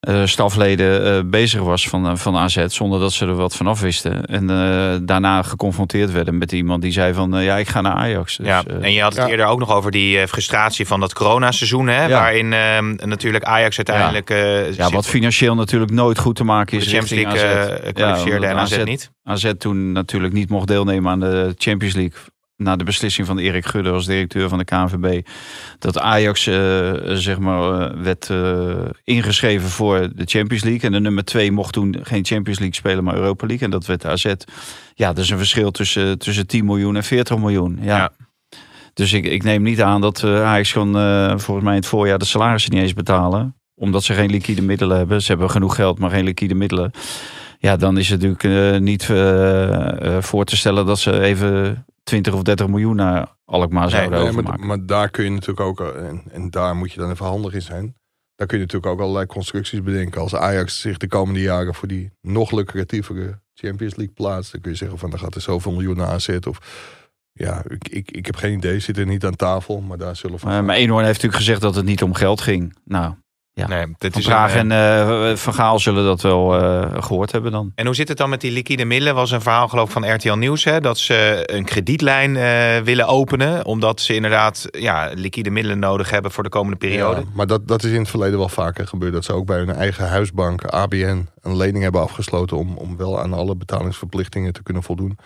eh, 0.00 0.22
stafleden 0.24 1.04
eh, 1.16 1.20
bezig 1.30 1.60
was 1.60 1.88
van, 1.88 2.06
eh, 2.08 2.16
van 2.16 2.36
AZ, 2.36 2.64
zonder 2.66 3.00
dat 3.00 3.12
ze 3.12 3.26
er 3.26 3.34
wat 3.34 3.56
van 3.56 3.66
af 3.66 3.80
wisten. 3.80 4.24
En 4.24 4.50
eh, 4.50 4.98
daarna 5.02 5.42
geconfronteerd 5.42 6.12
werden 6.12 6.38
met 6.38 6.52
iemand 6.52 6.82
die 6.82 6.92
zei 6.92 7.14
van, 7.14 7.42
ja, 7.42 7.56
ik 7.56 7.68
ga 7.68 7.80
naar 7.80 7.92
Ajax. 7.92 8.36
Dus, 8.36 8.46
ja, 8.46 8.62
en 8.80 8.92
je 8.92 9.02
had 9.02 9.12
het 9.14 9.22
ja. 9.24 9.28
eerder 9.30 9.46
ook 9.46 9.58
nog 9.58 9.72
over 9.72 9.90
die 9.90 10.18
eh, 10.20 10.26
frustratie 10.26 10.86
van 10.86 11.00
dat 11.00 11.12
coronaseizoen, 11.14 11.86
hè, 11.86 12.02
Ja. 12.04 12.08
waarin 12.08 12.52
ehm, 12.52 12.94
natuurlijk 13.08 13.44
Ajax 13.44 13.76
uiteindelijk 13.76 14.30
eh, 14.30 14.72
ja, 14.74 14.90
wat 14.90 15.06
financieel 15.06 15.54
natuurlijk 15.54 15.92
nooit 15.92 16.18
goed 16.18 16.36
te 16.36 16.44
maken 16.44 16.78
is 16.78 16.84
de 16.84 16.90
Champions 16.96 17.22
League 17.22 17.50
AZ. 17.50 17.68
eh, 17.80 17.92
kwalificeerde 17.92 18.46
Ja, 18.46 18.52
en 18.52 18.58
AZ 18.58 18.84
niet. 18.84 19.10
AZ 19.24 19.50
toen 19.58 19.92
natuurlijk 19.92 20.32
niet 20.32 20.48
mocht 20.50 20.66
deelnemen 20.68 21.10
aan 21.10 21.20
de 21.20 21.54
Champions 21.58 21.94
League. 21.94 22.18
Na 22.64 22.76
de 22.76 22.84
beslissing 22.84 23.26
van 23.26 23.38
Erik 23.38 23.66
Gudde 23.66 23.90
als 23.90 24.06
directeur 24.06 24.48
van 24.48 24.58
de 24.58 24.64
KNVB. 24.64 25.26
Dat 25.78 25.98
Ajax 25.98 26.46
eh, 26.46 26.92
zeg 27.04 27.38
maar, 27.38 27.80
eh, 27.80 28.02
werd 28.02 28.30
eh, 28.30 28.74
ingeschreven 29.04 29.68
voor 29.68 29.98
de 30.14 30.24
Champions 30.24 30.64
League. 30.64 30.80
En 30.80 30.92
de 30.92 31.00
nummer 31.00 31.24
twee 31.24 31.52
mocht 31.52 31.72
toen 31.72 31.96
geen 32.02 32.24
Champions 32.24 32.58
League 32.58 32.76
spelen, 32.76 33.04
maar 33.04 33.14
Europa 33.14 33.46
League. 33.46 33.64
En 33.64 33.70
dat 33.70 33.86
werd 33.86 34.06
AZ. 34.06 34.24
Ja, 34.94 35.12
dat 35.12 35.24
is 35.24 35.30
een 35.30 35.38
verschil 35.38 35.70
tussen, 35.70 36.18
tussen 36.18 36.46
10 36.46 36.64
miljoen 36.64 36.96
en 36.96 37.04
40 37.04 37.38
miljoen. 37.38 37.78
Ja. 37.80 37.96
Ja. 37.96 38.12
Dus 38.94 39.12
ik, 39.12 39.24
ik 39.24 39.42
neem 39.42 39.62
niet 39.62 39.82
aan 39.82 40.00
dat 40.00 40.22
eh, 40.22 40.44
Ajax 40.44 40.72
gewoon 40.72 40.92
volgens 41.40 41.64
mij 41.64 41.74
in 41.74 41.80
het 41.80 41.88
voorjaar 41.88 42.18
de 42.18 42.24
salarissen 42.24 42.72
niet 42.72 42.82
eens 42.82 42.94
betalen. 42.94 43.56
Omdat 43.74 44.04
ze 44.04 44.14
geen 44.14 44.30
liquide 44.30 44.62
middelen 44.62 44.96
hebben. 44.96 45.22
Ze 45.22 45.30
hebben 45.30 45.50
genoeg 45.50 45.74
geld, 45.74 45.98
maar 45.98 46.10
geen 46.10 46.24
liquide 46.24 46.54
middelen. 46.54 46.92
Ja, 47.64 47.76
dan 47.76 47.98
is 47.98 48.08
het 48.08 48.22
natuurlijk 48.22 48.74
eh, 48.74 48.80
niet 48.80 49.10
eh, 49.10 50.16
eh, 50.16 50.22
voor 50.22 50.44
te 50.44 50.56
stellen 50.56 50.86
dat 50.86 50.98
ze 50.98 51.20
even 51.20 51.86
20 52.02 52.34
of 52.34 52.42
30 52.42 52.68
miljoen 52.68 52.96
naar 52.96 53.36
Alkmaar 53.44 53.90
zouden 53.90 54.10
Nee, 54.10 54.20
maar, 54.20 54.28
overmaken. 54.28 54.66
maar 54.66 54.86
daar 54.86 55.10
kun 55.10 55.24
je 55.24 55.30
natuurlijk 55.30 55.60
ook, 55.60 55.80
en, 55.80 56.22
en 56.30 56.50
daar 56.50 56.76
moet 56.76 56.92
je 56.92 57.00
dan 57.00 57.10
even 57.10 57.26
handig 57.26 57.54
in 57.54 57.62
zijn. 57.62 57.94
Daar 58.34 58.46
kun 58.46 58.58
je 58.58 58.64
natuurlijk 58.64 58.92
ook 58.92 59.00
allerlei 59.00 59.26
constructies 59.26 59.82
bedenken. 59.82 60.20
Als 60.20 60.34
Ajax 60.34 60.80
zich 60.80 60.96
de 60.96 61.08
komende 61.08 61.40
jaren 61.40 61.74
voor 61.74 61.88
die 61.88 62.12
nog 62.20 62.50
lucratievere 62.50 63.40
Champions 63.54 63.96
League 63.96 64.14
plaatst, 64.14 64.52
dan 64.52 64.60
kun 64.60 64.70
je 64.70 64.76
zeggen 64.76 64.98
van 64.98 65.10
dan 65.10 65.18
gaat 65.18 65.34
er 65.34 65.40
zoveel 65.40 65.72
miljoen 65.72 65.96
naar 65.96 66.08
AZ. 66.08 66.38
Of 66.48 66.58
ja, 67.32 67.62
ik, 67.68 67.88
ik, 67.88 68.10
ik 68.10 68.26
heb 68.26 68.36
geen 68.36 68.56
idee, 68.56 68.78
zit 68.78 68.98
er 68.98 69.06
niet 69.06 69.24
aan 69.24 69.36
tafel, 69.36 69.80
maar 69.80 69.98
daar 69.98 70.16
zullen 70.16 70.38
van. 70.38 70.52
Eh, 70.52 70.60
maar 70.60 70.76
Eenhoorn 70.76 71.04
heeft 71.04 71.22
natuurlijk 71.22 71.42
gezegd 71.42 71.60
dat 71.60 71.74
het 71.74 71.84
niet 71.84 72.02
om 72.02 72.14
geld 72.14 72.40
ging. 72.40 72.76
Nou, 72.84 73.14
Ja. 73.56 73.66
Nee, 73.66 73.94
dit 73.98 74.12
Van 74.12 74.20
is 74.20 74.54
een, 74.54 74.70
en 74.70 75.30
eh, 75.30 75.36
Van 75.36 75.54
Gaal 75.54 75.78
zullen 75.78 76.04
dat 76.04 76.20
wel 76.20 76.60
eh, 76.60 77.02
gehoord 77.02 77.32
hebben 77.32 77.52
dan. 77.52 77.72
En 77.74 77.86
hoe 77.86 77.94
zit 77.94 78.08
het 78.08 78.16
dan 78.16 78.30
met 78.30 78.40
die 78.40 78.52
liquide 78.52 78.84
middelen? 78.84 79.14
Was 79.14 79.30
een 79.30 79.40
verhaal 79.40 79.68
geloof 79.68 79.86
ik 79.86 79.92
van 79.92 80.14
RTL 80.14 80.32
Nieuws. 80.32 80.64
Hè, 80.64 80.80
dat 80.80 80.98
ze 80.98 81.42
een 81.52 81.64
kredietlijn 81.64 82.36
eh, 82.36 82.78
willen 82.78 83.06
openen. 83.06 83.64
Omdat 83.64 84.00
ze 84.00 84.14
inderdaad 84.14 84.68
ja, 84.70 85.10
liquide 85.14 85.50
middelen 85.50 85.78
nodig 85.78 86.10
hebben 86.10 86.30
voor 86.30 86.42
de 86.42 86.48
komende 86.48 86.76
periode. 86.76 87.20
Ja, 87.20 87.26
maar 87.34 87.46
dat, 87.46 87.68
dat 87.68 87.84
is 87.84 87.92
in 87.92 87.98
het 87.98 88.08
verleden 88.08 88.38
wel 88.38 88.48
vaker 88.48 88.86
gebeurd. 88.86 89.12
Dat 89.12 89.24
ze 89.24 89.32
ook 89.32 89.46
bij 89.46 89.58
hun 89.58 89.70
eigen 89.70 90.08
huisbank, 90.08 90.64
ABN, 90.64 91.28
een 91.40 91.56
lening 91.56 91.82
hebben 91.82 92.00
afgesloten 92.00 92.56
om, 92.56 92.76
om 92.76 92.96
wel 92.96 93.20
aan 93.20 93.32
alle 93.32 93.56
betalingsverplichtingen 93.56 94.52
te 94.52 94.62
kunnen 94.62 94.82
voldoen. 94.82 95.18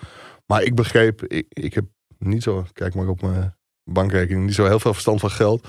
Maar 0.47 0.62
ik 0.62 0.75
begreep, 0.75 1.23
ik, 1.27 1.47
ik 1.49 1.75
heb 1.75 1.85
niet 2.19 2.43
zo, 2.43 2.64
kijk 2.73 2.95
maar 2.95 3.09
op 3.09 3.23
mijn 3.23 3.58
bankrekening, 3.92 4.46
niet 4.46 4.55
zo 4.55 4.64
heel 4.66 4.81
veel 4.81 4.92
verstand 4.92 5.20
van 5.20 5.31
geld. 5.31 5.68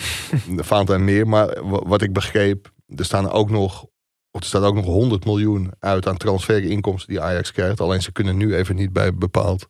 Vaant 0.56 0.90
en 0.90 1.04
meer. 1.04 1.28
Maar 1.28 1.46
wa- 1.68 1.82
wat 1.86 2.02
ik 2.02 2.12
begreep, 2.12 2.72
er 2.86 3.04
staan 3.04 3.30
ook 3.30 3.50
nog, 3.50 3.86
er 4.30 4.44
staat 4.44 4.62
ook 4.62 4.74
nog 4.74 4.84
100 4.84 5.24
miljoen 5.24 5.72
uit 5.78 6.06
aan 6.06 6.16
transferinkomsten 6.16 7.08
die 7.12 7.20
Ajax 7.22 7.52
krijgt. 7.52 7.80
Alleen 7.80 8.02
ze 8.02 8.12
kunnen 8.12 8.36
nu 8.36 8.54
even 8.54 8.76
niet 8.76 8.92
bij 8.92 9.14
bepaald 9.14 9.68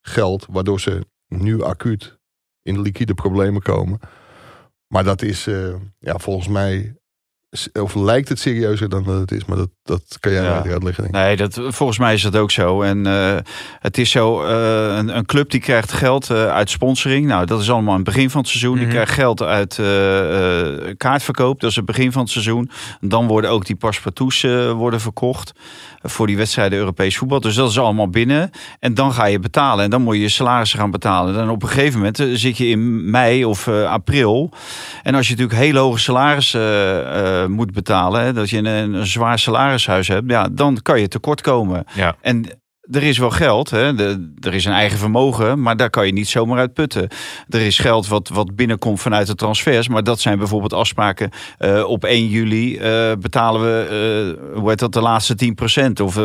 geld, 0.00 0.46
waardoor 0.50 0.80
ze 0.80 1.06
nu 1.26 1.62
acuut 1.62 2.18
in 2.62 2.74
de 2.74 2.80
liquide 2.80 3.14
problemen 3.14 3.62
komen. 3.62 4.00
Maar 4.88 5.04
dat 5.04 5.22
is 5.22 5.46
eh, 5.46 5.74
ja, 5.98 6.18
volgens 6.18 6.48
mij, 6.48 6.96
of 7.80 7.94
lijkt 7.94 8.28
het 8.28 8.38
serieuzer 8.38 8.88
dan 8.88 9.04
dat 9.04 9.20
het 9.20 9.32
is. 9.32 9.44
Maar 9.44 9.56
dat, 9.56 9.68
dat 9.82 10.16
kan 10.20 10.32
jij 10.32 10.42
Ja. 10.42 10.62
uitleggen. 10.62 11.02
Denk 11.02 11.06
ik. 11.06 11.10
Nee, 11.10 11.36
dat, 11.36 11.60
volgens 11.68 11.98
mij 11.98 12.14
is 12.14 12.22
dat 12.22 12.36
ook 12.36 12.50
zo. 12.50 12.82
En 12.82 13.06
eh, 13.06 13.36
het 13.78 13.98
is 13.98 14.10
zo, 14.10 14.42
eh, 14.44 14.96
een, 14.96 15.16
een 15.16 15.26
club 15.26 15.50
die 15.50 15.60
krijgt 15.60 15.92
geld 15.92 16.30
eh, 16.30 16.46
uit 16.46 16.70
sponsoring. 16.70 17.26
Nou, 17.26 17.46
dat 17.46 17.60
is 17.60 17.70
allemaal 17.70 17.90
aan 17.90 18.00
het 18.00 18.08
begin 18.08 18.30
van 18.30 18.40
het 18.40 18.50
seizoen. 18.50 18.72
Mhm. 18.74 18.80
Die 18.80 18.88
krijgt 18.88 19.12
geld 19.12 19.42
uit 19.42 19.78
eh, 19.78 20.68
eh, 20.88 20.94
kaartverkoop. 20.96 21.60
Dat 21.60 21.70
is 21.70 21.76
het 21.76 21.84
begin 21.84 22.12
van 22.12 22.22
het 22.22 22.30
seizoen. 22.30 22.70
Dan 23.00 23.26
worden 23.26 23.50
ook 23.50 23.66
die 23.66 23.76
paspartouts 23.76 24.42
worden 24.72 25.00
verkocht. 25.00 25.52
Voor 26.02 26.26
die 26.26 26.36
wedstrijden 26.36 26.78
Europees 26.78 27.16
voetbal. 27.16 27.40
Dus 27.40 27.54
dat 27.54 27.70
is 27.70 27.78
allemaal 27.78 28.08
binnen. 28.08 28.50
En 28.80 28.94
dan 28.94 29.12
ga 29.12 29.24
je 29.26 29.38
betalen. 29.38 29.84
En 29.84 29.90
dan 29.90 30.02
moet 30.02 30.14
je 30.14 30.20
je 30.20 30.28
salarissen 30.28 30.78
gaan 30.78 30.90
betalen. 30.90 31.40
En 31.40 31.48
op 31.48 31.62
een 31.62 31.68
gegeven 31.68 31.98
moment 31.98 32.22
zit 32.32 32.56
je 32.56 32.66
in 32.66 33.10
mei 33.10 33.44
of 33.44 33.66
eh, 33.66 33.90
april. 33.90 34.50
En 35.02 35.14
als 35.14 35.28
je 35.28 35.34
natuurlijk 35.36 35.60
heel 35.60 35.76
hoge 35.82 35.98
salaris 35.98 36.56
eh, 37.42 37.46
moet 37.46 37.72
betalen. 37.72 38.22
Hè, 38.22 38.32
dat 38.32 38.50
je 38.50 38.56
een, 38.56 38.66
een 38.66 39.06
zwaar 39.06 39.38
salarishuis 39.38 40.08
hebt. 40.08 40.30
Ja, 40.30 40.48
dan 40.52 40.78
kan 40.82 41.00
je 41.00 41.08
tekort 41.08 41.40
komen. 41.40 41.84
Ja. 41.94 42.16
En 42.20 42.44
er 42.90 43.02
is 43.02 43.18
wel 43.18 43.30
geld. 43.30 43.70
Hè? 43.70 43.94
De, 43.94 44.32
er 44.40 44.54
is 44.54 44.64
een 44.64 44.72
eigen 44.72 44.98
vermogen, 44.98 45.62
maar 45.62 45.76
daar 45.76 45.90
kan 45.90 46.06
je 46.06 46.12
niet 46.12 46.28
zomaar 46.28 46.58
uit 46.58 46.72
putten. 46.72 47.08
Er 47.48 47.60
is 47.60 47.78
geld 47.78 48.08
wat, 48.08 48.28
wat 48.28 48.56
binnenkomt 48.56 49.00
vanuit 49.00 49.26
de 49.26 49.34
transfers. 49.34 49.88
Maar 49.88 50.02
dat 50.04 50.20
zijn 50.20 50.38
bijvoorbeeld 50.38 50.72
afspraken. 50.72 51.30
eh, 51.58 51.84
op 51.84 52.04
1 52.04 52.28
juli 52.28 52.76
eh, 52.76 53.12
betalen 53.20 53.60
we 53.60 53.86
eh, 54.52 54.58
hoe 54.60 54.68
heet 54.68 54.78
dat, 54.78 54.92
de 54.92 55.00
laatste 55.00 55.34
10%. 55.34 56.02
Of, 56.02 56.16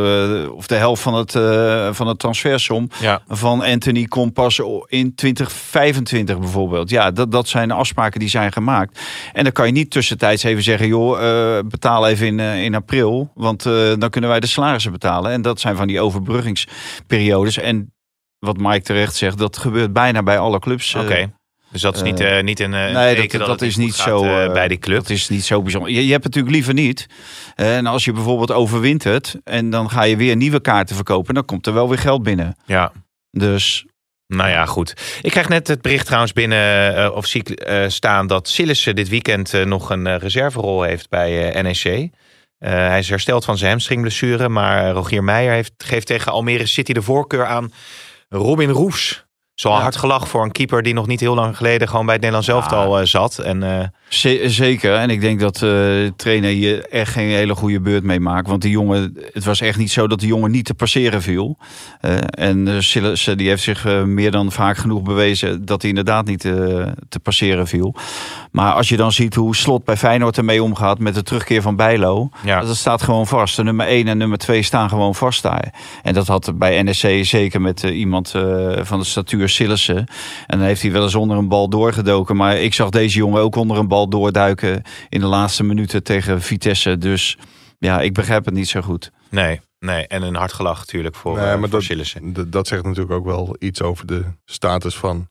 of 0.51 0.67
de 0.67 0.75
helft 0.75 1.01
van 1.01 1.13
het, 1.13 1.31
van 1.95 2.07
het 2.07 2.19
transfersom 2.19 2.89
Ja. 3.01 3.21
van 3.27 3.63
Anthony 3.63 4.05
komt 4.05 4.33
pas 4.33 4.61
in 4.87 5.15
2025 5.15 6.39
bijvoorbeeld. 6.39 6.89
Ja, 6.89 7.11
dat, 7.11 7.31
dat 7.31 7.47
zijn 7.47 7.71
afspraken 7.71 8.19
die 8.19 8.29
zijn 8.29 8.51
gemaakt. 8.51 8.99
En 9.33 9.43
dan 9.43 9.51
kan 9.53 9.65
je 9.65 9.71
niet 9.71 9.91
tussentijds 9.91 10.43
even 10.43 10.63
zeggen... 10.63 10.87
joh, 10.87 11.19
betaal 11.65 12.07
even 12.07 12.27
in, 12.27 12.39
in 12.39 12.75
april, 12.75 13.31
want 13.35 13.63
dan 13.99 14.09
kunnen 14.09 14.29
wij 14.29 14.39
de 14.39 14.47
salarissen 14.47 14.91
betalen. 14.91 15.31
En 15.31 15.41
dat 15.41 15.59
zijn 15.59 15.75
van 15.75 15.87
die 15.87 15.99
overbruggingsperiodes. 16.57 17.57
En 17.57 17.93
wat 18.39 18.57
Mike 18.57 18.81
terecht 18.81 19.15
zegt, 19.15 19.37
dat 19.37 19.57
gebeurt 19.57 19.93
bijna 19.93 20.23
bij 20.23 20.37
alle 20.39 20.59
clubs. 20.59 20.93
eh, 20.93 21.01
Oké. 21.01 21.31
Dus 21.71 21.81
dat 21.81 21.95
is 21.95 22.01
niet, 22.01 22.19
eh, 22.19 22.37
eh, 22.37 22.43
niet 22.43 22.59
een, 22.59 22.73
eh, 22.73 22.93
Nee, 22.93 23.15
dat, 23.27 23.39
dat, 23.39 23.49
het 23.49 23.61
is 23.61 23.75
niet 23.75 23.95
gaat, 23.95 24.07
zo 24.07 24.51
bij 24.51 24.67
die 24.67 24.77
club. 24.77 24.97
Dat 24.97 25.09
is 25.09 25.29
niet 25.29 25.43
zo 25.43 25.61
bijzonder. 25.61 25.91
Je, 25.91 26.05
je 26.05 26.11
hebt 26.11 26.23
het 26.23 26.35
natuurlijk 26.35 26.53
liever 26.53 26.73
niet. 26.73 27.07
En 27.55 27.85
als 27.85 28.05
je 28.05 28.11
bijvoorbeeld 28.11 28.51
overwintert 28.51 29.35
en 29.43 29.69
dan 29.69 29.89
ga 29.89 30.03
je 30.03 30.17
weer 30.17 30.35
nieuwe 30.35 30.61
kaarten 30.61 30.95
verkopen, 30.95 31.33
dan 31.33 31.45
komt 31.45 31.67
er 31.67 31.73
wel 31.73 31.89
weer 31.89 31.97
geld 31.97 32.23
binnen. 32.23 32.55
Ja. 32.65 32.91
Dus 33.31 33.85
Nou 34.27 34.49
ja, 34.49 34.65
goed. 34.65 34.93
Ik 35.21 35.31
krijg 35.31 35.49
net 35.49 35.67
het 35.67 35.81
bericht 35.81 36.05
trouwens 36.05 36.33
binnen 36.33 37.15
of 37.15 37.25
zie 37.25 37.43
ik 37.43 37.67
staan 37.91 38.27
dat 38.27 38.47
Sillissen 38.47 38.95
dit 38.95 39.09
weekend 39.09 39.65
nog 39.65 39.89
een 39.89 40.17
reserverol 40.17 40.81
heeft 40.83 41.09
bij 41.09 41.61
NEC. 41.61 42.09
Eh, 42.63 42.71
hij 42.71 42.99
is 42.99 43.09
hersteld 43.09 43.45
van 43.45 43.57
zijn 43.57 43.71
hamstringblessure, 43.71 44.49
maar 44.49 44.89
Rogier 44.89 45.23
Meijer 45.23 45.53
heeft, 45.53 45.73
geeft 45.77 46.07
tegen 46.07 46.31
Almere 46.31 46.65
City 46.65 46.93
de 46.93 47.01
voorkeur 47.01 47.45
aan 47.45 47.71
Robin 48.29 48.69
Roes. 48.69 49.22
Zo'n 49.55 49.71
Ja. 49.71 49.79
hard 49.81 49.95
gelach 49.95 50.27
voor 50.27 50.43
een 50.43 50.51
keeper 50.51 50.83
die 50.83 50.93
nog 50.93 51.07
niet 51.07 51.19
heel 51.19 51.35
lang 51.35 51.57
geleden 51.57 51.87
gewoon 51.87 52.05
bij 52.05 52.13
het 52.13 52.23
Nederlands 52.23 52.49
elftal 52.51 52.99
eh, 52.99 53.05
zat. 53.05 53.37
En 53.37 53.63
eh, 53.79 53.87
Ze- 54.07 54.43
zeker. 54.45 54.95
En 54.95 55.09
ik 55.09 55.21
denk 55.21 55.39
dat 55.39 55.55
eh, 55.55 55.61
de 55.61 56.13
trainer 56.15 56.49
hier 56.49 56.85
echt 56.89 57.11
geen 57.11 57.27
hele 57.29 57.55
goede 57.55 57.81
beurt 57.81 58.03
mee 58.03 58.19
maakt. 58.19 58.47
Want 58.47 58.61
die 58.61 58.71
jongen, 58.71 59.17
het 59.33 59.43
was 59.45 59.61
echt 59.61 59.77
niet 59.77 59.91
zo 59.91 60.07
dat 60.07 60.19
die 60.19 60.27
jongen 60.27 60.51
niet 60.51 60.65
te 60.65 60.73
passeren 60.73 61.21
viel. 61.21 61.57
En 62.29 62.83
Sillissen, 62.83 63.37
die 63.37 63.47
heeft 63.47 63.63
zich 63.63 63.85
meer 64.05 64.31
dan 64.31 64.51
vaak 64.51 64.77
genoeg 64.77 65.01
bewezen 65.01 65.65
dat 65.65 65.81
hij 65.81 65.89
inderdaad 65.89 66.25
niet 66.25 66.39
te 66.39 67.19
passeren 67.23 67.67
viel. 67.67 67.95
Maar 68.51 68.73
als 68.73 68.89
je 68.89 68.97
dan 68.97 69.11
ziet 69.11 69.35
hoe 69.35 69.55
Slot 69.55 69.83
bij 69.83 69.97
Feyenoord 69.97 70.37
ermee 70.37 70.63
omgaat 70.63 70.99
met 70.99 71.15
de 71.15 71.23
terugkeer 71.23 71.61
van 71.61 71.75
Bijlo. 71.75 72.29
ja, 72.43 72.61
Dat 72.61 72.75
staat 72.75 73.01
gewoon 73.01 73.27
vast. 73.27 73.55
De 73.55 73.63
nummer 73.63 73.87
1 73.87 74.07
en 74.07 74.17
nummer 74.17 74.37
2 74.37 74.61
staan 74.63 74.89
gewoon 74.89 75.15
vast 75.15 75.43
daar. 75.43 75.73
En 76.03 76.13
dat 76.13 76.27
had 76.27 76.51
bij 76.55 76.83
NSC 76.83 77.07
zeker 77.25 77.61
met 77.61 77.83
iemand 77.83 78.29
van 78.81 78.99
de 78.99 79.05
statuur 79.05 79.42
Sillissen. 79.49 79.97
En 80.47 80.57
dan 80.57 80.67
heeft 80.67 80.81
hij 80.81 80.91
wel 80.91 81.03
eens 81.03 81.15
onder 81.15 81.37
een 81.37 81.47
bal 81.47 81.69
doorgedoken. 81.69 82.35
Maar 82.35 82.57
ik 82.57 82.73
zag 82.73 82.89
deze 82.89 83.17
jongen 83.17 83.41
ook 83.41 83.55
onder 83.55 83.77
een 83.77 83.87
bal 83.87 84.07
doorduiken 84.09 84.81
in 85.09 85.19
de 85.19 85.25
laatste 85.25 85.63
minuten 85.63 86.03
tegen 86.03 86.41
Vitesse. 86.41 86.97
Dus 86.97 87.37
ja, 87.77 88.01
ik 88.01 88.13
begrijp 88.13 88.45
het 88.45 88.53
niet 88.53 88.69
zo 88.69 88.81
goed. 88.81 89.11
nee, 89.29 89.59
nee. 89.79 90.07
En 90.07 90.21
een 90.21 90.35
hard 90.35 90.53
gelach 90.53 90.77
natuurlijk 90.79 91.15
voor, 91.15 91.35
Nee, 91.35 91.43
eh, 91.45 91.49
maar 91.51 91.59
voor 91.59 91.69
dat- 91.69 91.83
Sillissen. 91.83 92.49
Dat 92.51 92.67
zegt 92.67 92.83
natuurlijk 92.83 93.11
ook 93.13 93.25
wel 93.25 93.55
iets 93.59 93.81
over 93.81 94.05
de 94.05 94.23
status 94.45 94.95
van 94.95 95.27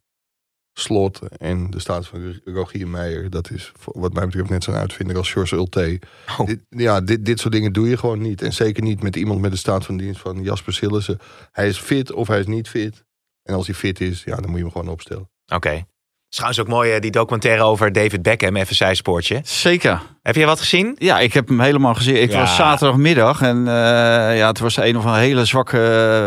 Slot 0.75 1.20
en 1.37 1.70
de 1.70 1.79
status 1.81 2.07
van 2.09 2.40
Rogier 2.44 2.88
Meijer. 2.88 3.31
Dat 3.31 3.51
is 3.51 3.72
voor- 3.79 4.01
wat 4.01 4.12
mij 4.12 4.25
betreft 4.27 4.48
net 4.51 4.64
zo'n 4.64 4.75
uitvinder 4.75 5.16
als 5.16 5.33
George 5.33 5.55
Ulte. 5.55 6.01
Oh. 6.38 6.46
Dit, 6.46 6.61
ja, 6.68 7.01
dit, 7.01 7.25
dit 7.25 7.40
soort 7.40 7.53
dingen 7.53 7.72
doe 7.72 7.88
je 7.88 7.96
gewoon 7.96 8.20
niet. 8.20 8.42
En 8.42 8.53
zeker 8.53 8.83
niet 8.83 9.03
met 9.03 9.16
iemand 9.16 9.40
met 9.40 9.51
de 9.51 9.57
staat 9.57 9.85
van 9.85 9.96
dienst 9.96 10.20
van 10.20 10.42
Jasper 10.42 10.72
Sillissen. 10.72 11.18
Hij 11.53 11.68
is 11.68 11.79
fit 11.79 12.12
of 12.12 12.29
hij 12.29 12.38
is 12.40 12.46
niet 12.46 12.68
fit. 12.68 13.05
En 13.42 13.55
als 13.55 13.66
hij 13.66 13.74
fit 13.74 14.00
is, 14.00 14.22
ja, 14.24 14.37
dan 14.37 14.46
moet 14.48 14.57
je 14.59 14.62
hem 14.64 14.72
gewoon 14.72 14.88
opstellen. 14.88 15.31
Oké. 15.55 15.83
Trouwens 16.28 16.61
ook 16.61 16.68
mooi, 16.68 16.92
eh, 16.92 17.00
die 17.00 17.11
documentaire 17.11 17.62
over 17.62 17.92
David 17.92 18.22
Beckham, 18.22 18.57
even 18.57 18.76
zijspoortje. 18.76 19.40
Zeker. 19.44 20.00
Heb 20.22 20.35
je 20.35 20.44
wat 20.46 20.59
gezien? 20.61 20.96
Ja, 20.98 21.18
ik 21.20 21.33
heb 21.33 21.48
hem 21.48 21.61
helemaal 21.61 21.94
gezien. 21.94 22.22
Ik 22.22 22.31
Ja. 22.31 22.38
was 22.38 22.57
zaterdagmiddag 22.57 23.42
en 23.42 23.59
eh, 23.68 24.37
ja, 24.38 24.46
het 24.46 24.59
was 24.59 24.76
een 24.76 24.96
of 24.96 25.05
een 25.05 25.14
hele 25.14 25.44
zwakke 25.44 25.78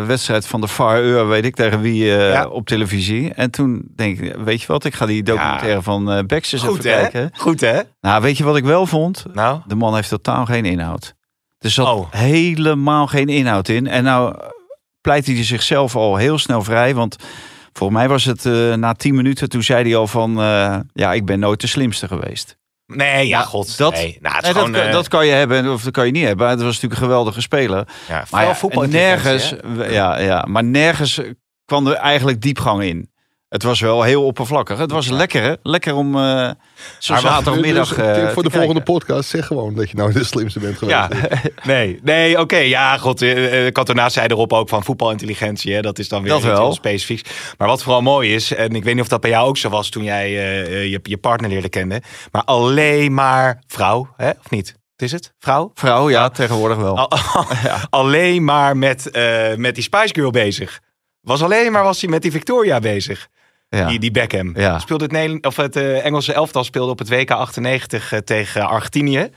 wedstrijd 0.08 0.48
van 0.48 0.62
de 0.62 0.68
Far 0.68 1.02
Eur, 1.02 1.28
weet 1.28 1.46
ik, 1.46 1.56
tegen 1.56 1.82
wie 1.82 2.16
eh, 2.18 2.32
Ja. 2.32 2.48
op 2.48 2.68
televisie. 2.68 3.34
En 3.34 3.52
toen 3.52 3.88
denk 3.96 4.20
ik, 4.20 4.36
weet 4.36 4.62
je 4.62 4.68
wat, 4.68 4.86
ik 4.86 4.94
ga 4.94 5.06
die 5.06 5.24
documentaire 5.24 5.82
van 5.82 6.12
eh 6.12 6.24
Baxter 6.26 6.60
even 6.60 6.74
hè? 6.76 6.82
kijken. 6.82 7.30
Goed 7.38 7.62
hè? 7.62 7.80
Nou, 8.02 8.22
weet 8.22 8.38
je 8.38 8.44
wat 8.44 8.58
ik 8.58 8.64
wel 8.64 8.86
vond? 8.86 9.26
Nou? 9.34 9.60
De 9.68 9.76
man 9.76 9.96
heeft 9.96 10.10
totaal 10.10 10.46
geen 10.46 10.66
inhoud. 10.66 11.14
Er 11.58 11.70
zat 11.70 11.88
Oh. 11.88 12.12
helemaal 12.12 13.08
geen 13.08 13.28
inhoud 13.30 13.68
in. 13.68 13.88
En 13.88 14.04
nou 14.04 14.36
eh, 15.06 15.12
pleit 15.14 15.26
hij 15.26 15.44
zichzelf 15.46 15.96
al 15.96 16.16
heel 16.16 16.38
snel 16.38 16.62
vrij. 16.64 16.96
Want 16.96 17.16
volgens 17.74 18.00
mij 18.00 18.08
was 18.08 18.26
het 18.26 18.46
eh, 18.46 18.74
na 18.74 18.94
tien 18.94 19.16
minuten, 19.16 19.50
toen 19.50 19.64
zei 19.64 19.84
hij 19.84 19.96
al 19.96 20.08
van... 20.08 20.40
eh, 20.42 20.80
ja, 20.94 21.14
ik 21.14 21.26
ben 21.26 21.40
nooit 21.40 21.62
de 21.62 21.68
slimste 21.68 22.08
geweest. 22.08 22.58
Nee, 22.88 23.28
ja, 23.28 23.38
Maar 23.38 23.48
god. 23.48 23.78
dat- 23.78 23.94
nee. 23.94 24.18
Nou, 24.22 24.42
Nee, 24.42 24.52
gewoon, 24.52 24.76
eh, 24.76 24.92
dat 24.92 25.08
kan 25.08 25.26
je 25.26 25.32
hebben 25.32 25.72
of 25.74 25.84
dat 25.84 25.94
kan 25.94 26.06
je 26.06 26.12
niet 26.12 26.26
hebben. 26.26 26.50
Het 26.50 26.58
was 26.62 26.74
natuurlijk 26.74 27.02
een 27.02 27.08
geweldige 27.08 27.42
speler. 27.42 27.88
ja, 28.08 28.24
Maar 28.32 28.46
ja, 28.46 28.56
voetbal 28.56 28.84
nergens, 28.84 29.54
ja, 29.90 30.20
ja, 30.20 30.46
maar 30.48 30.64
nergens 30.64 31.22
kwam 31.66 31.88
er 31.88 31.94
eigenlijk 31.94 32.42
diepgang 32.42 32.84
in. 32.84 33.10
Het 33.56 33.64
was 33.64 33.80
wel 33.80 34.04
heel 34.04 34.26
oppervlakkig. 34.26 34.78
Het 34.78 34.92
was 34.92 35.08
lekker, 35.10 35.42
hè? 35.42 35.54
Lekker 35.64 35.96
om 35.96 36.16
eh 36.16 36.22
zo'n 36.22 37.16
Maar 37.16 37.24
wacht, 37.24 37.24
zaterdagmiddag 37.24 37.88
Dus, 37.90 37.98
eh, 37.98 38.14
tip 38.14 38.30
voor 38.34 38.44
de 38.44 38.50
volgende 38.50 38.82
podcast, 38.82 39.30
zeg 39.30 39.46
gewoon 39.46 39.76
dat 39.76 39.90
je 39.90 39.96
nou 39.96 40.12
de 40.14 40.24
slimste 40.24 40.60
bent 40.60 40.78
geweest. 40.78 40.98
Ja, 40.98 41.10
nee, 41.64 42.00
nee 42.04 42.40
oké. 42.40 42.58
ja, 42.58 42.98
god. 42.98 43.22
eh, 43.22 43.66
eh, 43.68 43.72
Cantona 43.74 44.10
zei 44.10 44.28
erop 44.28 44.54
ook 44.54 44.70
van 44.70 44.84
voetbalintelligentie. 44.84 45.74
Hè, 45.74 45.82
dat 45.82 46.00
is 46.00 46.10
dan 46.10 46.22
weer 46.22 46.32
Dat 46.32 46.40
iets 46.40 46.48
wel. 46.50 46.74
specifieks. 46.74 47.22
Maar 47.58 47.68
wat 47.68 47.84
vooral 47.84 48.02
mooi 48.02 48.34
is, 48.34 48.54
en 48.54 48.76
ik 48.76 48.84
weet 48.84 48.94
niet 48.94 49.04
of 49.04 49.10
dat 49.10 49.22
bij 49.22 49.30
jou 49.30 49.48
ook 49.48 49.58
zo 49.58 49.70
was 49.70 49.90
toen 49.90 50.04
jij 50.04 50.26
eh, 50.26 50.62
eh, 50.62 50.92
je, 50.92 51.00
je 51.04 51.18
partner 51.18 51.50
leerde 51.50 51.70
kennen. 51.70 52.02
Maar 52.32 52.44
alleen 52.44 53.14
maar 53.14 53.64
vrouw, 53.68 54.14
hè? 54.18 54.30
of 54.30 54.50
niet? 54.50 54.76
Is 54.96 55.12
het? 55.12 55.34
Vrouw? 55.40 55.72
Vrouw, 55.74 56.10
ja, 56.10 56.30
tegenwoordig 56.30 56.78
wel. 56.78 56.98
Al- 56.98 57.12
alleen 58.02 58.44
maar 58.44 58.78
met, 58.78 59.10
eh, 59.12 59.56
met 59.56 59.76
die 59.76 59.84
Spice 59.84 60.14
Girl 60.14 60.32
bezig. 60.32 60.80
Was 61.22 61.44
alleen 61.44 61.72
maar 61.72 61.84
was 61.84 62.02
hij 62.02 62.10
met 62.10 62.22
die 62.22 62.32
Victoria 62.32 62.80
bezig. 62.80 63.28
Ja. 63.70 63.88
Die, 63.88 64.00
die 64.00 64.12
Beckham. 64.12 64.58
Ja. 64.58 64.80
Speelde 64.80 65.04
het, 65.04 65.14
Nederland, 65.14 65.46
of 65.46 65.56
het 65.56 65.76
eh, 65.76 66.06
Engelse 66.06 66.34
elftal 66.34 66.64
speelde 66.64 66.92
op 66.92 67.00
het 67.00 67.10
WK 67.10 67.32
98 67.32 68.12
eh, 68.12 68.20
tegen 68.20 68.68
Argentinië. 68.68 69.30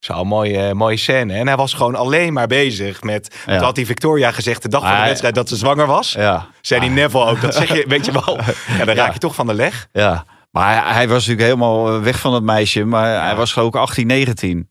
Zo'n 0.00 0.26
mooie, 0.26 0.58
eh, 0.58 0.72
mooie 0.72 0.96
scène. 0.96 1.34
En 1.34 1.46
hij 1.46 1.56
was 1.56 1.72
gewoon 1.74 1.94
alleen 1.94 2.32
maar 2.32 2.46
bezig 2.46 3.02
met. 3.02 3.36
Ja. 3.46 3.56
Toen 3.56 3.64
had 3.64 3.74
die 3.74 3.86
Victoria 3.86 4.30
gezegd 4.32 4.62
de 4.62 4.68
dag 4.68 4.82
van 4.82 4.96
de 4.96 5.04
wedstrijd 5.04 5.34
dat 5.34 5.48
ze 5.48 5.56
zwanger 5.56 5.86
was. 5.86 6.12
ja. 6.12 6.46
Zei 6.60 6.80
die 6.80 6.90
Neville 6.90 7.24
ook. 7.24 7.40
Dat 7.40 7.54
zeg 7.54 7.68
je, 7.74 7.84
weet 7.88 8.06
je 8.06 8.12
wel. 8.12 8.38
Ja, 8.78 8.84
dan 8.84 8.94
raak 8.94 9.12
je 9.12 9.18
toch 9.18 9.34
van 9.34 9.46
de 9.46 9.54
leg. 9.54 9.88
Ja, 9.92 10.24
maar 10.50 10.82
hij, 10.84 10.92
hij 10.92 11.08
was 11.08 11.26
natuurlijk 11.26 11.42
helemaal 11.46 12.00
weg 12.00 12.18
van 12.18 12.34
het 12.34 12.42
meisje. 12.42 12.84
Maar 12.84 13.24
hij 13.24 13.36
was 13.36 13.56
ik 13.56 13.76
18, 13.76 14.06
19. 14.06 14.68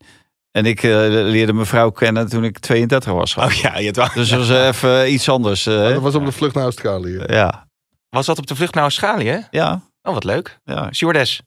En 0.52 0.66
ik 0.66 0.82
leerde 0.82 1.52
mijn 1.52 1.66
vrouw 1.66 1.90
kennen 1.90 2.28
toen 2.28 2.44
ik 2.44 2.58
32 2.58 3.12
was. 3.12 3.36
Oh 3.36 3.52
ja, 3.52 3.72
het 3.72 3.96
was, 3.96 4.14
Dus 4.14 4.28
dat 4.28 4.38
was 4.46 4.50
even 4.68 5.12
iets 5.12 5.28
anders. 5.28 5.62
Dat 5.62 6.00
was 6.00 6.14
op 6.14 6.24
de 6.24 6.32
vlucht 6.32 6.54
naar 6.54 6.64
Australië. 6.64 7.22
ja. 7.26 7.68
Was 8.10 8.26
dat 8.26 8.38
op 8.38 8.46
de 8.46 8.54
vlucht 8.56 8.74
naar 8.74 8.82
Australië? 8.82 9.46
Ja, 9.50 9.80
Oh, 10.02 10.14
wat 10.14 10.24
leuk. 10.24 10.58
ja. 10.64 10.92
Stewardess. 10.92 11.42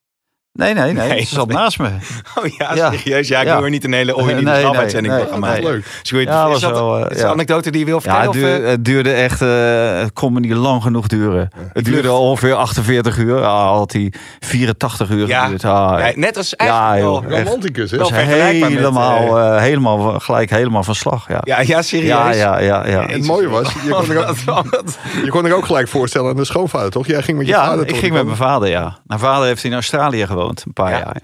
Nee, 0.60 0.74
nee, 0.74 0.94
nee. 0.94 1.08
Nee, 1.10 1.26
Ze 1.26 1.34
zat 1.36 1.48
nee. 1.48 1.58
naast 1.58 1.80
me. 1.80 1.88
Oh 2.40 2.46
ja, 2.58 2.74
Ja. 2.76 2.92
serieus. 2.92 3.28
Ja, 3.28 3.40
ik 3.40 3.46
Ja. 3.48 3.56
wil 3.56 3.64
er 3.64 3.70
niet 3.70 3.84
een 3.84 3.94
hele 3.94 4.16
ooie 4.16 4.34
Nee, 4.34 4.44
nee, 4.44 4.60
slapuitzending 4.62 5.14
nee, 5.14 5.24
gaan 5.24 5.32
nee. 5.32 5.40
maken. 5.40 5.64
Leuk. 5.64 5.86
Stuart, 6.02 6.28
Ja, 6.28 6.46
is 6.46 6.52
was 6.52 6.62
dat, 6.62 6.72
wel, 6.72 6.98
eh, 7.06 7.12
is 7.12 7.18
ja. 7.18 7.24
een 7.26 7.32
anekdote 7.32 7.70
die 7.72 7.80
je 7.80 7.86
wil 7.86 7.96
Ja, 7.96 8.02
vertellen? 8.02 8.26
het, 8.26 8.30
of, 8.36 8.36
duurde, 8.42 8.64
eh? 8.64 8.70
het 8.70 8.86
duurde 8.86 9.12
echt, 9.14 9.42
eh, 9.42 10.00
het 10.00 10.14
kon 10.14 10.34
me 10.34 10.40
niet 10.40 10.52
lang 10.54 10.82
genoeg 10.82 11.08
duren. 11.08 11.50
Het 11.74 11.86
duurde 11.86 12.12
ongeveer 12.12 12.54
48 12.54 13.18
uur. 13.18 13.44
Ah, 13.44 13.70
had 13.78 13.92
hij 13.92 14.14
84 14.40 15.10
uur 15.10 15.28
Ja. 15.28 15.44
geduurd. 15.44 15.66
Ah, 15.66 16.00
ja, 16.00 16.12
net 16.16 16.38
als 16.38 16.50
Ja, 16.58 16.58
eigenlijk 16.90 17.02
wel- 17.02 17.22
joh. 17.32 17.38
Echt. 17.40 17.44
Romanticus, 17.48 17.92
hè? 17.92 17.98
Wel 17.98 18.10
met, 18.10 18.20
helemaal, 18.20 19.40
eh, 19.40 19.60
helemaal, 19.62 20.20
gelijk 20.20 20.50
helemaal 20.50 20.84
van 20.84 20.96
slag. 20.96 21.28
Ja, 21.28 21.40
Ja, 21.44 21.60
ja, 21.62 21.82
serieus. 21.82 22.08
ja, 22.08 22.32
ja. 22.32 22.60
ja, 22.60 22.88
ja. 22.88 23.06
Het 23.06 23.26
mooie 23.28 23.50
was, 23.50 23.74
je 23.86 23.90
kon, 23.90 24.12
er 24.12 24.28
ook, 24.28 24.36
je 25.26 25.30
kon 25.30 25.46
er 25.46 25.56
ook 25.56 25.66
gelijk 25.66 25.88
voorstellen 25.88 26.30
aan 26.30 26.36
de 26.36 26.46
schoonvader, 26.46 26.92
toch? 26.92 27.08
Jij 27.08 27.22
ging 27.22 27.38
met 27.38 27.48
je 27.48 27.54
Ja, 27.54 27.66
vader 27.66 27.82
ik 27.84 27.90
toch? 27.90 28.00
ging 28.00 28.14
met 28.14 28.26
mijn 28.26 28.38
vader, 28.38 28.70
ja. 28.70 28.98
Mijn 29.06 29.20
vader 29.20 29.46
heeft 29.48 29.64
in 29.64 29.74
Australië 29.74 30.26
gewoond, 30.26 30.42
een 30.50 30.74
paar 30.74 30.92
Ja. 30.92 30.98
jaar. 30.98 31.22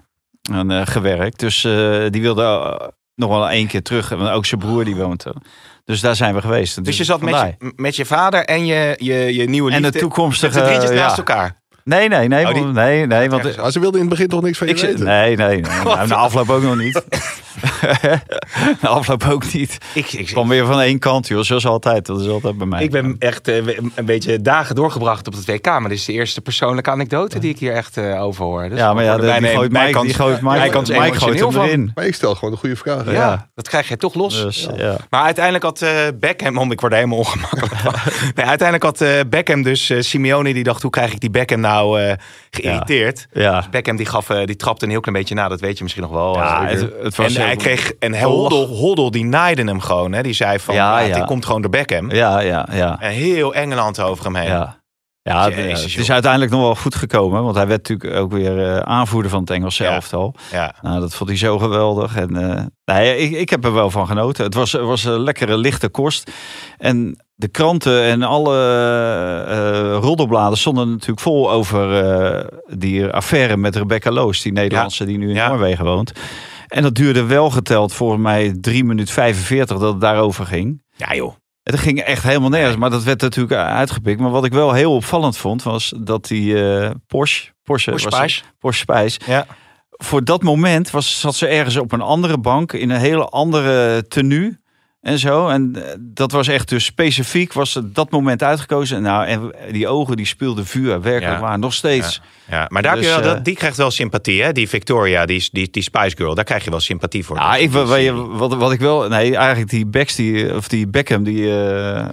En 0.52 0.72
eh, 0.72 0.82
gewerkt. 0.88 1.40
Dus 1.40 1.64
eh, 1.64 2.06
die 2.10 2.22
wilde 2.22 2.44
eh, 2.44 2.88
nog 3.16 3.30
wel 3.30 3.50
één 3.50 3.68
keer 3.68 3.82
terug. 3.84 4.12
En 4.12 4.20
ook 4.20 4.46
zijn 4.46 4.62
broer 4.62 4.86
die 4.86 4.96
woont 4.96 5.26
er. 5.26 5.34
Dus 5.86 6.02
daar 6.02 6.16
zijn 6.16 6.36
we 6.36 6.42
geweest. 6.42 6.84
Dus 6.86 6.98
je 6.98 7.04
zat 7.04 7.22
met 7.22 7.36
je, 7.60 7.74
met 7.76 7.96
je 7.96 8.06
vader 8.06 8.46
en 8.46 8.66
je, 8.66 8.96
je, 8.98 9.14
je 9.36 9.50
nieuwe 9.50 9.72
En 9.72 9.76
liefde. 9.82 9.92
de 9.92 10.00
toekomstige... 10.00 10.54
Met 10.56 10.64
de 10.64 10.70
drietjes 10.70 10.92
ja. 10.92 10.96
naast 11.06 11.18
elkaar. 11.18 11.62
Nee, 11.84 12.08
nee, 12.08 12.28
nee. 12.28 12.46
Oh, 12.48 12.54
die- 12.54 12.64
want- 12.64 12.74
nee, 12.74 13.06
nee 13.08 13.30
want 13.30 13.58
Maar 13.58 13.72
ze 13.72 13.80
wilde 13.80 13.98
in 13.98 14.04
het 14.04 14.10
begin 14.10 14.28
toch 14.28 14.42
niks 14.42 14.58
van 14.58 14.68
je 14.68 14.74
ik, 14.74 14.82
weten? 14.82 15.06
nee, 15.06 15.36
nee. 15.36 15.48
nee 15.48 15.62
nou, 15.84 16.08
na 16.08 16.16
afloop 16.16 16.50
ook 16.50 16.62
nog 16.62 16.76
niet. 16.78 17.04
de 18.82 18.88
afloop 18.98 19.24
ook 19.30 19.54
niet. 19.54 19.78
Ik, 19.94 20.06
ik, 20.14 20.20
Ik 20.20 20.26
kwam 20.26 20.48
weer 20.48 20.66
van 20.66 20.82
één 20.82 21.00
kant, 21.00 21.28
joh. 21.28 21.42
Zoals 21.44 21.66
altijd. 21.66 22.06
Dat 22.06 22.22
is 22.22 22.28
altijd 22.28 22.58
bij 22.58 22.68
mij. 22.68 22.84
ik 22.84 22.92
ben 22.92 23.16
echt 23.20 23.48
eh, 23.48 23.68
een 23.96 24.06
beetje 24.06 24.42
dagen 24.42 24.76
doorgebracht 24.76 25.28
op 25.28 25.34
het 25.34 25.46
WK. 25.46 25.66
Maar 25.66 25.82
dit 25.90 25.92
is 25.98 26.06
de 26.06 26.14
eerste 26.14 26.42
persoonlijke 26.42 26.90
anecdote 26.90 27.40
die 27.40 27.50
ik 27.50 27.60
hier 27.60 27.74
echt 27.74 27.98
eh, 27.98 28.24
over 28.24 28.46
hoor. 28.46 28.70
Dus 28.70 28.78
ja, 28.80 28.94
maar 28.94 29.04
ja, 29.04 29.12
worden 29.18 29.42
die, 29.42 29.50
gooit 29.52 29.72
Mike, 29.72 29.90
kant- 29.92 30.06
die 30.06 30.14
gooit 30.16 30.42
Mike, 30.42 30.58
mijn 30.58 30.72
kant 30.72 30.88
gooit 30.92 31.56
erin. 31.56 31.92
Maar 31.96 32.06
ik 32.06 32.14
stel 32.16 32.36
gewoon 32.36 32.52
de 32.54 32.60
goede 32.60 32.76
vragen. 32.76 33.12
Ja, 33.12 33.48
dat 33.56 33.68
krijg 33.70 33.88
je 33.88 33.98
toch 33.98 34.14
los. 34.14 34.42
Dus, 34.42 34.68
ja. 34.76 34.96
Maar 35.10 35.24
uiteindelijk 35.24 35.64
had 35.64 35.82
eh, 35.82 35.90
Beckham, 36.20 36.72
ik 36.72 36.80
word 36.80 36.92
er 36.92 36.98
helemaal 36.98 37.20
ongemakkelijk 37.20 37.76
van. 37.76 37.94
nee, 38.36 38.46
uiteindelijk 38.46 38.84
had 38.84 39.02
eh, 39.02 39.20
Beckham 39.30 39.64
dus, 39.64 39.90
eh, 39.90 40.02
Simeone 40.02 40.54
die 40.54 40.64
dacht, 40.64 40.82
hoe 40.82 40.92
krijg 40.92 41.12
ik 41.12 41.20
die 41.20 41.30
Beckham 41.30 41.60
nou 41.60 42.02
eh, 42.02 42.14
geïrriteerd? 42.50 43.28
Ja. 43.32 43.68
Beckham 43.72 43.96
die, 43.96 44.06
gaf, 44.06 44.30
eh, 44.30 44.46
die 44.46 44.56
trapte 44.56 44.86
een 44.86 44.92
heel 44.92 45.00
klein 45.00 45.18
beetje 45.18 45.36
na, 45.36 45.48
dat 45.48 45.60
weet 45.60 45.78
je 45.78 45.84
misschien 45.84 46.04
nog 46.04 46.12
wel. 46.14 46.36
Ja, 46.36 46.66
het- 46.66 46.80
het 47.04 47.16
was 47.16 47.36
en 47.36 47.42
hij 47.42 47.56
kreeg, 47.76 47.94
en 48.00 48.22
Hoddle, 48.22 48.66
Hoddle 48.66 49.12
die 49.12 49.26
naaide 49.26 49.64
hem 49.64 49.80
gewoon. 49.82 50.12
Hè? 50.14 50.22
Die 50.24 50.34
zei 50.34 50.60
van, 50.60 50.76
Ja, 50.76 51.00
ja, 51.00 51.06
ja. 51.08 51.16
dit 51.16 51.26
komt 51.26 51.46
gewoon 51.46 51.62
door 51.62 51.72
Beckham. 51.72 52.12
Ja, 52.12 52.40
ja, 52.40 52.68
ja. 52.72 53.00
En 53.00 53.12
heel 53.12 53.54
Engeland 53.54 54.00
over 54.02 54.24
hem 54.26 54.36
heen. 54.36 54.48
ja. 54.50 54.78
Ja, 55.22 55.44
het- 55.46 55.56
Jezus, 55.56 55.82
het 55.84 55.92
joh. 55.92 56.02
is 56.02 56.12
uiteindelijk 56.12 56.52
nog 56.52 56.62
wel 56.62 56.76
goed 56.76 56.96
gekomen. 56.96 57.44
Want 57.44 57.56
hij 57.56 57.68
werd 57.68 57.90
natuurlijk 57.90 58.20
ook 58.20 58.32
weer 58.32 58.66
eh, 58.68 58.78
aanvoerder 58.80 59.32
van 59.32 59.40
het 59.40 59.50
Engelse 59.50 59.84
Ja. 59.84 59.94
elftal. 59.94 60.36
Ja. 60.52 60.74
Nou, 60.82 61.00
dat 61.00 61.14
vond 61.14 61.30
hij 61.30 61.40
zo 61.40 61.58
geweldig. 61.60 62.16
En, 62.16 62.36
eh, 62.58 62.64
nee, 62.86 63.18
ik, 63.18 63.32
ik 63.32 63.50
heb 63.50 63.66
er 63.66 63.74
wel 63.74 63.90
van 63.92 64.08
genoten. 64.08 64.44
Het 64.46 64.54
was, 64.54 64.72
was 64.72 65.04
een 65.04 65.20
lekkere 65.20 65.58
lichte 65.58 65.90
kost. 65.90 66.32
En 66.78 67.24
de 67.36 67.48
kranten 67.48 68.04
en 68.04 68.24
alle 68.24 68.56
eh 69.48 69.98
roddelbladen 70.02 70.58
stonden 70.58 70.90
natuurlijk 70.92 71.20
vol 71.20 71.52
over 71.52 72.46
die 72.78 73.08
affaire 73.08 73.58
met 73.58 73.76
Rebecca 73.76 74.12
Loos. 74.12 74.42
Die 74.42 74.52
Nederlandse 74.52 75.06
die 75.06 75.18
nu 75.18 75.30
in 75.30 75.36
Ja. 75.36 75.48
Noorwegen 75.48 75.86
woont. 75.86 76.12
En 76.70 76.84
dat 76.84 76.96
duurde 76.96 77.24
wel 77.24 77.50
geteld 77.50 77.94
voor 77.94 78.20
mij 78.20 78.58
3 78.62 78.84
minuten 78.84 79.14
45 79.14 79.78
dat 79.78 79.92
het 79.92 80.02
daarover 80.02 80.46
ging. 80.46 80.84
ja 80.96 81.16
joh. 81.16 81.34
Het 81.64 81.80
ging 81.80 82.00
echt 82.00 82.24
helemaal 82.24 82.50
nergens, 82.50 82.78
maar 82.78 82.90
dat 82.90 83.04
werd 83.04 83.22
natuurlijk 83.22 83.62
uitgepikt. 83.62 84.20
Maar 84.20 84.30
wat 84.32 84.46
ik 84.46 84.52
wel 84.54 84.74
heel 84.74 84.96
opvallend 84.96 85.38
vond, 85.38 85.64
was 85.64 85.94
dat 85.98 86.28
die 86.28 86.64
eh 86.64 86.90
Porsche, 87.08 87.52
Porsche, 87.64 87.90
Porsche? 87.92 88.10
Spice. 88.12 88.42
Porsche 88.60 88.82
Spice, 88.90 89.20
Ja. 89.26 89.46
voor 89.90 90.24
dat 90.24 90.44
moment 90.44 90.90
was, 90.90 91.20
zat 91.20 91.36
ze 91.36 91.48
ergens 91.48 91.78
op 91.78 91.92
een 91.92 92.02
andere 92.02 92.38
bank 92.38 92.74
in 92.74 92.90
een 92.90 93.00
hele 93.00 93.26
andere 93.26 94.08
tenue 94.08 94.59
en 95.02 95.20
zo. 95.20 95.48
En 95.48 95.76
eh, 95.76 95.94
dat 96.00 96.32
was 96.32 96.48
echt 96.48 96.70
dus 96.70 96.86
specifiek, 96.86 97.54
was 97.54 97.80
dat 97.84 98.12
moment 98.12 98.44
uitgekozen. 98.44 99.02
Nou, 99.02 99.26
en 99.26 99.52
die 99.72 99.88
ogen 99.88 100.18
die 100.18 100.26
speelden 100.26 100.66
vuur, 100.66 101.02
werkelijk 101.02 101.36
Ja. 101.40 101.42
waar, 101.42 101.60
nog 101.60 101.74
steeds. 101.74 102.22
Ja, 102.50 102.66
maar 102.70 102.82
daar 102.82 102.92
heb 102.96 103.02
Dus, 103.02 103.10
je 103.14 103.20
wel, 103.20 103.30
eh, 103.30 103.36
dat- 103.36 103.46
die 103.46 103.56
krijgt 103.56 103.78
wel 103.78 103.92
sympathie, 103.92 104.44
hè? 104.44 104.52
Die 104.52 104.70
Victoria, 104.70 105.26
die, 105.26 105.50
die, 105.52 105.70
die 105.72 105.84
Spice 105.84 106.16
Girl, 106.18 106.36
daar 106.36 106.44
krijg 106.46 106.64
je 106.64 106.70
wel 106.70 106.80
sympathie 106.80 107.26
voor. 107.26 107.36
Ja, 107.38 107.56
ik, 107.56 107.72
wat, 107.72 108.54
wat 108.56 108.72
ik 108.72 108.80
wel, 108.80 109.08
nee, 109.08 109.36
eigenlijk 109.36 109.70
die 109.70 109.86
Becks, 109.86 110.16
die, 110.16 110.56
of 110.56 110.68
die 110.68 110.88
Beckham, 110.88 111.24
die 111.24 111.62
eh, 111.64 112.06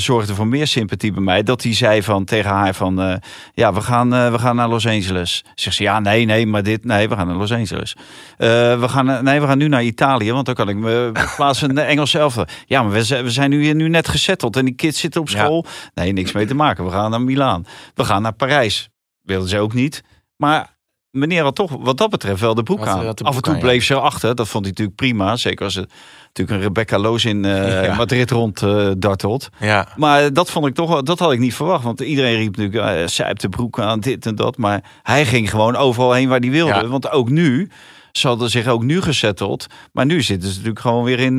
zorgde 0.00 0.34
voor 0.34 0.46
meer 0.46 0.66
sympathie 0.66 1.12
bij 1.12 1.22
mij. 1.22 1.42
Dat 1.42 1.62
hij 1.62 1.74
zei 1.74 2.02
van 2.02 2.24
tegen 2.24 2.50
haar 2.50 2.74
van, 2.74 3.00
eh, 3.02 3.14
ja, 3.52 3.72
we 3.72 3.80
gaan, 3.80 4.14
eh, 4.14 4.30
we 4.30 4.38
gaan 4.38 4.56
naar 4.56 4.68
Los 4.68 4.86
Angeles. 4.86 5.44
Zegt 5.54 5.76
ze, 5.76 5.82
ja, 5.82 6.00
nee, 6.00 6.24
nee, 6.24 6.46
maar 6.46 6.62
dit, 6.62 6.84
nee, 6.84 7.08
we 7.08 7.16
gaan 7.16 7.26
naar 7.26 7.36
Los 7.36 7.52
Angeles. 7.52 7.96
Eh, 8.36 8.48
we 8.80 8.88
gaan, 8.88 9.24
nee, 9.24 9.40
we 9.40 9.46
gaan 9.46 9.58
nu 9.58 9.68
naar 9.68 9.82
Italië, 9.82 10.32
want 10.32 10.46
dan 10.46 10.54
kan 10.54 10.68
ik 10.68 10.76
me 10.76 11.12
plaatsen 11.36 11.68
in 11.68 11.74
de 11.74 11.80
Engelse 11.80 12.18
elftal. 12.18 12.46
Ja, 12.66 12.82
maar 12.82 12.92
we, 12.92 13.04
zijn- 13.04 13.24
we 13.24 13.30
zijn 13.30 13.50
nu 13.50 13.62
hier 13.62 13.74
nu 13.74 13.88
net 13.88 14.08
gezetteld 14.08 14.56
en 14.56 14.64
die 14.64 14.74
kids 14.74 15.00
zitten 15.00 15.20
op 15.20 15.28
Ja. 15.28 15.38
school. 15.44 15.66
Nee, 15.94 16.12
niks 16.12 16.32
mee 16.32 16.46
te 16.46 16.54
maken. 16.54 16.84
We 16.84 16.90
gaan 16.90 17.10
naar 17.10 17.20
Milaan. 17.22 17.66
We 17.94 18.04
gaan 18.04 18.22
naar 18.22 18.32
Parijs. 18.34 18.88
Wilden 19.22 19.48
ze 19.48 19.58
ook 19.58 19.72
niet. 19.74 20.02
Maar 20.36 20.73
meneer 21.14 21.42
had 21.42 21.54
toch 21.54 21.76
wat 21.80 21.98
dat 21.98 22.10
betreft 22.10 22.40
wel 22.40 22.54
de 22.54 22.62
broek 22.62 22.86
aan. 22.86 23.06
Af 23.06 23.36
en 23.36 23.42
toe 23.42 23.52
aan, 23.52 23.54
ja. 23.54 23.60
bleef 23.60 23.84
ze 23.84 23.94
erachter. 23.94 24.34
Dat 24.34 24.48
vond 24.48 24.64
hij 24.64 24.72
natuurlijk 24.72 24.96
prima. 24.96 25.36
Zeker 25.36 25.64
als 25.64 25.74
het 25.74 25.92
natuurlijk 26.26 26.56
een 26.58 26.66
Rebecca 26.66 26.98
Loos 26.98 27.24
in 27.24 27.44
eh, 27.44 27.84
Ja. 27.84 27.94
Madrid 27.94 28.30
rond 28.30 28.62
eh, 28.62 28.90
dartelt. 28.98 29.48
Ja. 29.58 29.88
Maar 29.96 30.32
dat 30.32 30.50
vond 30.50 30.66
ik 30.66 30.74
toch 30.74 30.88
wel, 30.88 31.04
dat 31.04 31.18
had 31.18 31.32
ik 31.32 31.38
niet 31.38 31.54
verwacht. 31.54 31.84
Want 31.84 32.00
iedereen 32.00 32.36
riep 32.36 32.56
natuurlijk, 32.56 33.00
uh, 33.00 33.06
zij 33.06 33.34
de 33.34 33.48
broek 33.48 33.80
aan, 33.80 34.00
dit 34.00 34.26
en 34.26 34.34
dat. 34.34 34.56
Maar 34.56 34.84
hij 35.02 35.26
ging 35.26 35.50
gewoon 35.50 35.76
overal 35.76 36.12
heen 36.12 36.28
waar 36.28 36.40
hij 36.40 36.50
wilde. 36.50 36.74
Ja. 36.74 36.86
Want 36.86 37.10
ook 37.10 37.30
nu, 37.30 37.70
ze 38.12 38.26
hadden 38.26 38.50
zich 38.50 38.66
ook 38.66 38.82
nu 38.82 39.00
gezetteld. 39.00 39.66
Maar 39.92 40.06
nu 40.06 40.22
zitten 40.22 40.48
ze 40.48 40.54
natuurlijk 40.54 40.80
gewoon 40.80 41.04
weer 41.04 41.20
in 41.20 41.36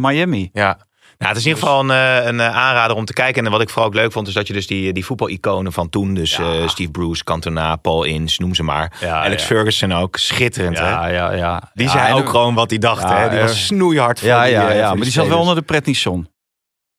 Miami. 0.00 0.50
Ja. 0.52 0.78
Nou, 1.24 1.36
het 1.36 1.44
is 1.46 1.50
in 1.50 1.54
ieder 1.56 1.68
geval 1.68 1.80
een, 1.90 1.90
eh, 2.20 2.26
een 2.26 2.40
eh, 2.40 2.56
aanrader 2.56 2.96
om 2.96 3.04
te 3.04 3.12
kijken. 3.12 3.44
En 3.44 3.50
wat 3.50 3.60
ik 3.60 3.68
vooral 3.68 3.86
ook 3.88 3.94
leuk 3.94 4.12
vond, 4.12 4.28
is 4.28 4.34
dat 4.34 4.46
je 4.46 4.52
dus 4.52 4.66
die, 4.66 4.92
die 4.92 5.04
voetbaliconen 5.04 5.72
van 5.72 5.88
toen, 5.88 6.14
dus 6.14 6.36
Ja. 6.36 6.52
eh, 6.52 6.68
Steve 6.68 6.90
Bruce, 6.90 7.24
Cantona, 7.24 7.76
Paul 7.76 8.02
Ince, 8.04 8.40
noem 8.42 8.54
ze 8.54 8.62
maar. 8.62 8.92
Ja, 9.00 9.22
Alex 9.24 9.42
ja. 9.42 9.48
Ferguson 9.48 9.92
ook, 9.92 10.16
schitterend 10.16 10.78
hè. 10.78 10.88
Ja, 10.88 11.06
ja, 11.06 11.32
ja. 11.32 11.70
Die 11.74 11.86
Ja, 11.86 11.92
zei 11.92 12.12
ook 12.14 12.28
gewoon 12.28 12.54
wat 12.54 12.70
hij 12.70 12.78
dacht 12.78 13.02
Ja, 13.02 13.16
hè. 13.18 13.28
Die 13.28 13.38
eh, 13.38 13.44
was 13.44 13.66
snoeihard 13.66 14.18
voor 14.18 14.28
Ja, 14.28 14.42
die, 14.44 14.52
ja, 14.52 14.68
eh, 14.68 14.76
ja. 14.76 14.86
voor 14.86 14.94
Maar 14.96 15.04
die 15.04 15.12
zat 15.12 15.26
wel 15.26 15.38
onder 15.38 15.54
de 15.54 15.62
prednison. 15.62 16.28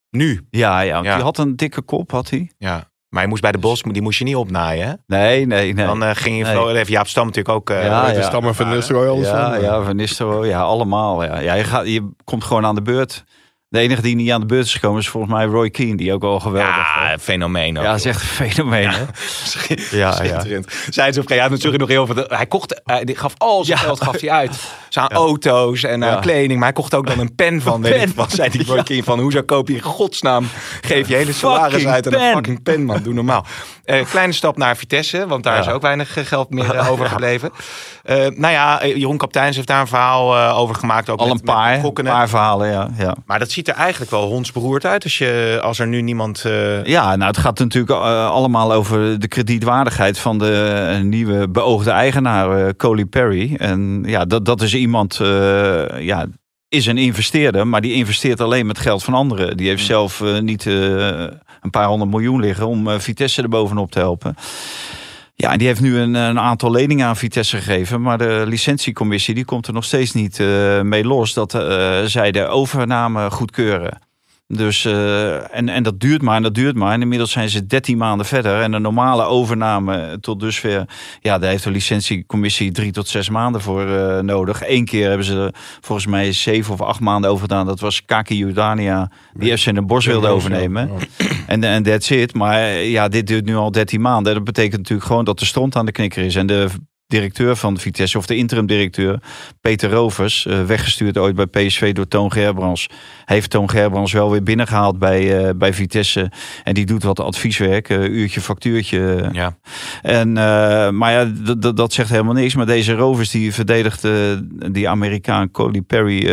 Nu, 0.09 0.47
Ja, 0.49 0.79
ja. 0.79 0.93
want 0.93 1.05
Ja. 1.05 1.15
Die 1.15 1.23
had 1.23 1.37
een 1.37 1.55
dikke 1.55 1.81
kop, 1.81 2.11
had 2.11 2.29
hij. 2.29 2.51
ja. 2.57 2.93
Maar 3.09 3.23
je 3.23 3.29
moest 3.29 3.41
bij 3.41 3.51
de 3.51 3.57
bos, 3.57 3.81
die 3.81 4.01
moest 4.01 4.17
je 4.19 4.23
niet 4.23 4.35
opnaaien 4.35 4.87
hè. 4.87 4.93
Nee, 5.07 5.45
nee, 5.45 5.73
nee. 5.73 5.85
Dan 5.85 6.03
eh, 6.03 6.09
ging 6.13 6.37
je, 6.37 6.43
Nee. 6.43 6.53
vlo- 6.53 6.67
heeft 6.73 6.89
Jaap 6.89 7.07
Stam 7.07 7.25
natuurlijk 7.25 7.55
ook... 7.55 7.69
eh, 7.69 7.83
Ja, 7.85 8.29
dan 8.29 8.43
maar 8.43 8.53
Van 8.53 8.69
Nistelrooy 8.69 9.07
alles 9.07 9.27
ja, 9.27 9.55
ja, 9.55 9.81
Van 9.81 9.95
Nistelrooy, 9.95 10.47
ja, 10.47 10.61
allemaal. 10.61 11.23
Ja. 11.23 11.39
Ja, 11.39 11.53
je, 11.53 11.63
gaat, 11.63 11.87
je 11.87 12.09
komt 12.23 12.43
gewoon 12.43 12.65
aan 12.65 12.75
de 12.75 12.81
beurt. 12.81 13.23
De 13.75 13.81
enige 13.81 14.01
die 14.01 14.15
niet 14.15 14.31
aan 14.31 14.39
de 14.39 14.45
beurt 14.45 14.65
is 14.65 14.73
gekomen 14.73 14.99
is 15.01 15.07
volgens 15.09 15.33
mij 15.33 15.45
Roy 15.45 15.69
Keane, 15.69 15.95
die 15.95 16.13
ook 16.13 16.23
al 16.23 16.39
geweldig 16.39 16.75
Ja, 16.75 17.17
fenomeen 17.19 17.77
ook. 17.77 17.83
Ja, 17.83 17.89
dat 17.89 17.99
is 17.99 18.05
echt 18.05 18.21
een 18.21 18.27
fenomeen. 18.49 18.89
hè? 18.89 19.03
Ja, 19.97 20.23
ja. 20.23 20.41
Zijn 20.89 21.13
ze 21.13 21.19
op 21.19 21.29
een 21.29 21.35
gegeven 21.35 21.35
moment 21.35 21.49
natuurlijk 21.49 21.77
nog 21.79 21.89
heel 21.89 22.05
veel. 22.05 22.23
Hij 22.27 22.45
kocht, 22.45 22.81
hij 22.85 23.05
die 23.05 23.15
gaf 23.15 23.33
al 23.37 23.63
zijn 23.63 23.77
Ja. 23.79 23.83
geld 23.83 24.03
gaf 24.03 24.19
hij 24.21 24.29
uit. 24.29 24.57
Zijn 24.95 25.09
auto's 25.11 25.83
en 25.83 26.03
eh, 26.03 26.21
kleding. 26.21 26.53
Maar 26.53 26.63
hij 26.63 26.73
kocht 26.73 26.93
ook 26.95 27.07
dan 27.07 27.19
een 27.19 27.35
pen 27.35 27.61
van. 27.61 27.81
Weet 27.81 27.93
pen. 27.99 28.01
ik 28.09 28.15
wat 28.15 28.31
zei 28.31 28.49
die 28.49 28.65
Keane 28.83 29.03
van? 29.03 29.19
Hoezo 29.19 29.41
koop 29.41 29.67
je 29.67 29.73
in 29.73 29.81
godsnaam? 29.81 30.47
Geef 30.81 31.07
je 31.07 31.15
hele 31.15 31.33
salaris 31.33 31.85
uit 31.85 32.07
aan 32.07 32.13
een 32.13 32.19
pen. 32.19 32.33
fucking 32.33 32.63
pen, 32.63 32.83
man. 32.85 33.03
Doe 33.03 33.13
normaal. 33.13 33.45
Eh, 33.85 34.05
kleine 34.09 34.33
stap 34.33 34.57
naar 34.57 34.77
Vitesse, 34.77 35.27
want 35.27 35.43
daar 35.43 35.59
is 35.59 35.67
ook 35.69 35.81
weinig 35.81 36.17
eh, 36.17 36.25
geld 36.25 36.49
meer 36.49 36.75
eh, 36.75 36.91
overgebleven. 36.91 37.51
Eh 38.03 38.15
nou 38.15 38.53
ja, 38.53 38.85
Jeroen 38.85 39.17
Kapteins 39.17 39.55
heeft 39.55 39.67
daar 39.67 39.81
een 39.81 39.87
verhaal 39.87 40.37
over 40.55 40.75
gemaakt. 40.75 41.09
Ook 41.09 41.19
Al 41.19 41.27
met- 41.27 41.35
een 41.37 41.43
paar, 41.43 41.57
met 41.57 41.67
een 41.69 41.75
betrokkenen. 41.75 42.11
paar 42.11 42.29
verhalen, 42.29 42.69
ja. 42.71 42.89
ja. 42.97 43.15
Maar 43.25 43.39
dat 43.39 43.51
ziet 43.51 43.67
er 43.67 43.73
eigenlijk 43.73 44.11
wel 44.11 44.27
hondsberoerd 44.27 44.85
uit 44.85 45.03
als, 45.03 45.17
je, 45.17 45.59
als 45.63 45.79
er 45.79 45.87
nu 45.87 46.01
niemand... 46.01 46.43
Ja, 46.83 47.15
nou, 47.15 47.27
het 47.31 47.37
gaat 47.37 47.59
natuurlijk 47.59 47.95
allemaal 48.29 48.73
over 48.73 49.19
de 49.19 49.27
kredietwaardigheid 49.27 50.19
van 50.19 50.37
de 50.37 50.99
nieuwe 51.03 51.47
beoogde 51.49 51.91
eigenaar, 51.91 52.75
Coley 52.75 53.05
Perry. 53.05 53.55
En 53.57 54.03
ja, 54.05 54.25
dat, 54.25 54.45
dat 54.45 54.61
is 54.61 54.75
iemand, 54.75 54.84
eh, 55.19 55.99
ja, 55.99 56.25
is 56.67 56.85
een 56.85 56.97
investeerder, 56.97 57.67
maar 57.67 57.81
die 57.81 57.93
investeert 57.93 58.41
alleen 58.41 58.65
met 58.65 58.79
geld 58.79 59.03
van 59.03 59.13
anderen. 59.13 59.57
Die 59.57 59.67
heeft 59.67 59.85
zelf 59.85 60.21
eh, 60.21 60.39
niet 60.39 60.65
eh, 60.65 61.17
een 61.61 61.69
paar 61.71 61.87
honderd 61.87 62.11
miljoen 62.11 62.39
liggen 62.39 62.67
om 62.67 62.99
Vitesse 62.99 63.41
er 63.41 63.49
bovenop 63.49 63.91
te 63.91 63.99
helpen. 63.99 64.35
Ja, 65.35 65.51
en 65.51 65.57
die 65.57 65.67
heeft 65.67 65.81
nu 65.81 65.97
een, 65.97 66.13
een 66.13 66.39
aantal 66.39 66.71
leningen 66.71 67.07
aan 67.07 67.17
Vitesse 67.17 67.57
gegeven. 67.57 68.01
Maar 68.01 68.17
de 68.17 68.43
licentiecommissie 68.47 69.35
die 69.35 69.45
komt 69.45 69.67
er 69.67 69.73
nog 69.73 69.83
steeds 69.83 70.13
niet 70.13 70.39
mee 70.83 71.03
los 71.03 71.33
dat 71.33 71.51
zij 72.05 72.31
de 72.31 72.47
overname 72.47 73.31
goedkeuren. 73.31 74.04
Dus, 74.47 74.85
eh, 74.85 75.55
en, 75.55 75.69
en 75.69 75.83
dat 75.83 75.99
duurt 75.99 76.21
maar 76.21 76.35
en 76.35 76.43
dat 76.43 76.55
duurt 76.55 76.75
maar. 76.75 76.93
En 76.93 77.01
inmiddels 77.01 77.31
zijn 77.31 77.49
ze 77.49 77.65
13 77.65 77.97
maanden 77.97 78.25
verder. 78.25 78.61
En 78.61 78.73
een 78.73 78.81
normale 78.81 79.23
overname 79.23 80.17
tot 80.21 80.39
dusver... 80.39 80.85
Ja, 81.19 81.37
daar 81.37 81.49
heeft 81.49 81.63
de 81.63 81.71
licentiecommissie 81.71 82.71
drie 82.71 82.91
tot 82.91 83.07
zes 83.07 83.29
maanden 83.29 83.61
voor 83.61 83.87
eh, 83.87 84.19
nodig. 84.19 84.61
Eén 84.67 84.85
keer 84.85 85.07
hebben 85.07 85.25
ze 85.25 85.35
er 85.35 85.53
volgens 85.81 86.07
mij 86.07 86.31
zeven 86.31 86.73
of 86.73 86.81
acht 86.81 86.99
maanden 86.99 87.29
over 87.29 87.41
gedaan. 87.41 87.65
Dat 87.65 87.79
was 87.79 88.05
Kaki 88.05 88.37
Jordania, 88.37 89.11
die 89.33 89.57
FC 89.57 89.63
Den 89.65 89.87
Bosch 89.87 90.07
wilde 90.07 90.27
overnemen. 90.27 90.89
En 91.47 91.63
en 91.63 91.83
that's 91.83 92.09
it. 92.09 92.33
Maar 92.33 92.59
ja, 92.73 93.07
dit 93.07 93.27
duurt 93.27 93.45
nu 93.45 93.55
al 93.55 93.71
13 93.71 94.01
maanden. 94.01 94.33
Dat 94.33 94.43
betekent 94.43 94.77
natuurlijk 94.77 95.07
gewoon 95.07 95.25
dat 95.25 95.39
de 95.39 95.45
stront 95.45 95.75
aan 95.75 95.85
de 95.85 95.91
knikker 95.91 96.23
is. 96.23 96.35
En 96.35 96.47
de 96.47 96.67
directeur 97.07 97.55
van 97.55 97.77
Vitesse, 97.77 98.17
of 98.17 98.25
de 98.25 98.35
interim 98.35 98.65
directeur, 98.65 99.19
Peter 99.61 99.91
Rovers, 99.91 100.45
eh, 100.45 100.63
weggestuurd 100.63 101.17
ooit 101.17 101.35
bij 101.35 101.45
PSV 101.45 101.93
door 101.93 102.07
Toon 102.07 102.31
Gerbrands, 102.31 102.87
heeft 103.25 103.49
Toon 103.49 103.69
Gerbrands 103.69 104.11
wel 104.13 104.31
weer 104.31 104.43
binnengehaald 104.43 104.99
bij, 104.99 105.47
eh, 105.47 105.49
bij 105.55 105.73
Vitesse. 105.73 106.31
En 106.63 106.73
die 106.73 106.85
doet 106.85 107.03
wat 107.03 107.19
advieswerk, 107.19 107.89
eh, 107.89 108.03
uurtje, 108.03 108.41
factuurtje. 108.41 109.29
ja. 109.31 109.57
En, 110.01 110.33
maar 110.97 111.11
ja, 111.11 111.25
dat 111.73 111.93
zegt 111.93 112.09
helemaal 112.09 112.33
niks. 112.33 112.55
Maar 112.55 112.65
deze 112.65 112.93
Rovers 112.93 113.29
die 113.29 113.53
verdedigt 113.53 114.03
eh, 114.03 114.11
die 114.71 114.89
Amerikaan 114.89 115.51
Coley 115.51 115.81
Perry 115.81 116.27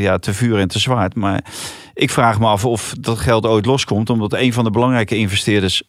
ja, 0.00 0.18
te 0.18 0.34
vuur 0.34 0.58
en 0.58 0.68
te 0.68 0.78
zwaard. 0.78 1.14
Maar 1.14 1.44
ik 1.94 2.10
vraag 2.10 2.38
me 2.38 2.46
af 2.46 2.64
of 2.64 2.94
dat 3.00 3.18
geld 3.18 3.46
ooit 3.46 3.66
loskomt. 3.66 4.10
Omdat 4.10 4.32
een 4.32 4.52
van 4.52 4.64
de 4.64 4.70
belangrijke 4.70 5.16
investeerders 5.16 5.82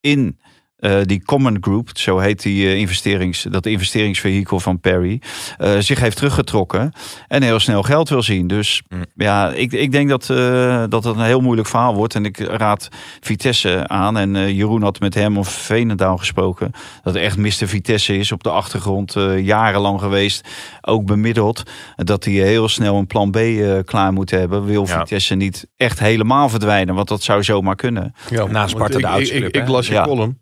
in 0.00 0.38
eh, 0.80 0.96
die 1.02 1.24
Common 1.24 1.56
Group, 1.60 1.90
zo 1.94 2.18
heet 2.18 2.42
die 2.42 2.66
eh, 2.66 2.76
investerings, 2.76 3.46
dat 3.50 3.66
investeringsvehikel 3.66 4.60
van 4.60 4.80
Perry, 4.80 5.20
eh, 5.58 5.72
zich 5.78 6.00
heeft 6.00 6.16
teruggetrokken 6.16 6.92
en 7.28 7.42
heel 7.42 7.58
snel 7.60 7.82
geld 7.82 8.08
wil 8.08 8.22
zien. 8.22 8.46
Dus 8.46 8.82
Mm. 8.88 9.04
ja, 9.14 9.50
ik, 9.52 9.72
ik 9.72 9.92
denk 9.92 10.08
dat, 10.08 10.30
eh, 10.30 10.84
dat 10.88 11.04
het 11.04 11.16
een 11.16 11.22
heel 11.24 11.40
moeilijk 11.40 11.68
verhaal 11.68 11.94
wordt. 11.94 12.14
En 12.14 12.24
ik 12.24 12.38
raad 12.38 12.88
Vitesse 13.20 13.88
aan. 13.88 14.16
En 14.18 14.36
eh, 14.36 14.48
Jeroen 14.56 14.82
had 14.82 15.00
met 15.00 15.14
hem 15.14 15.38
of 15.38 15.48
Veenendaal 15.48 16.16
gesproken. 16.16 16.70
Dat 17.02 17.14
echt 17.14 17.36
Mr. 17.36 17.50
Vitesse 17.68 18.16
is 18.16 18.32
op 18.32 18.42
de 18.42 18.50
achtergrond 18.50 19.16
eh, 19.16 19.38
jarenlang 19.46 20.00
geweest. 20.00 20.48
Ook 20.80 21.04
bemiddeld. 21.06 21.62
Dat 21.96 22.24
hij 22.24 22.34
heel 22.34 22.68
snel 22.68 22.96
een 22.96 23.06
plan 23.06 23.30
B 23.30 23.36
eh, 23.36 23.78
klaar 23.84 24.12
moet 24.12 24.30
hebben. 24.30 24.64
Wil 24.64 24.86
Ja. 24.86 24.98
Vitesse 24.98 25.34
niet 25.34 25.66
echt 25.76 25.98
helemaal 25.98 26.48
verdwijnen. 26.48 26.94
Want 26.94 27.08
dat 27.08 27.22
zou 27.22 27.42
zomaar 27.44 27.76
kunnen. 27.76 28.14
Ja, 28.30 28.44
Na 28.44 28.52
want 28.52 28.70
Sparta 28.70 29.16
de 29.16 29.50
ik, 29.52 29.68
las 29.68 29.86
je 29.86 29.92
Ja. 29.92 30.04
column. 30.04 30.38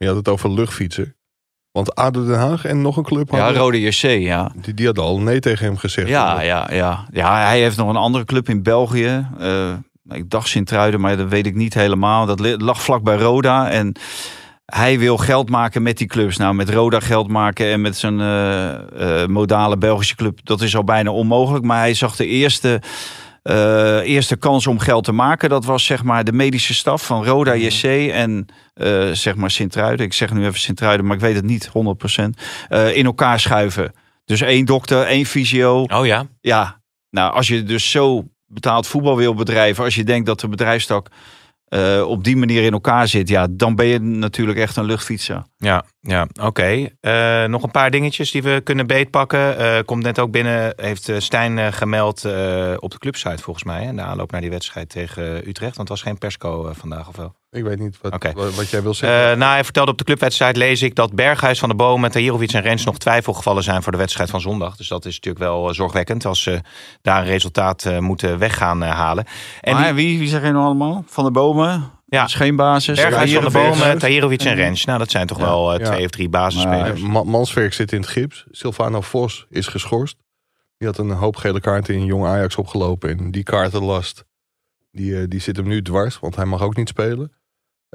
Je 0.00 0.06
had 0.06 0.16
het 0.16 0.28
over 0.28 0.50
luchtfietsen. 0.50 1.16
Want 1.72 1.94
ADO 1.94 2.24
Den 2.24 2.38
Haag 2.38 2.64
en 2.64 2.82
nog 2.82 2.96
een 2.96 3.02
club 3.02 3.30
Ja, 3.30 3.52
Rode 3.52 3.80
JC, 3.80 4.02
ja. 4.02 4.52
die, 4.60 4.74
die 4.74 4.86
hadden 4.86 5.04
al 5.04 5.20
nee 5.20 5.40
tegen 5.40 5.64
hem 5.64 5.76
gezegd. 5.76 6.08
Ja, 6.08 6.40
ja, 6.40 6.68
ja. 6.72 7.06
ja, 7.10 7.46
hij 7.46 7.60
heeft 7.60 7.76
nog 7.76 7.88
een 7.88 7.96
andere 7.96 8.24
club 8.24 8.48
in 8.48 8.62
België. 8.62 9.26
Eh, 9.38 9.72
ik 10.08 10.30
dacht 10.30 10.48
Sint-Truiden, 10.48 11.00
maar 11.00 11.16
dat 11.16 11.28
weet 11.28 11.46
ik 11.46 11.54
niet 11.54 11.74
helemaal. 11.74 12.26
Dat 12.26 12.60
lag 12.60 12.82
vlak 12.82 13.02
bij 13.02 13.16
Roda. 13.16 13.70
En 13.70 13.96
hij 14.64 14.98
wil 14.98 15.16
geld 15.16 15.50
maken 15.50 15.82
met 15.82 15.98
die 15.98 16.06
clubs. 16.06 16.36
Nou, 16.36 16.54
met 16.54 16.70
Roda 16.70 17.00
geld 17.00 17.28
maken 17.28 17.66
en 17.66 17.80
met 17.80 17.96
zijn 17.96 18.20
eh, 18.20 19.22
eh, 19.22 19.28
modale 19.28 19.78
Belgische 19.78 20.16
club. 20.16 20.38
Dat 20.42 20.60
is 20.60 20.76
al 20.76 20.84
bijna 20.84 21.10
onmogelijk. 21.10 21.64
Maar 21.64 21.78
hij 21.78 21.94
zag 21.94 22.16
de 22.16 22.26
eerste, 22.26 22.80
eh, 23.42 23.96
eerste 23.96 24.36
kans 24.36 24.66
om 24.66 24.78
geld 24.78 25.04
te 25.04 25.12
maken. 25.12 25.48
Dat 25.48 25.64
was 25.64 25.84
zeg 25.84 26.02
maar 26.02 26.24
de 26.24 26.32
medische 26.32 26.74
staf 26.74 27.06
van 27.06 27.24
Roda 27.24 27.54
JC 27.54 28.10
en 28.12 28.46
eh, 28.74 29.10
zeg 29.10 29.34
maar 29.34 29.50
Sint-Truiden. 29.50 30.06
Ik 30.06 30.12
zeg 30.12 30.32
nu 30.32 30.44
even 30.46 30.60
Sint-Truiden, 30.60 31.06
maar 31.06 31.16
ik 31.16 31.22
weet 31.22 31.34
het 31.34 31.44
niet 31.44 31.68
100%. 31.68 32.38
eh, 32.68 32.96
in 32.96 33.04
elkaar 33.04 33.40
schuiven. 33.40 33.92
Dus 34.24 34.40
één 34.40 34.64
dokter, 34.64 35.02
één 35.06 35.26
fysio. 35.26 35.82
Oh 35.82 36.06
ja. 36.06 36.26
Ja, 36.40 36.80
nou 37.10 37.32
als 37.32 37.48
je 37.48 37.62
dus 37.62 37.90
zo 37.90 38.24
betaald 38.46 38.86
voetbal 38.86 39.16
wil 39.16 39.34
bedrijven, 39.34 39.84
als 39.84 39.94
je 39.94 40.04
denkt 40.04 40.26
dat 40.26 40.40
de 40.40 40.48
bedrijfstak 40.48 41.08
eh, 41.70 42.02
op 42.06 42.24
die 42.24 42.36
manier 42.36 42.62
in 42.62 42.72
elkaar 42.72 43.08
zit, 43.08 43.28
ja, 43.28 43.46
dan 43.50 43.74
ben 43.74 43.86
je 43.86 44.00
natuurlijk 44.00 44.58
echt 44.58 44.76
een 44.76 44.84
luchtfietser. 44.84 45.42
Ja, 45.56 45.84
ja 46.00 46.26
oké. 46.42 46.88
Eh, 47.00 47.44
nog 47.44 47.62
een 47.62 47.70
paar 47.70 47.90
dingetjes 47.90 48.30
die 48.30 48.42
we 48.42 48.60
kunnen 48.64 48.86
beetpakken. 48.86 49.58
Eh 49.58 49.78
komt 49.84 50.02
net 50.02 50.18
ook 50.18 50.30
binnen, 50.30 50.72
heeft 50.76 51.10
Stijn 51.18 51.72
gemeld 51.72 52.24
op 52.78 52.90
de 52.90 52.98
clubsite 52.98 53.42
volgens 53.42 53.64
mij. 53.64 53.84
Hè, 53.84 53.94
de 53.94 54.02
aanloop 54.02 54.30
naar 54.30 54.40
die 54.40 54.50
wedstrijd 54.50 54.88
tegen 54.88 55.48
Utrecht. 55.48 55.76
Want 55.76 55.88
het 55.88 55.98
was 55.98 56.02
geen 56.02 56.18
persco 56.18 56.72
vandaag 56.74 57.08
of 57.08 57.16
wel? 57.16 57.39
Ik 57.50 57.62
weet 57.64 57.78
niet 57.78 57.98
wat, 58.00 58.32
wat, 58.34 58.54
wat 58.54 58.68
jij 58.70 58.82
wil 58.82 58.94
zeggen. 58.94 59.30
Eh, 59.30 59.36
nou, 59.38 59.52
hij 59.52 59.64
vertelde 59.64 59.90
op 59.90 59.98
de 59.98 60.04
clubwedstrijd, 60.04 60.56
lees 60.56 60.82
ik, 60.82 60.94
dat 60.94 61.14
Berghuis 61.14 61.58
van 61.58 61.68
de 61.68 61.74
Bomen, 61.74 62.10
Tahirovic 62.10 62.52
en 62.52 62.60
Rens 62.62 62.84
nog 62.84 62.98
twijfelgevallen 62.98 63.62
zijn 63.62 63.82
voor 63.82 63.92
de 63.92 63.98
wedstrijd 63.98 64.30
van 64.30 64.40
zondag. 64.40 64.76
Dus 64.76 64.88
dat 64.88 65.04
is 65.04 65.14
natuurlijk 65.14 65.44
wel 65.44 65.68
eh, 65.68 65.74
zorgwekkend 65.74 66.24
als 66.24 66.42
ze 66.42 66.60
daar 67.02 67.20
een 67.20 67.26
resultaat 67.26 67.84
eh, 67.84 67.98
moeten 67.98 68.38
weggaan 68.38 68.82
halen. 68.82 69.24
En 69.60 69.74
maar 69.74 69.84
die- 69.84 69.92
wie, 69.94 70.18
wie 70.18 70.28
zeg 70.28 70.42
je 70.42 70.50
nou 70.50 70.64
allemaal? 70.64 71.04
Van 71.06 71.24
de 71.24 71.30
Bomen? 71.30 71.90
Ja. 72.06 72.20
Dat 72.20 72.28
is 72.28 72.34
geen 72.34 72.56
basis. 72.56 72.96
Berghuis 72.96 73.32
van 73.32 73.44
de. 73.44 73.50
Bomen, 73.50 73.98
Tahirovic 73.98 74.42
en 74.42 74.54
Rens. 74.54 74.84
Nou, 74.84 74.98
dat 74.98 75.10
zijn 75.10 75.26
toch 75.26 75.38
Ja. 75.38 75.44
wel 75.44 75.78
Ja. 75.78 75.84
twee 75.90 76.04
of 76.04 76.10
drie 76.10 76.28
basisspelers. 76.28 77.00
Eh, 77.02 77.06
Ma- 77.08 77.22
Manswerk 77.22 77.72
zit 77.72 77.92
in 77.92 78.00
het 78.00 78.08
gips. 78.10 78.44
Silvano 78.50 79.00
Vos 79.00 79.46
is 79.50 79.66
geschorst. 79.66 80.16
Die 80.78 80.88
had 80.88 80.98
een 80.98 81.10
hoop 81.10 81.36
gele 81.36 81.60
kaarten 81.60 81.94
in 81.94 82.04
Jong 82.04 82.26
Ajax 82.26 82.56
opgelopen. 82.56 83.18
En 83.18 83.30
die 83.30 83.42
kaartenlast, 83.42 84.24
die, 84.92 85.20
eh, 85.20 85.24
die 85.28 85.40
zit 85.40 85.56
hem 85.56 85.66
nu 85.66 85.82
dwars. 85.82 86.18
Want 86.18 86.36
hij 86.36 86.44
mag 86.44 86.62
ook 86.62 86.76
niet 86.76 86.88
spelen. 86.88 87.32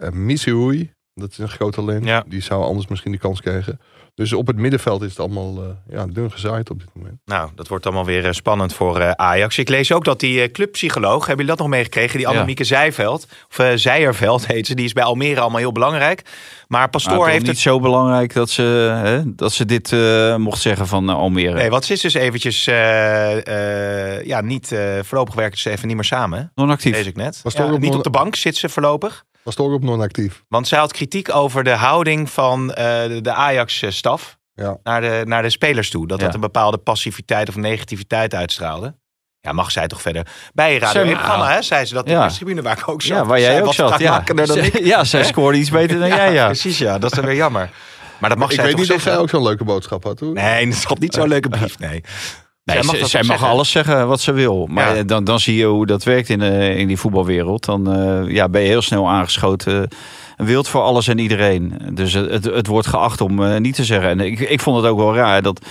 Uh, 0.03 0.09
Missouri, 0.09 0.91
dat 1.13 1.31
is 1.31 1.37
een 1.37 1.49
groot 1.49 1.73
talent. 1.73 2.05
Ja. 2.05 2.23
Die 2.27 2.41
zou 2.41 2.63
anders 2.63 2.87
misschien 2.87 3.11
die 3.11 3.19
kans 3.19 3.41
krijgen. 3.41 3.79
Dus 4.15 4.33
op 4.33 4.47
het 4.47 4.55
middenveld 4.57 5.01
is 5.01 5.09
het 5.09 5.19
allemaal 5.19 5.63
eh, 5.63 5.69
ja, 5.95 6.05
dun 6.05 6.31
gezaaid 6.31 6.69
op 6.69 6.79
dit 6.79 6.87
moment. 6.93 7.17
Nou, 7.25 7.49
dat 7.55 7.67
wordt 7.67 7.85
allemaal 7.85 8.05
weer 8.05 8.25
eh, 8.25 8.31
spannend 8.31 8.73
voor 8.73 8.99
eh, 8.99 9.11
Ajax. 9.11 9.57
Ik 9.57 9.69
lees 9.69 9.91
ook 9.91 10.05
dat 10.05 10.19
die 10.19 10.41
eh, 10.41 10.51
clubpsycholoog, 10.51 11.17
hebben 11.27 11.45
jullie 11.45 11.45
dat 11.45 11.57
nog 11.57 11.67
meegekregen? 11.67 12.17
Die 12.17 12.27
Ja. 12.27 12.33
Annemieke 12.33 12.63
Zijveld, 12.63 13.27
of 13.49 13.59
eh, 13.59 13.71
Zijerveld 13.75 14.47
heet 14.47 14.67
ze, 14.67 14.75
die 14.75 14.85
is 14.85 14.93
bij 14.93 15.03
Almere 15.03 15.39
allemaal 15.39 15.59
heel 15.59 15.71
belangrijk. 15.71 16.21
Maar 16.67 16.89
Pastoor 16.89 17.11
Maar 17.11 17.21
toch 17.21 17.29
heeft 17.31 17.41
niet 17.45 17.51
het... 17.51 17.59
zo 17.61 17.79
belangrijk 17.79 18.33
dat 18.33 18.49
ze, 18.49 18.61
hè, 19.03 19.35
dat 19.35 19.51
ze 19.51 19.65
dit 19.65 19.91
eh, 19.91 20.35
mocht 20.35 20.61
zeggen 20.61 20.87
van 20.87 21.09
Almere. 21.09 21.53
Nee, 21.53 21.69
wat 21.69 21.85
ze 21.85 21.93
is 21.93 22.01
dus 22.01 22.13
eventjes, 22.13 22.67
eh, 22.67 24.15
eh, 24.17 24.25
ja, 24.25 24.41
niet, 24.41 24.71
eh, 24.71 24.99
voorlopig 25.01 25.35
werken 25.35 25.59
ze 25.59 25.69
even 25.69 25.87
niet 25.87 25.95
meer 25.95 26.05
samen. 26.05 26.39
hè? 26.39 26.45
Non-actief. 26.55 26.95
Lees 26.95 27.05
ik 27.05 27.15
net. 27.15 27.41
Ja, 27.43 27.69
niet 27.71 27.81
nog- 27.81 27.95
op 27.95 28.03
de 28.03 28.09
bank 28.09 28.35
zit 28.35 28.55
ze 28.55 28.69
voorlopig. 28.69 29.25
Was 29.45 29.55
toch 29.55 29.73
op 29.73 29.83
non-actief. 29.83 30.43
Want 30.47 30.67
zij 30.67 30.79
had 30.79 30.91
kritiek 30.93 31.35
over 31.35 31.63
de 31.63 31.69
houding 31.71 32.29
van 32.29 32.73
eh, 32.73 32.85
de 33.21 33.31
Ajax-staf 33.33 34.37
Ja. 34.53 34.77
naar, 34.83 35.01
de, 35.01 35.21
naar 35.25 35.41
de 35.41 35.49
spelers 35.49 35.89
toe. 35.89 36.07
Dat 36.07 36.19
Ja. 36.19 36.25
dat 36.25 36.35
een 36.35 36.39
bepaalde 36.41 36.77
passiviteit 36.77 37.49
of 37.49 37.55
negativiteit 37.55 38.33
uitstraalde. 38.33 38.95
Ja, 39.39 39.51
mag 39.51 39.71
zij 39.71 39.87
toch 39.87 40.01
verder. 40.01 40.27
Bij 40.53 40.73
je 40.73 40.79
Radio 40.79 41.01
Zij- 41.03 41.13
1-programma, 41.13 41.51
hè, 41.53 41.61
zei 41.61 41.85
ze 41.85 41.93
dat 41.93 42.07
in 42.07 42.19
de 42.19 42.27
tribune 42.33 42.61
waar 42.61 42.77
ik 42.77 42.87
ook 42.89 43.01
zat. 43.01 43.17
Ja, 43.17 43.25
waar 43.25 43.39
Zij 43.39 43.49
jij 43.51 43.59
ook 43.59 43.65
was 43.65 43.75
zat. 43.75 43.89
Ja. 43.89 43.95
spraakmakender 43.95 44.47
dan 44.47 44.57
ik. 44.57 44.79
ja, 44.85 45.03
zij 45.03 45.23
scoorde 45.23 45.57
iets 45.57 45.69
beter 45.69 45.99
dan 45.99 46.07
jij, 46.07 46.33
ja. 46.33 46.45
Precies, 46.45 46.77
ja. 46.77 46.97
Dat 46.97 47.11
is 47.11 47.17
dan 47.17 47.25
weer 47.25 47.35
jammer. 47.35 47.69
Maar 48.19 48.29
dat 48.29 48.39
mag 48.39 48.49
ik 48.49 48.55
zij 48.55 48.63
weet 48.63 48.73
toch 48.75 48.81
niet 48.87 48.93
of 48.95 49.01
zij 49.01 49.17
ook 49.17 49.29
zo'n 49.29 49.43
leuke 49.43 49.63
boodschap 49.63 50.03
had 50.03 50.19
hoor. 50.19 50.33
Nee, 50.33 50.65
dat 50.65 50.75
is 50.75 50.85
niet 50.99 51.13
zo'n 51.13 51.27
leuke 51.27 51.49
brief, 51.49 51.79
nee. 51.79 52.03
Nee, 52.65 52.83
Zij 52.83 52.99
mag 52.99 53.09
zij 53.09 53.23
mag 53.23 53.43
alles 53.43 53.71
zeggen 53.71 54.07
wat 54.07 54.21
ze 54.21 54.31
wil. 54.31 54.67
Maar 54.69 54.95
Ja. 54.95 55.03
dan, 55.03 55.23
dan 55.23 55.39
zie 55.39 55.55
je 55.55 55.65
hoe 55.65 55.85
dat 55.85 56.03
werkt 56.03 56.29
in, 56.29 56.41
eh, 56.41 56.77
in 56.79 56.87
die 56.87 56.97
voetbalwereld. 56.97 57.65
Dan 57.65 57.93
eh, 57.93 58.33
ja, 58.33 58.49
ben 58.49 58.61
je 58.61 58.67
heel 58.67 58.81
snel 58.81 59.09
aangeschoten. 59.09 59.87
Wild 60.37 60.67
voor 60.67 60.81
alles 60.81 61.07
en 61.07 61.17
iedereen. 61.17 61.73
Dus 61.91 62.13
het, 62.13 62.29
het, 62.31 62.43
het 62.45 62.67
wordt 62.67 62.87
geacht 62.87 63.21
om 63.21 63.43
eh, 63.43 63.57
niet 63.59 63.75
te 63.75 63.83
zeggen. 63.85 64.09
En 64.09 64.19
ik, 64.19 64.39
ik 64.39 64.59
vond 64.61 64.77
het 64.77 64.85
ook 64.85 64.97
wel 64.97 65.15
raar 65.15 65.41
dat 65.41 65.65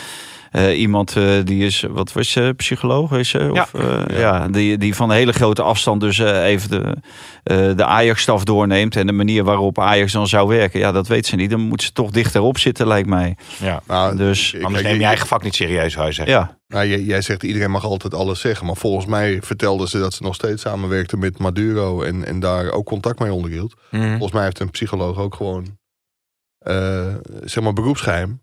eh, 0.55 0.79
iemand 0.81 1.17
eh, 1.17 1.25
die 1.45 1.65
is, 1.65 1.85
wat 1.91 2.13
was 2.13 2.31
ze, 2.31 2.53
psycholoog 2.57 3.13
is 3.13 3.29
ze? 3.29 3.49
Of, 3.53 3.75
eh, 3.75 4.19
ja. 4.19 4.49
die, 4.49 4.79
die 4.79 4.95
van 4.95 5.11
een 5.11 5.17
hele 5.17 5.33
grote 5.33 5.63
afstand 5.63 6.01
dus 6.01 6.19
eh, 6.19 6.45
even 6.45 6.71
de, 6.71 6.97
eh, 7.43 7.77
de 7.77 7.85
Ajax-staf 7.85 8.45
doorneemt. 8.45 8.97
En 8.97 9.07
de 9.07 9.13
manier 9.13 9.45
waarop 9.45 9.79
Ajax 9.79 10.13
dan 10.13 10.27
zou 10.29 10.49
werken. 10.49 10.81
Ja, 10.81 10.93
dat 10.93 11.07
weet 11.07 11.27
ze 11.27 11.37
niet. 11.37 11.51
Dan 11.51 11.61
moet 11.61 11.83
ze 11.83 11.93
toch 11.93 12.11
dichterop 12.11 12.59
zitten, 12.59 12.87
lijkt 12.87 13.09
mij. 13.09 13.37
Ja. 13.61 13.83
Nou, 13.87 14.17
Dus, 14.17 14.53
ik- 14.53 14.63
Anders 14.63 14.83
neem 14.83 14.99
je 15.01 15.05
eigen 15.05 15.27
vak 15.27 15.43
niet 15.43 15.55
serieus, 15.55 15.93
zou 15.93 16.07
je 16.07 16.13
zeggen. 16.13 16.35
Ja, 16.35 16.59
Nou, 16.69 16.87
jij, 16.87 17.01
jij 17.01 17.21
zegt 17.21 17.43
iedereen 17.43 17.71
mag 17.71 17.85
altijd 17.85 18.15
alles 18.15 18.41
zeggen. 18.41 18.67
Maar 18.67 18.77
volgens 18.77 19.07
mij 19.07 19.39
vertelden 19.43 19.89
ze 19.89 19.99
dat 19.99 20.15
ze 20.15 20.23
nog 20.23 20.35
steeds 20.35 20.63
samenwerkte 20.63 21.17
met 21.17 21.39
Maduro. 21.39 22.03
En, 22.03 22.25
en 22.27 22.41
daar 22.41 22.71
ook 22.71 22.87
contact 22.87 23.19
mee 23.19 23.33
onderhield. 23.33 23.75
Mhm. 23.91 24.09
Volgens 24.11 24.33
mij 24.33 24.45
heeft 24.45 24.61
een 24.61 24.71
psycholoog 24.71 25.19
ook 25.19 25.35
gewoon, 25.35 25.79
eh, 26.59 27.15
zeg 27.45 27.63
maar, 27.65 27.73
beroepsgeheim. 27.73 28.43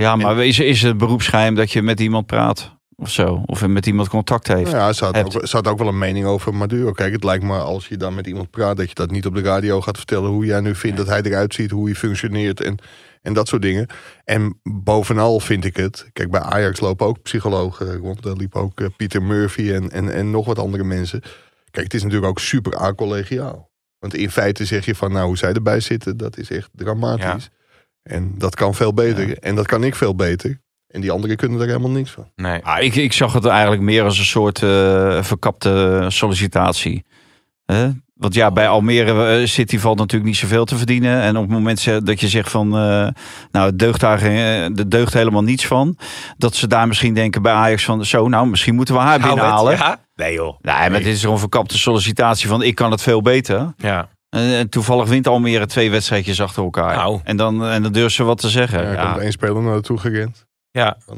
Ja, 0.00 0.16
maar 0.16 0.44
is, 0.44 0.58
is 0.58 0.82
het 0.82 0.96
beroepsgeheim 0.96 1.54
dat 1.54 1.72
je 1.72 1.82
met 1.82 2.00
iemand 2.00 2.26
praat? 2.26 2.78
Of 2.96 3.10
zo? 3.10 3.42
Of 3.46 3.66
met 3.66 3.86
iemand 3.86 4.08
contact 4.08 4.48
heeft? 4.48 4.70
Nou 4.70 4.76
ja, 4.76 4.92
ze 4.92 5.04
had, 5.04 5.16
ook, 5.16 5.46
ze 5.46 5.56
had 5.56 5.68
ook 5.68 5.78
wel 5.78 5.88
een 5.88 5.98
mening 5.98 6.26
over 6.26 6.54
Maduro. 6.54 6.92
Kijk, 6.92 7.12
het 7.12 7.24
lijkt 7.24 7.44
me 7.44 7.58
als 7.58 7.88
je 7.88 7.96
dan 7.96 8.14
met 8.14 8.26
iemand 8.26 8.50
praat... 8.50 8.76
dat 8.76 8.88
je 8.88 8.94
dat 8.94 9.10
niet 9.10 9.26
op 9.26 9.34
de 9.34 9.40
radio 9.40 9.80
gaat 9.80 9.96
vertellen... 9.96 10.30
hoe 10.30 10.44
jij 10.44 10.60
nu 10.60 10.74
vindt 10.74 10.96
dat 10.96 11.06
hij 11.06 11.22
eruit 11.22 11.54
ziet, 11.54 11.70
hoe 11.70 11.84
hij 11.84 11.94
functioneert... 11.94 12.60
en, 12.60 12.78
en 13.22 13.32
dat 13.32 13.48
soort 13.48 13.62
dingen. 13.62 13.86
En 14.24 14.60
bovenal 14.62 15.40
vind 15.40 15.64
ik 15.64 15.76
het... 15.76 16.10
Kijk, 16.12 16.30
bij 16.30 16.40
Ajax 16.40 16.80
lopen 16.80 17.06
ook 17.06 17.22
psychologen 17.22 17.96
rond. 17.96 18.22
Daar 18.22 18.36
liep 18.36 18.56
ook 18.56 18.80
eh, 18.80 18.86
Pieter 18.96 19.22
Murphy 19.22 19.72
en, 19.72 19.90
en, 19.90 20.12
en 20.12 20.30
nog 20.30 20.46
wat 20.46 20.58
andere 20.58 20.84
mensen. 20.84 21.20
Kijk, 21.70 21.84
het 21.84 21.94
is 21.94 22.02
natuurlijk 22.02 22.30
ook 22.30 22.40
super 22.40 22.76
acollegiaal. 22.76 23.70
Want 23.98 24.14
in 24.14 24.30
feite 24.30 24.64
zeg 24.64 24.84
je 24.84 24.94
van... 24.94 25.12
nou, 25.12 25.26
hoe 25.26 25.38
zij 25.38 25.52
erbij 25.52 25.80
zitten, 25.80 26.16
dat 26.16 26.38
is 26.38 26.50
echt 26.50 26.68
dramatisch. 26.72 27.50
En 28.02 28.34
dat 28.38 28.54
kan 28.54 28.74
veel 28.74 28.94
beter. 28.94 29.38
En 29.38 29.54
dat 29.54 29.66
kan 29.66 29.84
ik 29.84 29.94
veel 29.94 30.14
beter. 30.14 30.60
En 30.88 31.00
die 31.00 31.10
anderen 31.10 31.36
kunnen 31.36 31.60
er 31.60 31.66
helemaal 31.66 31.90
niks 31.90 32.10
van. 32.10 32.30
Nee. 32.36 32.60
Ah, 32.64 32.82
ik, 32.82 32.94
ik 32.94 33.12
zag 33.12 33.32
het 33.32 33.44
eigenlijk 33.46 33.82
meer 33.82 34.04
als 34.04 34.18
een 34.18 34.24
soort 34.24 34.62
eh, 34.62 35.22
verkapte 35.22 36.04
sollicitatie. 36.08 37.04
Hè? 37.64 37.88
Want 38.14 38.34
ja, 38.34 38.50
bij 38.50 38.68
Almere 38.68 39.40
eh, 39.40 39.46
City 39.46 39.78
valt 39.78 39.98
natuurlijk 39.98 40.30
niet 40.30 40.38
zoveel 40.38 40.64
te 40.64 40.76
verdienen. 40.76 41.20
En 41.22 41.36
op 41.36 41.42
het 41.42 41.52
moment 41.52 42.06
dat 42.06 42.20
je 42.20 42.28
zegt 42.28 42.50
van, 42.50 42.66
eh, 42.66 43.08
nou, 43.52 43.66
het 43.66 43.78
deugt 43.78 44.00
daar 44.00 44.18
geen- 44.18 44.76
er 44.78 44.88
deugt 44.90 45.12
helemaal 45.14 45.42
niets 45.42 45.66
van. 45.66 45.96
Dat 46.36 46.54
ze 46.54 46.66
daar 46.66 46.88
misschien 46.88 47.14
denken 47.14 47.42
bij 47.42 47.52
Ajax 47.52 47.84
van, 47.84 48.04
zo, 48.04 48.28
nou, 48.28 48.46
misschien 48.46 48.74
moeten 48.74 48.94
we 48.94 49.00
haar 49.00 49.20
binnenhalen. 49.20 49.76
ja? 49.76 49.98
Nee 50.14 50.32
joh. 50.34 50.58
Nee, 50.60 50.74
maar 50.74 50.90
dit 50.90 51.06
is 51.06 51.20
gewoon 51.20 51.34
een 51.34 51.40
verkapte 51.40 51.78
sollicitatie 51.78 52.48
van, 52.48 52.62
ik 52.62 52.74
kan 52.74 52.90
het 52.90 53.02
veel 53.02 53.22
beter. 53.22 53.72
Ja. 53.76 54.08
En, 54.30 54.40
en 54.54 54.68
toevallig 54.68 55.08
wint 55.08 55.26
Almere 55.26 55.66
twee 55.66 55.90
wedstrijdjes 55.90 56.40
achter 56.40 56.62
elkaar. 56.62 56.96
Nou. 56.96 57.20
En, 57.24 57.36
dan, 57.36 57.64
en 57.64 57.82
dan 57.82 58.10
ze 58.10 58.24
wat 58.24 58.38
te 58.40 58.48
zeggen. 58.48 58.82
Ja, 58.82 58.88
er 58.96 59.06
komt 59.06 59.22
één 59.22 59.32
speler 59.32 59.62
naartoe 59.62 59.98
gerend. 59.98 60.46
ja. 60.70 60.96
Eh, 61.08 61.14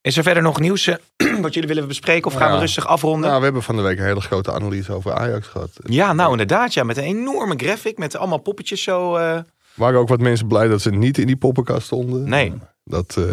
Is 0.00 0.16
er 0.16 0.22
verder 0.22 0.42
nog 0.42 0.60
nieuws 0.60 0.86
eh, 0.86 0.96
wat 1.42 1.54
jullie 1.54 1.68
willen 1.68 1.88
bespreken? 1.88 2.30
Of 2.30 2.36
gaan 2.36 2.52
we 2.52 2.58
rustig 2.58 2.86
afronden? 2.86 3.26
Nou, 3.28 3.38
we 3.38 3.44
hebben 3.44 3.62
van 3.62 3.76
de 3.76 3.82
week 3.82 3.98
een 3.98 4.04
hele 4.04 4.20
grote 4.20 4.52
analyse 4.52 4.92
over 4.92 5.12
Ajax 5.14 5.46
gehad. 5.46 5.70
Ja, 5.84 6.12
nou 6.12 6.30
inderdaad. 6.30 6.74
Ja, 6.74 6.82
met 6.84 6.96
een 6.96 7.02
enorme 7.04 7.54
graphic. 7.56 7.98
Met 7.98 8.16
allemaal 8.16 8.38
poppetjes 8.38 8.82
zo. 8.82 9.16
eh. 9.16 9.38
waren 9.74 10.00
ook 10.00 10.08
wat 10.08 10.20
mensen 10.20 10.46
blij 10.46 10.68
dat 10.68 10.80
ze 10.82 10.90
niet 10.90 11.18
in 11.18 11.26
die 11.26 11.36
poppenkast 11.36 11.86
stonden. 11.86 12.28
Nee. 12.28 12.52
Dat 12.84 13.16
eh, 13.18 13.24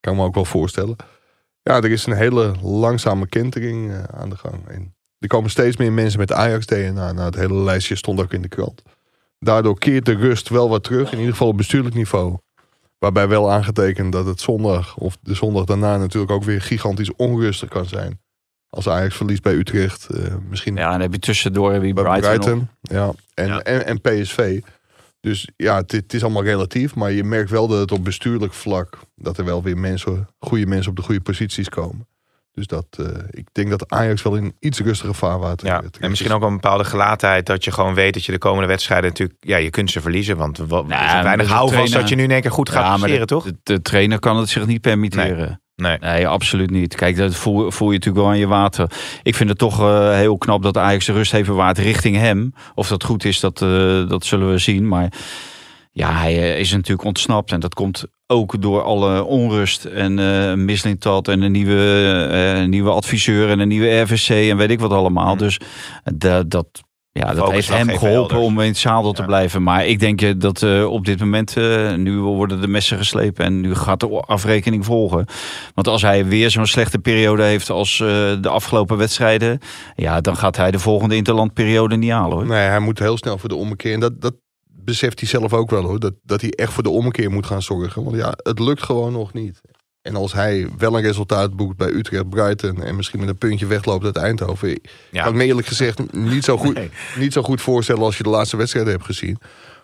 kan 0.00 0.12
ik 0.12 0.18
me 0.18 0.24
ook 0.24 0.34
wel 0.34 0.44
voorstellen. 0.44 0.96
Ja, 1.62 1.76
er 1.76 1.90
is 1.90 2.06
een 2.06 2.12
hele 2.16 2.52
langzame 2.62 3.26
kentering 3.28 3.90
eh, 3.92 4.02
aan 4.20 4.28
de 4.30 4.36
gang. 4.36 4.68
En 4.68 4.94
er 5.18 5.28
komen 5.28 5.50
steeds 5.50 5.76
meer 5.76 5.92
mensen 5.92 6.18
met 6.18 6.32
Ajax-DNA. 6.32 7.12
Nou, 7.12 7.26
het 7.26 7.34
hele 7.34 7.54
lijstje 7.54 7.96
stond 7.96 8.20
ook 8.20 8.32
in 8.32 8.42
de 8.42 8.48
krant. 8.48 8.82
Daardoor 9.38 9.78
keert 9.78 10.04
de 10.04 10.14
rust 10.14 10.48
wel 10.48 10.68
wat 10.68 10.84
terug, 10.84 11.12
in 11.12 11.18
ieder 11.18 11.32
geval 11.32 11.48
op 11.48 11.56
bestuurlijk 11.56 11.94
niveau. 11.94 12.38
Waarbij 12.98 13.28
wel 13.28 13.50
aangetekend 13.52 14.12
dat 14.12 14.26
het 14.26 14.40
zondag 14.40 14.96
of 14.96 15.18
de 15.20 15.34
zondag 15.34 15.64
daarna 15.64 15.96
natuurlijk 15.96 16.32
ook 16.32 16.44
weer 16.44 16.62
gigantisch 16.62 17.14
onrustig 17.16 17.68
kan 17.68 17.86
zijn. 17.86 18.20
Als 18.70 18.88
Ajax 18.88 19.16
verliest 19.16 19.42
bij 19.42 19.54
Utrecht, 19.54 20.06
eh, 20.06 20.34
misschien 20.48 20.76
Ja, 20.76 20.90
dan 20.90 21.00
heb 21.00 21.12
je 21.12 21.18
tussendoor 21.18 21.72
heb 21.72 21.82
je 21.82 21.92
bij 21.92 22.04
Brighton. 22.04 22.30
Brighton. 22.30 22.68
ja. 22.80 23.12
En, 23.34 23.46
Ja. 23.46 23.60
En, 23.60 23.86
en 23.86 24.00
PSV. 24.00 24.60
Dus 25.20 25.48
ja, 25.56 25.76
het, 25.76 25.92
het 25.92 26.14
is 26.14 26.22
allemaal 26.22 26.44
relatief. 26.44 26.94
Maar 26.94 27.12
je 27.12 27.24
merkt 27.24 27.50
wel 27.50 27.68
dat 27.68 27.80
het 27.80 27.92
op 27.92 28.04
bestuurlijk 28.04 28.52
vlak... 28.52 28.98
dat 29.14 29.38
er 29.38 29.44
wel 29.44 29.62
weer 29.62 29.78
mensen, 29.78 30.28
goede 30.38 30.66
mensen 30.66 30.90
op 30.90 30.96
de 30.96 31.02
goede 31.02 31.20
posities 31.20 31.68
komen. 31.68 32.06
Dus 32.58 32.66
dat, 32.66 32.86
eh, 32.98 33.06
ik 33.30 33.46
denk 33.52 33.70
dat 33.70 33.90
Ajax 33.90 34.22
wel 34.22 34.34
in 34.34 34.54
iets 34.60 34.80
rustiger 34.80 35.14
vaarwater 35.14 35.66
Ja, 35.66 35.82
en 36.00 36.08
misschien 36.10 36.30
is. 36.30 36.36
ook 36.36 36.42
een 36.42 36.52
bepaalde 36.54 36.84
gelatenheid 36.84 37.46
dat 37.46 37.64
je 37.64 37.72
gewoon 37.72 37.94
weet 37.94 38.14
dat 38.14 38.24
je 38.24 38.32
de 38.32 38.38
komende 38.38 38.68
wedstrijden 38.68 39.08
natuurlijk, 39.08 39.38
ja, 39.40 39.56
je 39.56 39.70
kunt 39.70 39.90
ze 39.90 40.00
verliezen, 40.00 40.36
want 40.36 40.58
wat, 40.58 40.86
Nou, 40.86 41.02
er 41.02 41.16
is 41.16 41.22
weinig 41.22 41.48
houvast 41.48 41.92
dat 41.92 42.08
je 42.08 42.14
nu 42.14 42.22
in 42.22 42.30
één 42.30 42.40
keer 42.40 42.50
goed 42.50 42.68
gaat 42.68 42.84
Ja, 42.84 42.96
presteren, 42.96 43.26
toch? 43.26 43.44
De, 43.44 43.56
de 43.62 43.82
trainer 43.82 44.18
kan 44.18 44.36
het 44.36 44.48
zich 44.48 44.66
niet 44.66 44.80
permitteren. 44.80 45.60
Nee. 45.76 45.98
Nee, 45.98 46.28
absoluut 46.28 46.70
niet. 46.70 46.94
Kijk, 46.94 47.16
dat 47.16 47.34
voel, 47.34 47.70
voel 47.70 47.88
je 47.88 47.94
natuurlijk 47.94 48.24
wel 48.24 48.32
aan 48.34 48.38
je 48.40 48.46
water. 48.46 48.90
Ik 49.22 49.34
vind 49.34 49.48
het 49.48 49.58
toch 49.58 49.80
eh, 49.80 50.12
heel 50.12 50.38
knap 50.38 50.62
dat 50.62 50.76
Ajax 50.76 51.06
de 51.06 51.12
rust 51.12 51.32
heeft 51.32 51.48
bewaard 51.48 51.78
richting 51.78 52.16
hem. 52.16 52.54
Of 52.74 52.88
dat 52.88 53.04
goed 53.04 53.24
is, 53.24 53.40
dat, 53.40 53.62
eh, 53.62 54.08
dat 54.08 54.24
zullen 54.24 54.50
we 54.50 54.58
zien. 54.58 54.88
Maar 54.88 55.12
ja, 55.98 56.12
hij 56.12 56.36
eh, 56.36 56.58
is 56.58 56.72
natuurlijk 56.72 57.08
ontsnapt. 57.08 57.52
En 57.52 57.60
dat 57.60 57.74
komt 57.74 58.04
ook 58.26 58.62
door 58.62 58.82
alle 58.82 59.24
onrust 59.24 59.84
en 59.84 60.18
eh 60.18 60.54
Mislintat 60.54 61.28
en 61.28 61.42
een 61.42 61.52
nieuwe, 61.52 62.28
eh, 62.32 62.66
nieuwe 62.66 62.90
adviseur 62.90 63.50
en 63.50 63.58
een 63.58 63.68
nieuwe 63.68 64.00
RVC 64.00 64.50
en 64.50 64.56
weet 64.56 64.70
ik 64.70 64.80
wat 64.80 64.90
allemaal. 64.90 65.34
Mhm. 65.34 65.38
Dus 65.38 65.60
dat, 66.14 66.50
dat, 66.50 66.66
ja, 67.12 67.34
dat 67.34 67.50
heeft 67.50 67.68
hem 67.68 67.88
geholpen 67.88 68.36
elders. 68.36 68.40
om 68.40 68.60
in 68.60 68.68
het 68.68 68.76
zadel 68.76 69.12
te 69.12 69.22
blijven. 69.22 69.62
Maar 69.62 69.86
ik 69.86 70.00
denk 70.00 70.40
dat 70.40 70.62
op 70.84 71.04
dit 71.04 71.20
moment, 71.20 71.56
nu 71.96 72.18
worden 72.18 72.60
de 72.60 72.68
messen 72.68 72.98
geslepen 72.98 73.44
en 73.44 73.60
nu 73.60 73.74
gaat 73.74 74.00
de 74.00 74.08
afrekening 74.08 74.84
volgen. 74.84 75.26
Want 75.74 75.88
als 75.88 76.02
hij 76.02 76.26
weer 76.26 76.50
zo'n 76.50 76.66
slechte 76.66 76.98
periode 76.98 77.42
heeft 77.42 77.70
als 77.70 77.96
de 78.40 78.48
afgelopen 78.48 78.96
wedstrijden, 78.96 79.58
ja, 79.94 80.20
dan 80.20 80.36
gaat 80.36 80.56
hij 80.56 80.70
de 80.70 80.78
volgende 80.78 81.16
interlandperiode 81.16 81.96
niet 81.96 82.10
halen 82.10 82.36
hoor. 82.36 82.46
Nee, 82.46 82.68
hij 82.68 82.80
moet 82.80 82.98
heel 82.98 83.16
snel 83.16 83.38
voor 83.38 83.48
de 83.48 83.54
ommekeer. 83.54 83.92
En 83.92 84.00
dat, 84.00 84.20
dat 84.20 84.34
beseft 84.88 85.20
hij 85.20 85.28
zelf 85.28 85.52
ook 85.52 85.70
wel 85.70 85.82
hoor. 85.84 86.00
Dat, 86.00 86.14
dat 86.22 86.40
hij 86.40 86.50
echt 86.50 86.72
voor 86.72 86.82
de 86.82 86.88
ommekeer 86.90 87.30
moet 87.30 87.46
gaan 87.46 87.62
zorgen. 87.62 88.04
Want 88.04 88.16
ja, 88.16 88.34
het 88.42 88.58
lukt 88.58 88.82
gewoon 88.82 89.12
nog 89.12 89.32
niet. 89.32 89.60
En 90.02 90.16
als 90.16 90.32
hij 90.32 90.68
wel 90.78 90.96
een 90.96 91.02
resultaat 91.02 91.56
boekt 91.56 91.76
bij 91.76 91.88
Utrecht, 91.90 92.28
Brighton... 92.28 92.82
en 92.82 92.96
misschien 92.96 93.20
met 93.20 93.28
een 93.28 93.38
puntje 93.38 93.66
wegloopt 93.66 94.04
uit 94.04 94.16
Eindhoven... 94.16 94.70
Ik 94.70 94.90
Ja. 95.10 95.22
kan 95.24 95.36
me 95.36 95.44
eerlijk 95.44 95.66
gezegd 95.66 96.12
niet 96.12 96.44
zo, 96.44 96.56
goed, 96.58 96.74
Nee. 96.74 96.90
niet 97.16 97.32
zo 97.32 97.42
goed 97.42 97.60
voorstellen... 97.60 98.02
als 98.02 98.16
je 98.16 98.22
de 98.22 98.28
laatste 98.28 98.56
wedstrijden 98.56 98.92
hebt 98.92 99.04
gezien. 99.04 99.38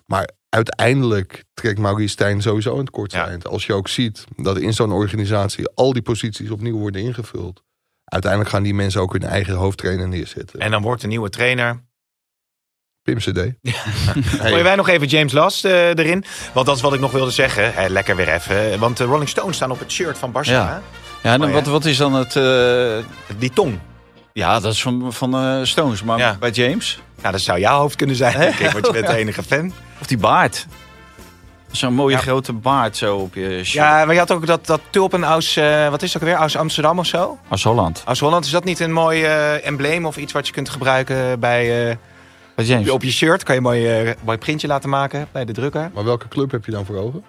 Maar 0.06 0.28
uiteindelijk 0.48 1.44
trekt 1.54 1.78
Maurice 1.78 2.08
Stijn 2.12 2.42
sowieso 2.42 2.72
in 2.72 2.78
het 2.80 2.90
kortste 2.90 3.18
Ja. 3.20 3.28
eind. 3.28 3.46
Als 3.48 3.66
je 3.66 3.72
ook 3.72 3.88
ziet 3.88 4.24
dat 4.36 4.58
in 4.58 4.72
zo'n 4.72 4.92
organisatie... 4.92 5.68
al 5.74 5.92
die 5.92 6.02
posities 6.02 6.50
opnieuw 6.50 6.78
worden 6.78 7.00
ingevuld... 7.02 7.62
uiteindelijk 8.04 8.50
gaan 8.50 8.62
die 8.62 8.74
mensen 8.74 9.00
ook 9.00 9.12
hun 9.12 9.22
eigen 9.24 9.54
hoofdtrainer 9.54 10.08
neerzetten. 10.08 10.58
En 10.60 10.70
dan 10.70 10.82
wordt 10.82 11.00
de 11.00 11.06
nieuwe 11.06 11.30
trainer. 11.30 11.82
Pim 13.04 13.16
CD. 13.18 13.38
Gooi 14.40 14.62
wij 14.70 14.74
nog 14.74 14.88
even 14.88 15.06
James 15.06 15.32
Last 15.32 15.64
eh, 15.64 15.88
erin? 15.88 16.24
Want 16.52 16.66
dat 16.66 16.76
is 16.76 16.82
wat 16.82 16.94
ik 16.94 17.00
nog 17.00 17.12
wilde 17.12 17.30
zeggen. 17.30 17.90
Lekker 17.90 18.16
weer 18.16 18.28
even. 18.28 18.78
Want 18.78 18.96
de 18.96 19.04
Rolling 19.04 19.28
Stones 19.28 19.56
staan 19.56 19.70
op 19.70 19.78
het 19.78 19.92
shirt 19.92 20.18
van 20.18 20.32
Barca. 20.32 20.50
Ja. 20.50 20.82
Ja, 21.22 21.32
en 21.32 21.40
ja. 21.40 21.48
wat, 21.50 21.66
wat 21.66 21.84
is 21.84 21.96
dan 21.96 22.14
het... 22.14 22.36
eh, 22.36 23.04
Die 23.38 23.50
tong. 23.52 23.78
ja, 24.32 24.60
dat 24.60 24.72
is 24.72 24.82
van, 24.82 25.12
van 25.12 25.34
eh, 25.34 25.58
Stones, 25.62 26.02
maar 26.02 26.18
Ja. 26.18 26.36
bij 26.40 26.50
James? 26.50 27.00
Nou, 27.20 27.32
dat 27.32 27.40
zou 27.40 27.58
jouw 27.58 27.78
hoofd 27.78 27.96
kunnen 27.96 28.16
zijn, 28.16 28.48
ik. 28.48 28.70
Want 28.70 28.86
je 28.86 28.92
bent 28.92 29.06
de 29.06 29.16
enige 29.16 29.42
fan. 29.42 29.72
Of 30.00 30.06
die 30.06 30.18
baard? 30.18 30.66
Zo'n 31.70 31.94
mooie 31.94 32.14
Ja. 32.16 32.20
grote 32.22 32.52
baard 32.52 32.96
zo 32.96 33.16
op 33.16 33.34
je 33.34 33.48
shirt. 33.48 33.70
Ja, 33.70 34.04
maar 34.04 34.12
je 34.14 34.20
had 34.20 34.30
ook 34.32 34.46
dat, 34.46 34.66
dat 34.66 34.80
tulpen 34.90 35.24
aus... 35.24 35.56
eh, 35.56 35.88
wat 35.88 36.02
is 36.02 36.12
het 36.12 36.22
ook 36.22 36.28
weer? 36.28 36.38
Aus 36.38 36.56
Amsterdam 36.56 36.98
of 36.98 37.06
zo? 37.06 37.38
Als 37.48 37.62
Holland. 37.62 38.02
Aus 38.04 38.20
Holland. 38.20 38.44
Is 38.44 38.50
dat 38.50 38.64
niet 38.64 38.80
een 38.80 38.92
mooi 38.92 39.22
eh, 39.24 39.66
embleem 39.66 40.06
of 40.06 40.16
iets 40.16 40.32
wat 40.32 40.46
je 40.46 40.52
kunt 40.52 40.68
gebruiken 40.68 41.40
bij... 41.40 41.98
James. 42.56 42.90
op 42.90 43.02
je 43.02 43.10
shirt? 43.12 43.42
Kan 43.42 43.54
je 43.54 43.60
een 43.60 43.66
mooi, 43.66 44.14
mooi 44.24 44.38
printje 44.38 44.66
laten 44.66 44.88
maken 44.88 45.28
bij 45.32 45.44
de 45.44 45.52
drukker? 45.52 45.90
Maar 45.94 46.04
welke 46.04 46.28
club 46.28 46.50
heb 46.50 46.64
je 46.64 46.70
dan 46.72 46.84
voor 46.84 46.96
ogen? 46.96 47.24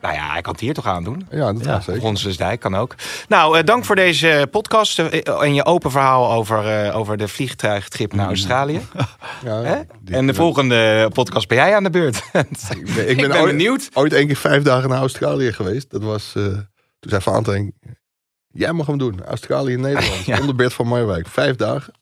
Nou 0.00 0.14
ja, 0.14 0.30
hij 0.32 0.40
kan 0.40 0.52
het 0.52 0.60
hier 0.60 0.74
toch 0.74 0.86
aan 0.86 1.04
doen. 1.04 1.26
Ja, 1.30 1.52
dat 1.52 1.64
Ja, 1.64 1.70
ja, 1.72 1.80
zeker. 1.80 2.58
Kan 2.58 2.74
ook. 2.76 2.94
Nou, 3.28 3.58
eh, 3.58 3.64
dank 3.64 3.84
voor 3.84 3.94
deze 3.96 4.48
podcast 4.50 4.98
eh, 4.98 5.42
en 5.42 5.54
je 5.54 5.64
open 5.64 5.90
verhaal 5.90 6.32
over, 6.32 6.84
eh, 6.84 6.96
over 6.96 7.16
de 7.16 7.28
vliegtuigtrip 7.28 8.12
naar 8.12 8.26
Australië. 8.26 8.80
Ja, 9.44 9.62
Hè? 9.62 9.80
die- 10.00 10.14
En 10.14 10.26
de 10.26 10.34
volgende 10.34 11.10
podcast 11.12 11.48
ben 11.48 11.56
jij 11.56 11.74
aan 11.76 11.82
de 11.82 11.90
beurt. 11.90 12.16
Ik 12.32 12.94
ben, 12.94 13.08
ik 13.10 13.16
ben, 13.16 13.28
ben 13.28 13.40
ooit, 13.40 13.50
benieuwd. 13.56 13.88
ooit 13.92 14.12
één 14.12 14.26
keer 14.26 14.36
vijf 14.36 14.62
dagen 14.62 14.88
naar 14.88 14.98
Australië 14.98 15.52
geweest. 15.52 15.90
Dat 15.90 16.02
was, 16.02 16.32
eh, 16.36 16.42
toen 16.44 16.64
zei 17.10 17.22
Valentijn, 17.22 17.72
jij 18.52 18.72
mag 18.72 18.86
hem 18.86 18.98
doen. 18.98 19.24
Australië, 19.24 19.76
Nederland. 19.76 20.24
Ja. 20.26 20.40
Onder 20.40 20.54
Bert 20.54 20.72
van 20.72 20.86
Marwijk. 20.86 21.26
Vijf 21.28 21.56
dagen, 21.56 21.92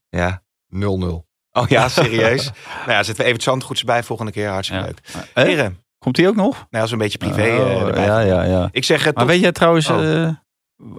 0-0. 0.69 1.27
Oh 1.57 1.69
ja, 1.69 1.89
serieus. 1.89 2.45
nou 2.87 2.91
ja, 2.91 2.97
zetten 3.03 3.17
we 3.17 3.23
even 3.23 3.33
het 3.35 3.43
zandgoeds 3.43 3.85
bij 3.85 4.03
volgende 4.03 4.33
keer. 4.33 4.49
Hartstikke 4.49 4.83
Ja. 4.85 4.89
leuk. 4.89 5.29
Eh? 5.35 5.45
Heren, 5.45 5.79
Komt 5.99 6.17
die 6.17 6.29
ook 6.29 6.37
nog? 6.37 6.67
nou, 6.71 6.83
als 6.83 6.93
een 6.93 6.99
beetje 6.99 7.19
privé 7.19 7.43
eh, 7.43 7.59
Oh, 7.59 7.87
erbij. 7.87 8.05
ja, 8.05 8.21
ja, 8.21 8.43
ja. 8.43 8.69
Ik 8.73 8.85
zeg 8.85 9.05
het 9.05 9.15
Maar 9.17 9.27
weet 9.27 9.41
jij 9.41 9.53
trouwens 9.53 9.91
Oh. 9.91 10.23
eh, 10.25 10.29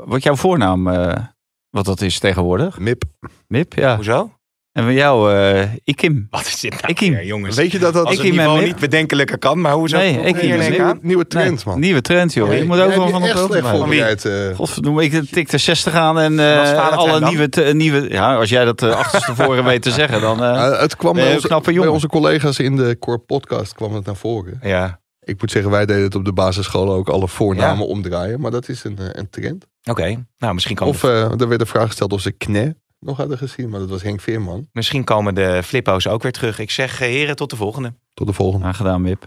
wat 0.06 0.24
jouw 0.24 0.36
voornaam, 0.36 0.88
eh, 0.88 1.24
wat 1.70 1.86
dat 1.86 2.02
is 2.02 2.20
tegenwoordig? 2.20 2.80
Mip. 2.80 3.04
Mip, 3.48 3.74
ja. 3.74 3.96
Hoezo? 3.96 4.35
En 4.76 4.84
van 4.84 4.94
jou, 4.94 5.34
eh 5.34 5.64
Ikim. 5.84 6.28
Wat 6.30 6.46
is 6.46 6.60
dit 6.60 6.82
nou 6.82 6.94
weer, 7.14 7.26
jongens? 7.26 7.56
Weet 7.56 7.72
je 7.72 7.80
dat 7.80 7.94
dat 7.94 8.06
Als 8.06 8.18
Ik 8.18 8.24
niveau 8.24 8.64
niet 8.64 8.80
bedenkelijker 8.80 9.38
kan, 9.38 9.62
maar 9.62 9.74
hoezo? 9.74 9.98
Nee, 9.98 10.14
Hoe 10.18 10.26
ik 10.26 10.34
mijn 10.36 10.46
in 10.46 10.52
één 10.52 10.60
keer 10.60 10.70
nieuwe, 10.70 10.86
aan? 10.86 11.00
nieuwe 11.02 11.28
trend, 11.28 11.66
man. 11.66 11.80
Nieuwe 11.80 12.02
trend, 12.02 12.34
joh. 12.34 12.50
Nee, 12.50 12.58
je 12.58 12.66
moet 12.66 12.80
ook 12.80 12.96
wel 12.96 13.10
van 13.10 13.22
op 13.24 13.28
de 13.30 13.38
hoogte 13.40 14.50
eh. 14.50 14.56
Godverdomme, 14.56 15.04
ik 15.04 15.30
tik 15.32 15.50
de 15.50 15.58
60 15.58 15.94
aan 15.94 16.20
en 16.20 16.40
eh, 16.40 16.88
alle 16.98 17.20
dan? 17.20 17.30
nieuwe, 17.30 17.50
te- 17.50 17.62
nieuwe... 17.62 18.10
Ja, 18.10 18.36
als 18.36 18.50
jij 18.50 18.66
dat 18.66 18.82
uh, 18.84 18.96
achterstevoren 18.96 19.64
weet 19.74 19.82
te 19.82 19.92
zeggen, 19.92 20.22
dan... 20.22 20.40
het 20.42 20.96
kwam 20.96 21.14
bij 21.14 21.34
onze, 21.36 21.52
een 21.52 21.62
bij 21.64 21.74
jongen. 21.74 21.92
onze 21.92 22.08
collega's 22.08 22.60
in 22.60 22.76
de 22.76 22.98
Core 23.00 23.18
Podcast 23.20 23.74
kwam 23.74 23.94
het 23.94 24.06
naar 24.06 24.16
voren. 24.16 24.60
Ja, 24.62 25.00
Ik 25.24 25.42
moet 25.42 25.52
zeggen, 25.52 25.72
wij 25.72 25.86
deden 25.86 26.04
het 26.04 26.16
op 26.16 26.26
de 26.26 26.34
basisschool 26.34 26.94
ook 26.94 27.10
alle 27.10 27.28
voornamen 27.28 27.88
omdraaien. 27.88 28.40
Maar 28.40 28.52
dat 28.52 28.70
is 28.70 28.84
een, 28.84 28.98
een 29.12 29.30
trend. 29.30 29.66
oké. 29.84 30.26
Nou, 30.38 30.54
misschien 30.54 30.76
komen, 30.76 30.94
Of 30.94 31.04
eh, 31.04 31.40
er 31.42 31.48
werd 31.48 31.60
de 31.60 31.66
vraag 31.66 31.88
gesteld 31.88 32.14
of 32.14 32.22
ze 32.22 32.32
Kne 32.32 32.76
nog 33.00 33.18
hadden 33.18 33.38
gezien. 33.38 33.70
Maar 33.70 33.80
dat 33.80 33.90
was 33.90 34.02
Henk 34.04 34.22
Veerman. 34.22 34.68
misschien 34.72 35.04
komen 35.04 35.36
de 35.36 35.62
flippo's 35.64 36.08
ook 36.08 36.24
weer 36.24 36.32
terug. 36.32 36.60
Ik 36.60 36.72
zeg, 36.72 37.02
eh, 37.02 37.08
heren, 37.08 37.36
tot 37.36 37.50
de 37.50 37.56
volgende. 37.56 37.94
Tot 38.14 38.28
de 38.28 38.34
volgende. 38.34 38.66
aangedaan, 38.66 39.02
Mip. 39.02 39.26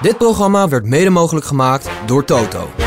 Dit 0.00 0.18
programma 0.18 0.68
werd 0.68 0.84
mede 0.84 1.10
mogelijk 1.10 1.46
gemaakt 1.46 1.90
door 2.06 2.24
Toto. 2.24 2.85